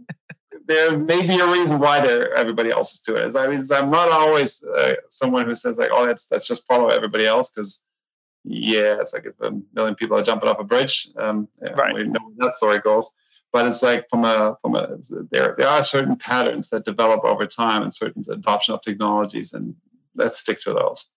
there 0.69 0.97
may 0.97 1.27
be 1.27 1.41
a 1.41 1.51
reason 1.51 1.79
why 1.79 1.99
everybody 1.99 2.71
else 2.71 2.93
is 2.93 3.01
doing 3.01 3.31
it. 3.31 3.37
I 3.37 3.49
mean, 3.49 3.63
I'm 3.73 3.91
not 3.91 4.11
always 4.11 4.63
uh, 4.63 4.97
someone 5.09 5.47
who 5.47 5.55
says 5.55 5.79
like, 5.79 5.91
"Oh, 5.93 6.05
let's 6.05 6.31
let's 6.31 6.47
just 6.47 6.67
follow 6.67 6.89
everybody 6.89 7.27
else," 7.27 7.51
because 7.51 7.83
yeah, 8.45 8.99
it's 9.01 9.15
like 9.15 9.25
if 9.25 9.41
a 9.41 9.59
million 9.73 9.95
people 9.95 10.19
are 10.19 10.23
jumping 10.23 10.49
off 10.49 10.61
a 10.61 10.65
bridge, 10.65 11.09
um, 11.17 11.49
right. 11.61 11.95
we 11.95 12.05
know 12.05 12.21
where 12.23 12.47
that 12.47 12.55
story 12.55 12.81
goes. 12.81 13.11
But 13.51 13.67
it's 13.67 13.83
like 13.83 14.11
from 14.11 14.25
a 14.27 14.59
from 14.61 14.75
a 14.77 14.99
there 15.31 15.55
there 15.57 15.69
are 15.69 15.83
certain 15.83 16.17
patterns 16.17 16.71
that 16.71 16.85
develop 16.85 17.25
over 17.25 17.47
time 17.47 17.83
and 17.83 17.95
certain 17.95 18.23
adoption 18.31 18.75
of 18.75 18.83
technologies, 18.83 19.55
and 19.55 19.75
let's 20.15 20.39
stick 20.39 20.61
to 20.63 20.75
those. 20.75 21.09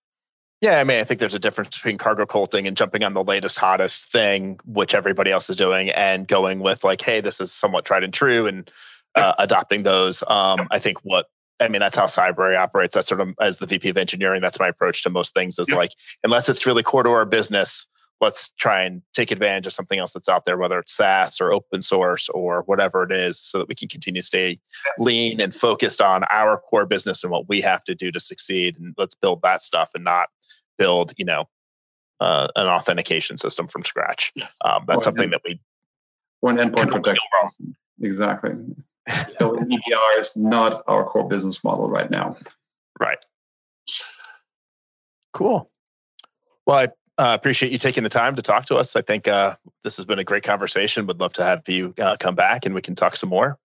Yeah, 0.62 0.80
I 0.80 0.84
mean, 0.84 1.00
I 1.00 1.04
think 1.04 1.20
there's 1.20 1.34
a 1.34 1.40
difference 1.40 1.76
between 1.76 1.98
cargo 1.98 2.26
culting 2.28 2.68
and 2.68 2.78
jumping 2.78 3.04
on 3.04 3.14
the 3.14 3.24
latest, 3.24 3.58
hottest 3.58 4.12
thing, 4.12 4.60
which 4.64 4.94
everybody 4.94 5.32
else 5.32 5.50
is 5.50 5.58
doing, 5.58 5.90
and 5.90 6.28
going 6.28 6.60
with 6.60 6.84
like, 6.84 7.02
hey, 7.02 7.20
this 7.20 7.42
is 7.42 7.52
somewhat 7.52 7.84
tried 7.84 8.04
and 8.04 8.14
true, 8.14 8.46
and 8.46 8.72
uh, 9.16 9.34
adopting 9.38 9.84
those. 9.84 10.24
Um, 10.26 10.68
I 10.72 10.80
think 10.80 11.00
what 11.04 11.28
I 11.60 11.68
mean, 11.68 11.80
that's 11.80 11.96
how 11.96 12.06
Cybrary 12.06 12.58
operates. 12.58 12.96
That's 12.96 13.08
sort 13.08 13.22
of 13.22 13.36
as 13.40 13.60
the 13.60 13.68
VP 13.68 13.90
of 13.90 13.98
engineering, 13.98 14.42
that's 14.42 14.60
my 14.60 14.70
approach 14.70 15.04
to 15.04 15.10
most 15.10 15.34
things. 15.34 15.60
Is 15.60 15.72
like, 15.72 15.92
unless 16.24 16.50
it's 16.50 16.66
really 16.66 16.84
core 16.84 17.04
to 17.04 17.10
our 17.12 17.26
business, 17.26 17.88
let's 18.20 18.50
try 18.52 18.84
and 18.84 19.04
take 19.14 19.32
advantage 19.32 19.68
of 19.68 19.74
something 19.74 19.98
else 19.98 20.14
that's 20.14 20.30
out 20.30 20.46
there, 20.46 20.58
whether 20.58 20.80
it's 20.80 20.94
SaaS 20.94 21.40
or 21.40 21.54
open 21.54 21.82
source 21.82 22.30
or 22.30 22.64
whatever 22.66 23.04
it 23.04 23.12
is, 23.12 23.40
so 23.40 23.60
that 23.60 23.68
we 23.68 23.76
can 23.76 23.90
continue 23.90 24.22
to 24.22 24.26
stay 24.26 24.60
lean 24.98 25.40
and 25.40 25.54
focused 25.54 26.02
on 26.02 26.24
our 26.30 26.58
core 26.58 26.86
business 26.86 27.24
and 27.24 27.32
what 27.32 27.48
we 27.48 27.62
have 27.62 27.84
to 27.84 27.96
do 27.96 28.12
to 28.12 28.20
succeed. 28.20 28.80
And 28.80 28.96
let's 28.98 29.16
build 29.16 29.44
that 29.44 29.62
stuff 29.62 29.92
and 29.94 30.04
not 30.04 30.30
build, 30.80 31.14
you 31.18 31.26
know, 31.26 31.46
uh, 32.20 32.48
an 32.56 32.68
authentication 32.68 33.38
system 33.38 33.68
from 33.68 33.84
scratch. 33.84 34.32
Yes. 34.36 34.58
Um, 34.64 34.86
that's 34.88 35.00
or 35.00 35.04
something 35.04 35.32
that 35.32 35.42
we 35.46 35.60
one 36.40 36.58
endpoint 36.58 36.92
protection. 36.92 37.76
Exactly. 38.02 38.52
so 39.40 39.56
EDR 39.56 40.20
is 40.20 40.36
not 40.38 40.84
our 40.88 41.06
core 41.06 41.28
business 41.28 41.64
model 41.64 41.90
right 41.90 42.10
now. 42.10 42.38
Right. 43.00 43.18
Cool. 45.34 45.70
Well, 46.66 46.78
I 46.78 46.84
uh, 47.22 47.36
appreciate 47.36 47.72
you 47.72 47.78
taking 47.78 48.04
the 48.04 48.10
time 48.10 48.36
to 48.36 48.42
talk 48.42 48.66
to 48.66 48.76
us. 48.76 48.96
I 48.96 49.02
think 49.02 49.28
uh, 49.28 49.56
this 49.84 49.98
has 49.98 50.06
been 50.06 50.20
a 50.20 50.24
great 50.24 50.44
conversation. 50.44 51.08
Would 51.08 51.20
love 51.20 51.34
to 51.34 51.44
have 51.44 51.68
you 51.68 51.94
uh, 52.00 52.18
come 52.20 52.36
back 52.36 52.66
and 52.66 52.76
we 52.76 52.82
can 52.82 52.96
talk 52.96 53.16
some 53.16 53.30
more. 53.30 53.58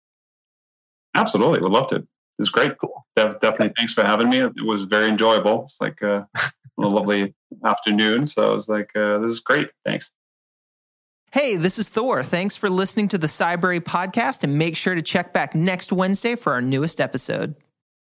Absolutely, 1.15 1.61
would 1.61 1.73
love 1.73 1.89
to. 1.89 1.97
It 1.97 2.07
was 2.39 2.51
great. 2.51 2.77
Cool. 2.79 3.07
De- 3.15 3.39
definitely. 3.41 3.73
Thanks 3.77 3.93
for 3.93 4.03
having 4.03 4.29
me. 4.29 4.41
It 4.41 4.65
was 4.65 4.85
very 4.85 5.09
enjoyable. 5.09 5.63
It's 5.65 5.81
like 5.81 6.03
uh, 6.03 6.25
a 6.35 6.51
lovely 6.77 7.35
afternoon. 7.65 8.27
So 8.27 8.51
I 8.51 8.53
was 8.53 8.69
like, 8.69 8.91
uh, 8.97 9.19
this 9.19 9.31
is 9.31 9.41
great. 9.41 9.71
Thanks. 9.85 10.13
Hey, 11.35 11.57
this 11.57 11.81
is 11.81 11.89
Thor. 11.89 12.23
Thanks 12.23 12.55
for 12.55 12.71
listening 12.71 13.09
to 13.09 13.19
the 13.19 13.27
Cybrary 13.27 13.81
podcast 13.81 14.45
and 14.45 14.57
make 14.57 14.77
sure 14.77 14.95
to 14.95 15.03
check 15.03 15.33
back 15.33 15.53
next 15.53 15.93
Wednesday 15.93 16.37
for 16.37 16.53
our 16.53 16.63
newest 16.63 17.01
episode. 17.01 17.57